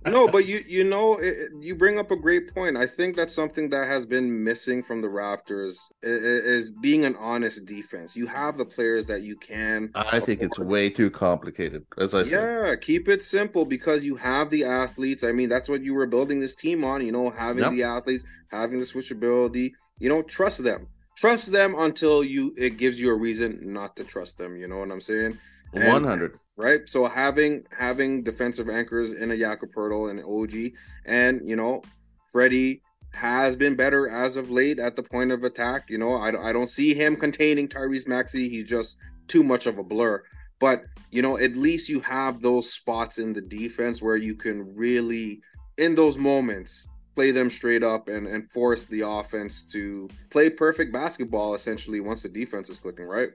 no, 0.06 0.28
but 0.28 0.46
you 0.48 0.64
you 0.68 0.84
know 0.84 1.16
it, 1.18 1.50
you 1.60 1.76
bring 1.76 2.00
up 2.00 2.12
a 2.12 2.16
great 2.16 2.54
point. 2.54 2.78
I 2.78 2.88
think 2.88 3.16
that's 3.16 3.34
something 3.34 3.70
that 3.70 3.88
has 3.88 4.06
been 4.06 4.44
missing 4.44 4.82
from 4.84 5.02
the 5.02 5.08
Raptors 5.08 5.76
i- 6.04 6.08
i- 6.08 6.44
is 6.58 6.72
being 6.72 7.06
an 7.06 7.16
honest 7.18 7.66
defense. 7.66 8.16
You 8.16 8.28
have 8.28 8.58
the 8.58 8.66
players 8.66 9.06
that 9.06 9.22
you 9.22 9.36
can. 9.38 9.92
I 9.96 10.20
think 10.20 10.42
it's 10.42 10.58
way 10.60 10.90
too 10.90 11.12
complicated, 11.12 11.86
as 11.98 12.14
I 12.16 12.24
said. 12.24 12.32
Yeah, 12.32 12.76
keep 12.76 13.08
it 13.08 13.22
simple 13.24 13.66
because 13.66 14.04
you 14.04 14.16
have 14.16 14.50
the 14.50 14.64
athletes. 14.64 15.24
I 15.24 15.32
mean, 15.32 15.50
that's 15.50 15.70
what 15.70 15.84
you 15.84 15.94
were 15.94 16.08
building 16.08 16.40
this 16.40 16.56
team 16.56 16.84
on. 16.84 17.06
You 17.06 17.12
know, 17.12 17.30
having 17.30 17.64
Yep. 17.64 17.72
the 17.74 17.84
athletes, 17.84 18.24
having 18.50 18.80
the 18.80 18.86
switchability. 18.86 19.74
You 20.00 20.10
know, 20.10 20.22
trust 20.24 20.64
them. 20.64 20.88
Trust 21.20 21.52
them 21.52 21.76
until 21.78 22.24
you 22.24 22.54
it 22.58 22.78
gives 22.78 23.00
you 23.00 23.12
a 23.12 23.16
reason 23.16 23.74
not 23.74 23.98
to 23.98 24.06
trust 24.06 24.38
them. 24.38 24.56
You 24.56 24.70
know 24.70 24.78
what 24.78 24.90
I'm 24.90 25.02
saying? 25.02 25.38
One 25.74 26.06
hundred. 26.06 26.38
right? 26.56 26.88
So 26.88 27.08
having 27.08 27.66
having 27.78 28.24
defensive 28.24 28.70
anchors 28.70 29.12
in 29.12 29.30
a 29.30 29.38
Jakob 29.38 29.74
Poeltl 29.74 30.10
and 30.10 30.24
OG, 30.24 30.80
and 31.06 31.48
you 31.48 31.58
know, 31.58 31.84
Freddie 32.32 32.82
has 33.14 33.58
been 33.58 33.76
better 33.76 34.10
as 34.10 34.38
of 34.38 34.50
late 34.50 34.80
at 34.80 34.96
the 34.96 35.04
point 35.04 35.32
of 35.32 35.44
attack. 35.44 35.90
You 35.90 35.98
know, 35.98 36.14
I, 36.14 36.50
I 36.50 36.54
don't 36.54 36.70
see 36.70 36.94
him 36.94 37.18
containing 37.18 37.68
Tyrese 37.68 38.08
Maxey. 38.08 38.48
He's 38.48 38.66
just 38.66 38.96
too 39.28 39.44
much 39.44 39.66
of 39.66 39.78
a 39.78 39.84
blur. 39.84 40.24
But 40.60 40.84
you 41.12 41.22
know, 41.22 41.38
at 41.38 41.58
least 41.58 41.90
you 41.90 42.00
have 42.00 42.40
those 42.40 42.72
spots 42.72 43.18
in 43.18 43.34
the 43.34 43.42
defense 43.42 44.02
where 44.02 44.16
you 44.16 44.36
can 44.36 44.74
really, 44.74 45.42
in 45.78 45.96
those 45.96 46.18
moments, 46.18 46.88
play 47.20 47.32
them 47.32 47.50
straight 47.50 47.84
up 47.84 48.08
and 48.08 48.26
and 48.28 48.50
force 48.50 48.86
the 48.86 49.02
offense 49.02 49.64
to 49.64 50.08
play 50.30 50.50
perfect 50.50 50.94
basketball. 50.94 51.54
Essentially, 51.54 52.00
once 52.00 52.24
the 52.24 52.30
defense 52.30 52.70
is 52.70 52.80
clicking, 52.80 53.06
right? 53.06 53.32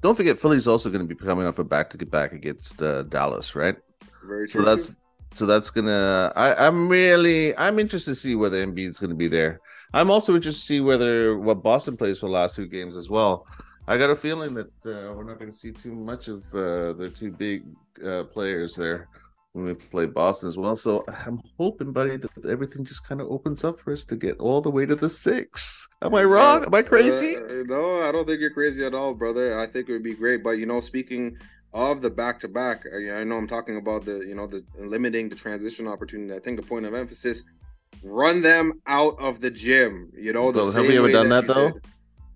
Don't 0.00 0.14
forget, 0.14 0.38
Philly's 0.38 0.66
also 0.66 0.88
going 0.88 1.06
to 1.06 1.14
be 1.14 1.14
coming 1.14 1.46
off 1.46 1.58
a 1.58 1.64
back 1.64 1.90
to 1.90 1.98
get 1.98 2.10
back 2.10 2.32
against 2.32 2.80
uh, 2.82 3.02
Dallas, 3.02 3.54
right? 3.54 3.76
Very 4.26 4.46
So 4.46 4.60
true. 4.60 4.64
that's 4.64 4.96
so 5.34 5.44
that's 5.44 5.68
gonna. 5.68 6.32
I, 6.36 6.66
I'm 6.66 6.88
really 6.88 7.54
I'm 7.58 7.78
interested 7.78 8.12
to 8.12 8.14
see 8.14 8.34
whether 8.34 8.66
Embiid's 8.66 8.98
going 8.98 9.10
to 9.10 9.16
be 9.16 9.28
there. 9.28 9.60
I'm 9.92 10.10
also 10.10 10.34
interested 10.34 10.62
to 10.62 10.66
see 10.66 10.80
whether 10.80 11.38
what 11.38 11.62
Boston 11.62 11.98
plays 11.98 12.20
for 12.20 12.28
the 12.28 12.32
last 12.32 12.56
two 12.56 12.66
games 12.66 12.96
as 12.96 13.10
well. 13.10 13.46
I 13.86 13.98
got 13.98 14.08
a 14.08 14.16
feeling 14.16 14.54
that 14.54 14.72
uh, 14.86 15.12
we're 15.14 15.24
not 15.24 15.38
going 15.38 15.50
to 15.50 15.56
see 15.56 15.72
too 15.72 15.94
much 15.94 16.28
of 16.28 16.38
uh, 16.54 16.94
the 16.94 17.12
two 17.14 17.32
big 17.32 17.64
uh, 18.02 18.24
players 18.24 18.74
there 18.74 19.08
when 19.58 19.66
we 19.66 19.74
play 19.74 20.06
Boston 20.06 20.48
as 20.48 20.56
well. 20.56 20.76
So 20.76 21.04
I'm 21.26 21.40
hoping, 21.58 21.92
buddy, 21.92 22.16
that 22.16 22.46
everything 22.48 22.84
just 22.84 23.06
kind 23.06 23.20
of 23.20 23.28
opens 23.28 23.64
up 23.64 23.76
for 23.76 23.92
us 23.92 24.04
to 24.06 24.16
get 24.16 24.38
all 24.38 24.60
the 24.60 24.70
way 24.70 24.86
to 24.86 24.94
the 24.94 25.08
six. 25.08 25.88
Am 26.00 26.14
I 26.14 26.22
wrong? 26.22 26.64
Am 26.64 26.74
I 26.74 26.82
crazy? 26.82 27.36
Uh, 27.36 27.64
no, 27.66 28.00
I 28.00 28.12
don't 28.12 28.26
think 28.26 28.40
you're 28.40 28.52
crazy 28.52 28.84
at 28.84 28.94
all, 28.94 29.14
brother. 29.14 29.58
I 29.58 29.66
think 29.66 29.88
it 29.88 29.92
would 29.92 30.04
be 30.04 30.14
great. 30.14 30.44
But 30.44 30.52
you 30.52 30.66
know, 30.66 30.80
speaking 30.80 31.36
of 31.74 32.02
the 32.02 32.10
back 32.10 32.38
to 32.40 32.48
back, 32.48 32.84
I 32.86 33.24
know 33.24 33.36
I'm 33.36 33.48
talking 33.48 33.76
about 33.76 34.04
the 34.04 34.18
you 34.18 34.34
know 34.34 34.46
the 34.46 34.64
limiting 34.78 35.28
the 35.28 35.36
transition 35.36 35.88
opportunity. 35.88 36.34
I 36.34 36.38
think 36.38 36.60
the 36.60 36.66
point 36.66 36.86
of 36.86 36.94
emphasis: 36.94 37.42
run 38.04 38.42
them 38.42 38.80
out 38.86 39.18
of 39.18 39.40
the 39.40 39.50
gym. 39.50 40.12
You 40.16 40.32
know, 40.32 40.52
the 40.52 40.62
Though, 40.62 40.70
have 40.70 40.86
we 40.86 40.98
ever 40.98 41.10
done 41.10 41.30
that, 41.30 41.48
you 41.48 41.54
though? 41.54 41.70
did. 41.72 41.84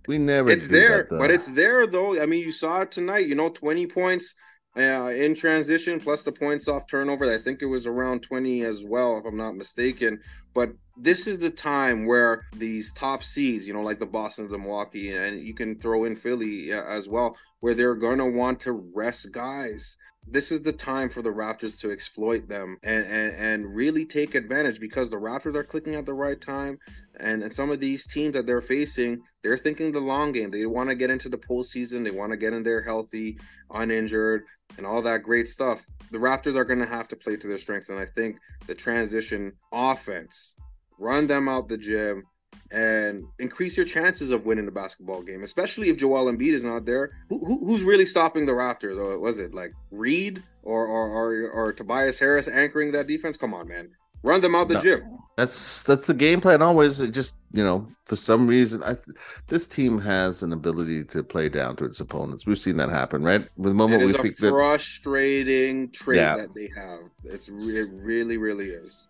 We 0.09 0.18
never. 0.18 0.51
It's 0.51 0.66
there, 0.66 1.07
that, 1.09 1.16
but 1.16 1.31
it's 1.31 1.47
there 1.47 1.87
though. 1.87 2.20
I 2.20 2.27
mean, 2.27 2.41
you 2.41 2.51
saw 2.51 2.81
it 2.81 2.91
tonight. 2.91 3.29
You 3.29 3.37
know, 3.37 3.49
20 3.49 3.87
points 3.87 4.35
uh, 4.77 5.12
in 5.14 5.35
transition 5.35 6.01
plus 6.01 6.23
the 6.23 6.33
points 6.33 6.68
off 6.68 6.87
turnover. 6.87 7.31
I 7.33 7.39
think 7.39 7.61
it 7.61 7.66
was 7.66 7.87
around 7.87 8.23
20 8.23 8.62
as 8.62 8.83
well, 8.85 9.18
if 9.18 9.25
I'm 9.25 9.37
not 9.37 9.55
mistaken. 9.55 10.20
But 10.55 10.73
this 10.97 11.27
is 11.27 11.39
the 11.39 11.51
time 11.51 12.07
where 12.07 12.47
these 12.55 12.93
top 12.93 13.23
seeds, 13.23 13.66
you 13.66 13.75
know, 13.75 13.83
like 13.83 13.99
the 13.99 14.07
Boston's 14.07 14.53
and 14.53 14.62
Milwaukee, 14.62 15.12
and 15.12 15.43
you 15.43 15.55
can 15.55 15.79
throw 15.79 16.05
in 16.05 16.16
Philly 16.16 16.73
as 16.73 17.09
well, 17.09 17.37
where 17.61 17.75
they're 17.75 17.95
going 17.95 18.18
to 18.18 18.27
want 18.27 18.61
to 18.61 18.73
rest 18.73 19.33
guys. 19.33 19.97
This 20.25 20.53
is 20.53 20.62
the 20.62 20.73
time 20.73 21.09
for 21.09 21.20
the 21.20 21.31
Raptors 21.31 21.79
to 21.81 21.91
exploit 21.91 22.49
them 22.49 22.79
and, 22.83 23.05
and, 23.07 23.35
and 23.35 23.75
really 23.75 24.05
take 24.05 24.35
advantage 24.37 24.79
because 24.79 25.11
the 25.11 25.16
Raptors 25.16 25.57
are 25.57 25.64
clicking 25.64 25.97
at 25.97 26.07
the 26.07 26.14
right 26.14 26.41
time. 26.41 26.79
And, 27.18 27.43
and 27.43 27.53
some 27.53 27.70
of 27.70 27.81
these 27.81 28.07
teams 28.07 28.35
that 28.35 28.47
they're 28.47 28.62
facing, 28.62 29.23
they're 29.43 29.59
thinking 29.59 29.91
the 29.91 30.01
long 30.01 30.31
game. 30.31 30.51
They 30.51 30.64
want 30.64 30.91
to 30.91 30.95
get 30.95 31.11
into 31.11 31.29
the 31.29 31.39
postseason. 31.39 32.05
They 32.05 32.12
want 32.12 32.31
to 32.31 32.37
get 32.37 32.53
in 32.53 32.62
there 32.62 32.83
healthy, 32.83 33.39
uninjured, 33.70 34.45
and 34.77 34.87
all 34.87 35.03
that 35.03 35.23
great 35.23 35.49
stuff. 35.49 35.87
The 36.11 36.18
Raptors 36.18 36.57
are 36.57 36.64
going 36.64 36.81
to 36.81 36.87
have 36.87 37.09
to 37.09 37.16
play 37.16 37.37
to 37.37 37.47
their 37.47 37.59
strengths. 37.59 37.89
And 37.89 37.99
I 37.99 38.07
think 38.07 38.39
the 38.66 38.75
transition 38.75 39.55
offense, 39.73 40.55
run 40.99 41.27
them 41.27 41.49
out 41.49 41.68
the 41.68 41.79
gym, 41.79 42.25
and 42.70 43.25
increase 43.39 43.77
your 43.77 43.87
chances 43.87 44.31
of 44.31 44.47
winning 44.47 44.64
the 44.64 44.73
basketball 44.73 45.23
game, 45.23 45.43
especially 45.43 45.91
if 45.91 45.99
Joel 45.99 46.33
Embiid 46.33 46.53
is 46.53 46.64
not 46.64 46.87
there. 46.87 47.11
Who, 47.29 47.39
who, 47.45 47.66
who's 47.66 47.83
really 47.83 48.07
stopping 48.07 48.47
the 48.47 48.53
Raptors? 48.53 48.97
Or 48.97 49.18
was 49.18 49.39
it 49.39 49.55
like 49.55 49.73
Reed 49.91 50.43
or 50.62 50.87
or, 50.87 51.09
or 51.09 51.51
or 51.51 51.73
Tobias 51.73 52.18
Harris 52.18 52.49
anchoring 52.49 52.93
that 52.93 53.07
defense? 53.07 53.37
Come 53.37 53.53
on, 53.53 53.68
man. 53.68 53.91
Run 54.23 54.41
them 54.41 54.55
out 54.55 54.68
the 54.68 54.75
No. 54.75 54.81
gym. 54.81 55.03
That's 55.37 55.83
that's 55.83 56.07
the 56.07 56.14
game 56.14 56.41
plan 56.43 56.61
always. 56.61 57.01
It 57.01 57.12
just 57.12 57.35
you 57.53 57.64
know, 57.64 57.89
for 58.07 58.16
some 58.16 58.47
reason, 58.47 58.83
I 58.83 58.95
th- 58.95 59.16
this 59.49 59.66
team 59.66 60.01
has 60.03 60.43
an 60.43 60.53
ability 60.53 61.05
to 61.05 61.23
play 61.25 61.49
down 61.49 61.77
to 61.77 61.85
its 61.87 62.01
opponents. 62.01 62.47
We've 62.47 62.59
seen 62.59 62.77
that 62.77 62.91
happen, 62.91 63.23
right? 63.23 63.41
With 63.57 63.64
the 63.64 63.70
It 63.70 63.75
moment 63.75 64.03
we 64.05 64.11
is 64.11 64.16
a 64.16 64.23
think 64.23 64.37
that 64.39 64.51
frustrating 64.51 65.91
trait 65.91 66.18
Yeah. 66.18 66.37
that 66.37 66.55
they 66.55 66.70
have. 66.77 67.01
It's 67.25 67.49
it 67.49 67.91
really, 67.95 68.37
really 68.37 68.70
is. 68.70 69.09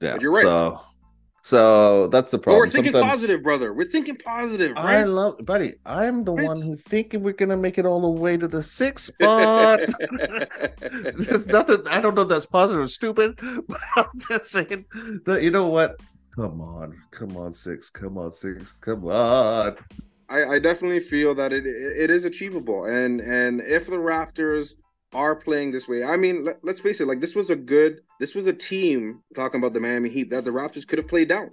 yeah, 0.00 0.12
but 0.12 0.22
you're 0.22 0.32
right. 0.32 0.42
So, 0.42 0.80
so 1.44 2.06
that's 2.08 2.30
the 2.30 2.38
But 2.38 2.42
problem. 2.44 2.60
we're 2.60 2.70
thinking 2.70 2.92
Sometimes- 2.92 3.12
positive, 3.12 3.42
brother. 3.42 3.72
We're 3.74 3.84
thinking 3.90 4.16
positive, 4.16 4.72
I 4.76 5.04
love, 5.04 5.36
buddy. 5.44 5.74
I'm 5.84 6.24
the 6.24 6.32
Right. 6.32 6.46
one 6.46 6.62
who 6.62 6.74
thinking 6.74 7.22
we're 7.22 7.34
gonna 7.34 7.56
make 7.58 7.76
it 7.78 7.84
all 7.84 8.00
the 8.00 8.20
way 8.20 8.36
to 8.38 8.48
the 8.48 8.62
sixth 8.62 9.12
spot. 9.20 9.80
There's 10.80 11.46
nothing. 11.48 11.86
I 11.88 12.00
don't 12.00 12.14
know 12.14 12.22
if 12.22 12.28
that's 12.28 12.46
positive 12.46 12.82
or 12.82 12.88
stupid, 12.88 13.36
but 13.68 13.78
I'm 13.96 14.06
just 14.28 14.46
saying 14.46 14.86
that 15.26 15.42
you 15.42 15.50
know 15.50 15.66
what? 15.66 16.00
Come 16.34 16.60
on, 16.60 16.96
come 17.12 17.36
on, 17.36 17.54
six, 17.54 17.90
come 17.90 18.18
on, 18.18 18.32
six, 18.32 18.72
come 18.72 19.04
on. 19.04 19.76
I, 20.28 20.44
I 20.54 20.58
definitely 20.58 21.00
feel 21.00 21.34
that 21.36 21.52
it 21.52 21.64
it 21.66 22.10
is 22.10 22.24
achievable, 22.24 22.84
and 22.86 23.20
and 23.20 23.60
if 23.60 23.86
the 23.86 23.98
Raptors 23.98 24.74
are 25.14 25.36
playing 25.36 25.70
this 25.70 25.86
way, 25.88 26.02
I 26.04 26.16
mean, 26.16 26.44
let, 26.44 26.58
let's 26.64 26.80
face 26.80 27.00
it, 27.00 27.06
like 27.06 27.20
this 27.20 27.34
was 27.34 27.48
a 27.50 27.56
good, 27.56 28.00
this 28.20 28.34
was 28.34 28.46
a 28.46 28.52
team 28.52 29.20
talking 29.34 29.60
about 29.60 29.72
the 29.72 29.80
Miami 29.80 30.08
Heat 30.10 30.30
that 30.30 30.44
the 30.44 30.50
Raptors 30.50 30.86
could 30.86 30.98
have 30.98 31.08
played 31.08 31.28
down, 31.28 31.50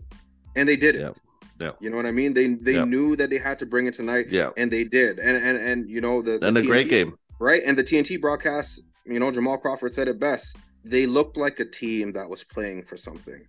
and 0.55 0.68
they 0.68 0.76
did 0.76 0.95
it. 0.95 1.01
Yeah. 1.01 1.12
Yeah. 1.59 1.72
You 1.80 1.91
know 1.91 1.95
what 1.97 2.07
I 2.07 2.12
mean? 2.12 2.34
They 2.34 2.47
they 2.55 2.74
Yeah. 2.74 2.86
knew 2.86 3.16
that 3.18 3.30
they 3.30 3.38
had 3.38 3.59
to 3.59 3.68
bring 3.68 3.86
it 3.86 3.93
tonight, 3.93 4.28
Yeah, 4.32 4.49
and 4.57 4.72
they 4.72 4.84
did, 4.84 5.20
and 5.20 5.38
and 5.38 5.57
and 5.59 5.89
you 5.89 6.01
know 6.01 6.22
the, 6.24 6.39
the 6.39 6.47
and 6.47 6.57
a 6.57 6.64
great 6.64 6.89
game. 6.89 7.14
right? 7.39 7.62
And 7.64 7.78
the 7.78 7.84
TNT 7.84 8.20
broadcast, 8.20 8.82
you 9.05 9.20
know, 9.20 9.30
Jamal 9.32 9.59
Crawford 9.59 9.93
said 9.93 10.07
it 10.07 10.20
best. 10.20 10.57
They 10.84 11.05
looked 11.05 11.38
like 11.38 11.59
a 11.59 11.66
team 11.66 12.14
that 12.14 12.30
was 12.32 12.43
playing 12.43 12.84
for 12.86 12.97
something. 12.97 13.41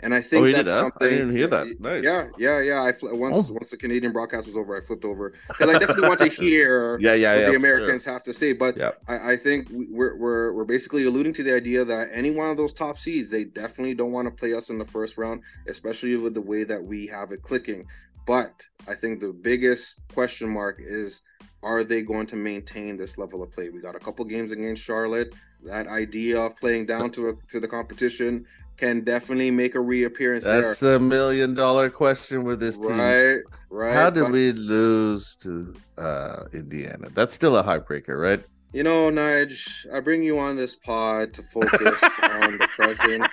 And 0.00 0.14
I 0.14 0.18
oh, 0.18 0.20
think 0.22 0.46
Oh, 0.46 0.52
that's 0.52 0.68
that? 0.68 0.78
I 0.78 0.80
something. 0.82 1.08
didn't 1.10 1.36
hear 1.36 1.46
that. 1.48 1.80
Nice. 1.80 2.04
Yeah, 2.04 2.28
yeah, 2.38 2.60
yeah. 2.60 2.82
I 2.84 2.92
fl- 2.92 3.14
once 3.16 3.48
Oh. 3.50 3.52
once 3.54 3.70
the 3.70 3.76
Canadian 3.76 4.12
broadcast 4.12 4.46
was 4.46 4.56
over, 4.56 4.76
I 4.76 4.80
flipped 4.80 5.04
over 5.04 5.32
because 5.48 5.68
I 5.68 5.78
definitely 5.78 6.08
want 6.08 6.20
to 6.20 6.28
hear 6.42 6.98
Yeah, 7.00 7.14
yeah, 7.14 7.32
what 7.34 7.40
yeah. 7.40 7.46
the 7.46 7.46
for 7.46 7.50
sure. 7.50 7.56
Americans 7.56 8.04
have 8.04 8.22
to 8.24 8.32
say. 8.32 8.52
But 8.52 8.76
Yeah. 8.76 8.92
I, 9.08 9.32
I 9.32 9.36
think 9.36 9.68
we- 9.70 9.88
we're, 9.90 10.16
we're 10.16 10.52
we're 10.52 10.64
basically 10.64 11.04
alluding 11.04 11.32
to 11.34 11.42
the 11.42 11.52
idea 11.52 11.84
that 11.84 12.10
any 12.12 12.30
one 12.30 12.48
of 12.50 12.56
those 12.56 12.72
top 12.72 12.96
seeds, 12.98 13.30
they 13.30 13.44
definitely 13.44 13.94
don't 13.94 14.12
want 14.12 14.26
to 14.26 14.30
play 14.30 14.54
us 14.54 14.70
in 14.70 14.78
the 14.78 14.84
first 14.84 15.18
round, 15.18 15.42
especially 15.66 16.16
with 16.16 16.34
the 16.34 16.40
way 16.42 16.62
that 16.64 16.84
we 16.84 17.08
have 17.08 17.32
it 17.32 17.42
clicking. 17.42 17.86
But 18.24 18.66
I 18.86 18.94
think 18.94 19.18
the 19.20 19.32
biggest 19.32 19.96
question 20.14 20.48
mark 20.50 20.76
is 20.80 21.22
are 21.62 21.82
they 21.82 22.02
going 22.02 22.26
to 22.28 22.36
maintain 22.36 22.98
this 22.98 23.18
level 23.18 23.42
of 23.42 23.50
play? 23.50 23.68
We 23.68 23.80
got 23.80 23.96
a 23.96 23.98
couple 23.98 24.24
games 24.26 24.52
against 24.52 24.80
Charlotte. 24.82 25.34
That 25.64 25.88
idea 25.88 26.38
of 26.40 26.56
playing 26.56 26.86
down 26.86 27.10
to 27.12 27.30
a, 27.30 27.32
to 27.50 27.58
the 27.58 27.66
competition 27.66 28.46
can 28.78 29.02
definitely 29.02 29.50
make 29.50 29.74
a 29.74 29.80
reappearance. 29.80 30.44
That's 30.44 30.80
there. 30.80 30.96
a 30.96 31.00
million 31.00 31.54
dollar 31.54 31.90
question 31.90 32.44
with 32.44 32.60
this 32.60 32.78
team. 32.78 32.98
Right, 32.98 33.40
right. 33.70 33.92
How 33.94 34.08
did 34.10 34.22
But, 34.24 34.32
we 34.32 34.52
lose 34.52 35.36
to 35.42 35.74
uh, 35.98 36.44
Indiana? 36.52 37.08
That's 37.12 37.34
still 37.34 37.56
a 37.56 37.62
heartbreaker, 37.64 38.18
right? 38.20 38.40
You 38.72 38.82
know, 38.82 39.10
Nige, 39.10 39.86
I 39.92 40.00
bring 40.00 40.22
you 40.22 40.38
on 40.38 40.56
this 40.56 40.76
pod 40.76 41.32
to 41.34 41.42
focus 41.42 42.02
on 42.22 42.58
the 42.58 42.68
present, 42.70 43.24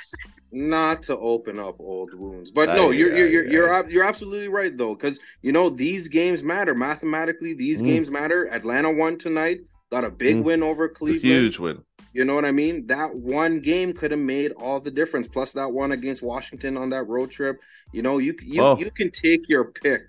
not 0.52 1.04
to 1.04 1.18
open 1.18 1.60
up 1.60 1.76
old 1.80 2.12
wounds. 2.18 2.52
But 2.52 2.70
no, 2.70 2.91
you're 2.91 3.16
you're 3.16 3.28
you're 3.28 3.46
you're, 3.46 3.89
you're 3.89 4.04
absolutely 4.04 4.48
right 4.48 4.76
though, 4.76 4.96
because 4.96 5.20
you 5.41 5.52
know 5.52 5.70
these 5.70 6.08
games 6.08 6.41
matter 6.43 6.74
mathematically. 6.74 7.54
These 7.54 7.82
Mm. 7.82 7.86
games 7.86 8.10
matter. 8.12 8.46
Atlanta 8.52 8.91
won 8.91 9.18
tonight, 9.18 9.60
got 9.91 10.06
a 10.06 10.10
big 10.10 10.38
Mm. 10.38 10.43
win 10.43 10.64
over 10.64 10.86
A 10.86 10.89
Cleveland. 10.89 11.22
huge 11.24 11.60
win. 11.60 11.84
You 12.16 12.24
know 12.24 12.34
what 12.34 12.45
I 12.45 12.53
mean? 12.53 12.88
That 12.88 13.13
one 13.13 13.59
game 13.59 13.91
could 13.91 14.11
have 14.11 14.22
made 14.22 14.53
all 14.53 14.80
the 14.80 14.89
difference. 14.89 15.28
Plus 15.28 15.51
that 15.51 15.74
one 15.74 15.91
against 15.91 16.22
Washington 16.22 16.78
on 16.78 16.89
that 16.91 17.03
road 17.03 17.30
trip. 17.30 17.57
You 17.91 18.01
know, 18.03 18.20
you 18.20 18.34
you 18.41 18.61
Oh. 18.63 18.78
you 18.78 18.89
can 18.89 19.11
take 19.11 19.49
your 19.49 19.66
pick. 19.66 20.03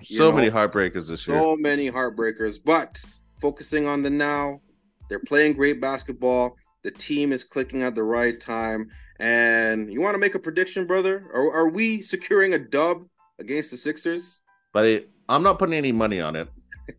You 0.00 0.16
So 0.16 0.30
know, 0.30 0.36
many 0.36 0.50
heartbreakers 0.50 1.08
this 1.08 1.28
year. 1.28 1.38
So 1.38 1.54
many 1.54 1.88
heartbreakers, 1.88 2.58
but 2.64 3.00
focusing 3.40 3.86
on 3.86 4.02
the 4.02 4.10
now, 4.10 4.60
they're 5.08 5.20
playing 5.20 5.52
great 5.52 5.80
basketball. 5.80 6.56
The 6.82 6.90
team 6.90 7.32
is 7.32 7.44
clicking 7.44 7.80
at 7.84 7.94
the 7.94 8.02
right 8.02 8.40
time. 8.40 8.90
And 9.20 9.92
you 9.92 10.00
want 10.00 10.14
to 10.14 10.18
make 10.18 10.34
a 10.34 10.40
prediction, 10.40 10.84
brother? 10.84 11.30
Are, 11.32 11.52
are 11.58 11.68
we 11.68 12.02
securing 12.02 12.54
a 12.54 12.58
dub 12.58 13.06
against 13.38 13.70
the 13.70 13.76
Sixers? 13.76 14.40
But 14.72 15.08
I'm 15.28 15.44
not 15.44 15.60
putting 15.60 15.74
any 15.74 15.92
money 15.92 16.20
on 16.20 16.34
it. 16.34 16.48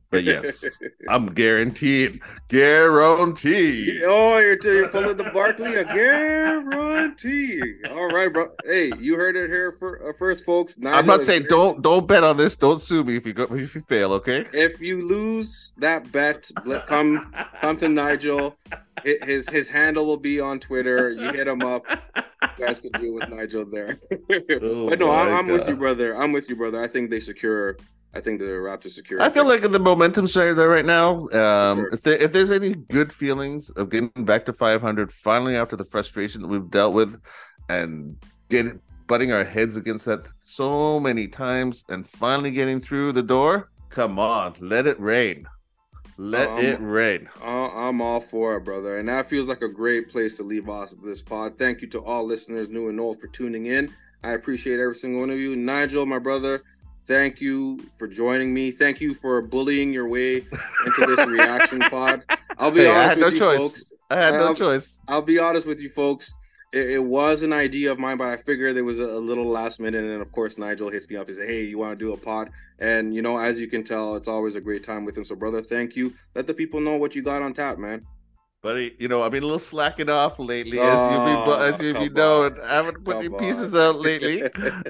But 0.09 0.23
yes, 0.23 0.65
I'm 1.09 1.27
guaranteed. 1.33 2.21
Guaranteed. 2.47 4.01
oh, 4.05 4.37
you're, 4.37 4.57
you're 4.63 4.89
pulling 4.89 5.17
the 5.17 5.25
Barkley, 5.25 5.75
a 5.75 5.83
guarantee. 5.83 7.61
All 7.89 8.07
right, 8.07 8.31
bro. 8.31 8.51
Hey, 8.65 8.91
you 8.97 9.15
heard 9.15 9.35
it 9.35 9.49
here 9.49 9.75
for, 9.77 10.09
uh, 10.09 10.13
first, 10.17 10.45
folks. 10.45 10.77
I'm 10.83 11.05
not 11.05 11.21
saying 11.21 11.47
don't 11.49 11.81
don't 11.81 12.07
bet 12.07 12.23
on 12.23 12.37
this. 12.37 12.55
Don't 12.55 12.81
sue 12.81 13.03
me 13.03 13.17
if 13.17 13.25
you 13.25 13.33
go 13.33 13.43
if 13.43 13.75
you 13.75 13.81
fail. 13.81 14.13
Okay. 14.13 14.45
If 14.53 14.79
you 14.79 15.05
lose 15.05 15.73
that 15.77 16.11
bet, 16.11 16.49
come 16.87 17.33
come 17.59 17.77
to 17.77 17.89
Nigel. 17.89 18.55
His 19.03 19.49
his 19.49 19.67
handle 19.67 20.05
will 20.05 20.17
be 20.17 20.39
on 20.39 20.59
Twitter. 20.59 21.11
You 21.11 21.31
hit 21.31 21.47
him 21.47 21.61
up. 21.61 21.83
You 22.57 22.65
guys 22.65 22.79
can 22.79 22.91
deal 22.93 23.13
with 23.13 23.29
Nigel 23.29 23.65
there. 23.65 23.99
Oh 24.59 24.89
but 24.89 24.99
no, 24.99 25.11
I'm, 25.11 25.33
I'm 25.33 25.47
with 25.47 25.67
you, 25.67 25.75
brother. 25.75 26.15
I'm 26.15 26.31
with 26.31 26.49
you, 26.49 26.55
brother. 26.55 26.81
I 26.81 26.87
think 26.87 27.09
they 27.09 27.19
secure. 27.19 27.77
I 28.13 28.21
think 28.21 28.39
the 28.39 28.45
Raptors 28.45 28.91
secure. 28.91 29.21
I 29.21 29.29
feel 29.29 29.45
like 29.45 29.61
the 29.61 29.79
momentum's 29.79 30.33
there 30.33 30.53
right 30.55 30.85
now. 30.85 31.27
Um, 31.29 31.77
Sure. 31.77 31.87
if 31.93 32.01
there, 32.03 32.13
if 32.17 32.31
there's 32.31 32.51
any 32.51 32.73
good 32.73 33.11
feelings 33.13 33.69
of 33.71 33.89
getting 33.89 34.09
back 34.25 34.45
to 34.45 34.53
500, 34.53 35.11
finally 35.11 35.55
after 35.55 35.75
the 35.75 35.85
frustration 35.85 36.41
that 36.41 36.47
we've 36.47 36.69
dealt 36.71 36.93
with, 36.93 37.19
and 37.69 38.15
getting 38.49 38.79
butting 39.07 39.31
our 39.31 39.43
heads 39.43 39.77
against 39.77 40.05
that 40.05 40.27
so 40.39 40.99
many 40.99 41.27
times, 41.27 41.85
and 41.89 42.07
finally 42.07 42.51
getting 42.51 42.79
through 42.79 43.11
the 43.13 43.23
door. 43.23 43.69
Come 43.89 44.19
on, 44.19 44.55
let 44.59 44.87
it 44.87 44.99
rain. 44.99 45.45
Let 46.17 46.49
Um, 46.49 46.59
it 46.59 46.79
rain. 46.81 47.29
I'm 47.43 48.01
all 48.01 48.19
for 48.21 48.57
it, 48.57 48.61
brother. 48.63 48.97
And 48.97 49.07
that 49.07 49.29
feels 49.29 49.47
like 49.47 49.61
a 49.61 49.69
great 49.69 50.09
place 50.09 50.35
to 50.37 50.43
leave 50.43 50.67
off 50.67 50.91
this 51.03 51.21
pod. 51.21 51.59
Thank 51.59 51.81
you 51.81 51.87
to 51.89 51.99
all 52.03 52.25
listeners, 52.25 52.67
new 52.69 52.89
and 52.89 52.99
old, 52.99 53.21
for 53.21 53.27
tuning 53.27 53.67
in. 53.67 53.91
I 54.23 54.31
appreciate 54.31 54.79
every 54.79 54.95
single 54.95 55.19
one 55.21 55.29
of 55.29 55.37
you. 55.37 55.55
Nigel, 55.55 56.05
my 56.07 56.17
brother, 56.19 56.63
thank 57.07 57.41
you 57.41 57.79
for 57.97 58.07
joining 58.07 58.53
me. 58.53 58.71
Thank 58.71 59.01
you 59.01 59.13
for 59.13 59.41
bullying 59.41 59.91
your 59.93 60.07
way 60.07 60.37
into 60.85 61.05
this 61.07 61.25
reaction 61.27 61.79
pod. 61.89 62.23
I'll 62.57 62.71
be 62.71 62.81
Hey, 62.81 62.89
I 62.89 62.91
honest 62.91 63.09
had 63.09 63.17
with 63.17 63.25
no 63.25 63.29
you, 63.33 63.39
choice. 63.57 63.59
folks. 63.73 63.93
I 64.09 64.15
had 64.17 64.33
no 64.35 64.47
Um, 64.49 64.55
choice. 64.55 65.01
I'll 65.07 65.21
be 65.21 65.39
honest 65.39 65.65
with 65.67 65.79
you, 65.79 65.89
folks. 65.89 66.33
It, 66.73 66.89
it 66.91 67.03
was 67.03 67.41
an 67.43 67.53
idea 67.53 67.91
of 67.91 67.99
mine, 67.99 68.17
but 68.17 68.27
I 68.27 68.37
figured 68.37 68.75
there 68.75 68.83
was 68.83 68.99
a, 68.99 69.05
a 69.05 69.19
little 69.19 69.45
last 69.45 69.79
minute. 69.79 70.03
And 70.03 70.21
of 70.21 70.31
course, 70.31 70.57
Nigel 70.57 70.89
hits 70.89 71.09
me 71.09 71.15
up 71.15 71.27
He 71.27 71.33
says, 71.33 71.47
Hey, 71.47 71.63
you 71.63 71.77
want 71.77 71.97
to 71.97 72.05
do 72.05 72.13
a 72.13 72.17
pod? 72.17 72.49
And, 72.79 73.15
you 73.15 73.21
know, 73.21 73.37
as 73.37 73.59
you 73.59 73.67
can 73.67 73.83
tell, 73.83 74.15
it's 74.15 74.27
always 74.27 74.55
a 74.55 74.61
great 74.61 74.83
time 74.83 75.03
with 75.05 75.17
him. 75.17 75.25
So, 75.25 75.35
brother, 75.35 75.61
thank 75.61 75.95
you. 75.95 76.13
Let 76.35 76.45
the 76.47 76.53
people 76.53 76.79
know 76.79 76.95
what 76.97 77.15
you 77.15 77.21
got 77.23 77.41
on 77.41 77.53
tap, 77.53 77.77
man. 77.79 78.05
Buddy, 78.63 78.95
you 78.97 79.07
know, 79.07 79.21
I've 79.21 79.31
been 79.31 79.43
a 79.43 79.45
little 79.45 79.59
slacking 79.59 80.09
off 80.09 80.39
lately, 80.39 80.79
as 80.79 81.11
you 81.11 81.17
be, 81.17 81.33
Oh, 81.35 81.61
as 81.61 81.81
you 81.81 81.93
be 81.93 82.09
knowing. 82.09 82.59
I 82.61 82.73
haven't 82.73 83.03
put 83.05 83.17
any 83.17 83.29
Come 83.29 83.37
pieces 83.37 83.75
on. 83.75 83.81
out 83.95 83.99
lately, 84.01 84.43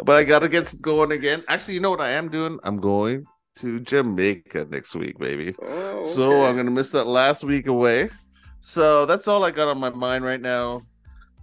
but 0.05 0.15
I 0.15 0.24
gotta 0.24 0.47
get 0.47 0.74
going 0.82 1.11
again. 1.11 1.43
Actually, 1.49 1.74
you 1.76 1.82
know 1.82 1.91
what 1.91 2.01
I 2.01 2.11
am 2.11 2.30
doing? 2.30 2.59
I'm 2.63 2.78
going 2.78 3.26
to 3.57 3.80
Jamaica 3.82 4.68
next 4.70 4.95
week, 4.95 5.20
baby. 5.20 5.53
Oh, 5.61 6.01
So. 6.03 6.45
I'm 6.45 6.55
gonna 6.55 6.72
miss 6.72 6.91
that 6.91 7.07
last 7.07 7.43
week 7.43 7.68
away. 7.68 8.09
So 8.61 9.05
that's 9.05 9.28
all 9.28 9.43
I 9.43 9.51
got 9.51 9.68
on 9.68 9.80
my 9.80 9.89
mind 9.89 10.24
right 10.24 10.41
now. 10.41 10.84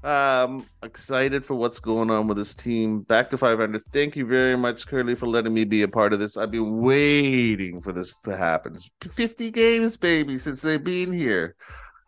Um, 0.03 0.67
excited 0.83 1.47
for 1.47 1.55
what's 1.55 1.81
going 1.81 2.11
on 2.11 2.27
with 2.27 2.37
this 2.37 2.55
team. 2.55 3.01
Back 3.01 3.31
to 3.31 3.39
500. 3.39 3.83
Thank 3.93 4.17
you 4.17 4.27
very 4.27 4.57
much, 4.57 4.87
Curly, 4.87 5.15
for 5.15 5.27
letting 5.27 5.55
me 5.55 5.65
be 5.65 5.83
a 5.83 5.89
part 5.89 6.13
of 6.13 6.21
this. 6.21 6.37
I've 6.37 6.51
been 6.51 6.79
waiting 6.83 7.81
for 7.81 7.93
this 7.93 8.15
to 8.25 8.37
happen. 8.37 8.75
It's 8.77 8.91
50 9.15 9.51
games, 9.51 9.97
baby, 9.97 10.39
since 10.39 10.61
they've 10.63 10.83
been 10.83 11.11
here. 11.13 11.55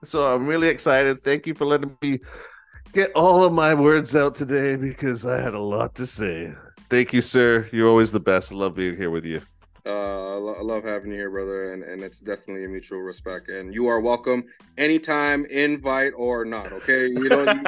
So 0.06 0.32
I'm 0.32 0.46
really 0.46 0.68
excited. 0.68 1.20
Thank 1.22 1.46
you 1.46 1.54
for 1.54 1.64
letting 1.64 1.96
me 2.00 2.20
get 2.92 3.10
all 3.14 3.44
of 3.44 3.52
my 3.52 3.74
words 3.74 4.14
out 4.14 4.36
today 4.36 4.76
because 4.76 5.26
I 5.26 5.40
had 5.40 5.54
a 5.54 5.60
lot 5.60 5.96
to 5.96 6.06
say. 6.06 6.54
Thank 6.88 7.12
you, 7.12 7.20
sir. 7.20 7.68
You're 7.72 7.88
always 7.88 8.12
the 8.12 8.20
best. 8.20 8.52
I 8.52 8.54
love 8.54 8.76
being 8.76 8.96
here 8.96 9.10
with 9.10 9.24
you. 9.24 9.40
Uh, 9.84 10.34
I, 10.34 10.38
lo- 10.38 10.56
I 10.58 10.62
love 10.62 10.84
having 10.84 11.10
you 11.10 11.16
here, 11.16 11.30
brother, 11.30 11.72
and, 11.72 11.82
and 11.82 12.02
it's 12.02 12.20
definitely 12.20 12.64
a 12.64 12.68
mutual 12.68 13.00
respect. 13.00 13.48
And 13.48 13.74
you 13.74 13.86
are 13.88 14.00
welcome 14.00 14.44
anytime, 14.78 15.44
invite 15.46 16.12
or 16.16 16.44
not. 16.44 16.72
Okay, 16.72 17.06
you 17.06 17.28
know 17.28 17.44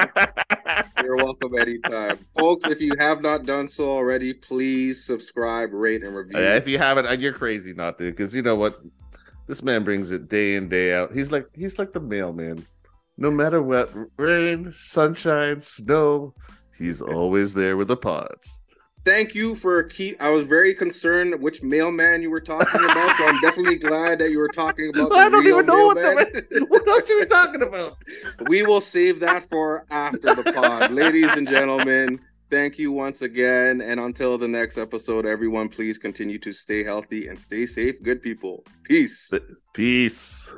you're 1.02 1.16
welcome 1.16 1.56
anytime, 1.58 2.18
folks. 2.36 2.66
If 2.66 2.80
you 2.80 2.92
have 2.98 3.20
not 3.20 3.46
done 3.46 3.68
so 3.68 3.90
already, 3.90 4.32
please 4.32 5.04
subscribe, 5.04 5.72
rate, 5.72 6.02
and 6.02 6.14
review. 6.14 6.40
Yeah, 6.40 6.56
if 6.56 6.66
you 6.66 6.78
haven't, 6.78 7.06
uh, 7.06 7.12
you're 7.12 7.32
crazy 7.32 7.72
not 7.72 7.98
to, 7.98 8.10
because 8.10 8.34
you 8.34 8.42
know 8.42 8.56
what, 8.56 8.80
this 9.48 9.62
man 9.62 9.82
brings 9.82 10.12
it 10.12 10.28
day 10.28 10.54
in 10.54 10.68
day 10.68 10.94
out. 10.94 11.12
He's 11.12 11.32
like 11.32 11.48
he's 11.54 11.78
like 11.78 11.92
the 11.92 12.00
mailman. 12.00 12.66
No 13.16 13.32
matter 13.32 13.60
what, 13.60 13.90
rain, 14.16 14.70
sunshine, 14.70 15.60
snow, 15.60 16.34
he's 16.76 17.02
always 17.02 17.54
there 17.54 17.76
with 17.76 17.88
the 17.88 17.96
pods. 17.96 18.60
Thank 19.04 19.34
you 19.34 19.54
for 19.54 19.82
keep. 19.84 20.20
I 20.20 20.28
was 20.28 20.46
very 20.46 20.74
concerned 20.74 21.40
which 21.40 21.62
mailman 21.62 22.20
you 22.20 22.30
were 22.30 22.40
talking 22.42 22.84
about, 22.84 23.16
so 23.16 23.26
I'm 23.26 23.40
definitely 23.42 23.78
glad 23.78 24.18
that 24.18 24.30
you 24.30 24.38
were 24.38 24.48
talking 24.48 24.90
about. 24.90 25.08
The 25.08 25.14
I 25.16 25.28
don't 25.30 25.46
even 25.46 25.66
know 25.66 25.86
what 25.86 25.96
the 25.96 26.66
what 26.68 26.86
else 26.86 27.10
are 27.10 27.18
we 27.18 27.24
talking 27.24 27.62
about? 27.62 27.96
we 28.48 28.62
will 28.62 28.82
save 28.82 29.20
that 29.20 29.48
for 29.48 29.86
after 29.90 30.34
the 30.34 30.52
pod. 30.52 30.92
Ladies 30.92 31.32
and 31.32 31.48
gentlemen, 31.48 32.20
thank 32.50 32.78
you 32.78 32.92
once 32.92 33.22
again. 33.22 33.80
And 33.80 34.00
until 34.00 34.38
the 34.38 34.48
next 34.48 34.78
episode, 34.78 35.26
everyone, 35.26 35.68
please 35.68 35.98
continue 35.98 36.38
to 36.40 36.52
stay 36.52 36.84
healthy 36.84 37.28
and 37.28 37.40
stay 37.40 37.66
safe. 37.66 38.02
Good 38.02 38.22
people. 38.22 38.64
Peace. 38.84 39.32
Peace. 39.72 40.52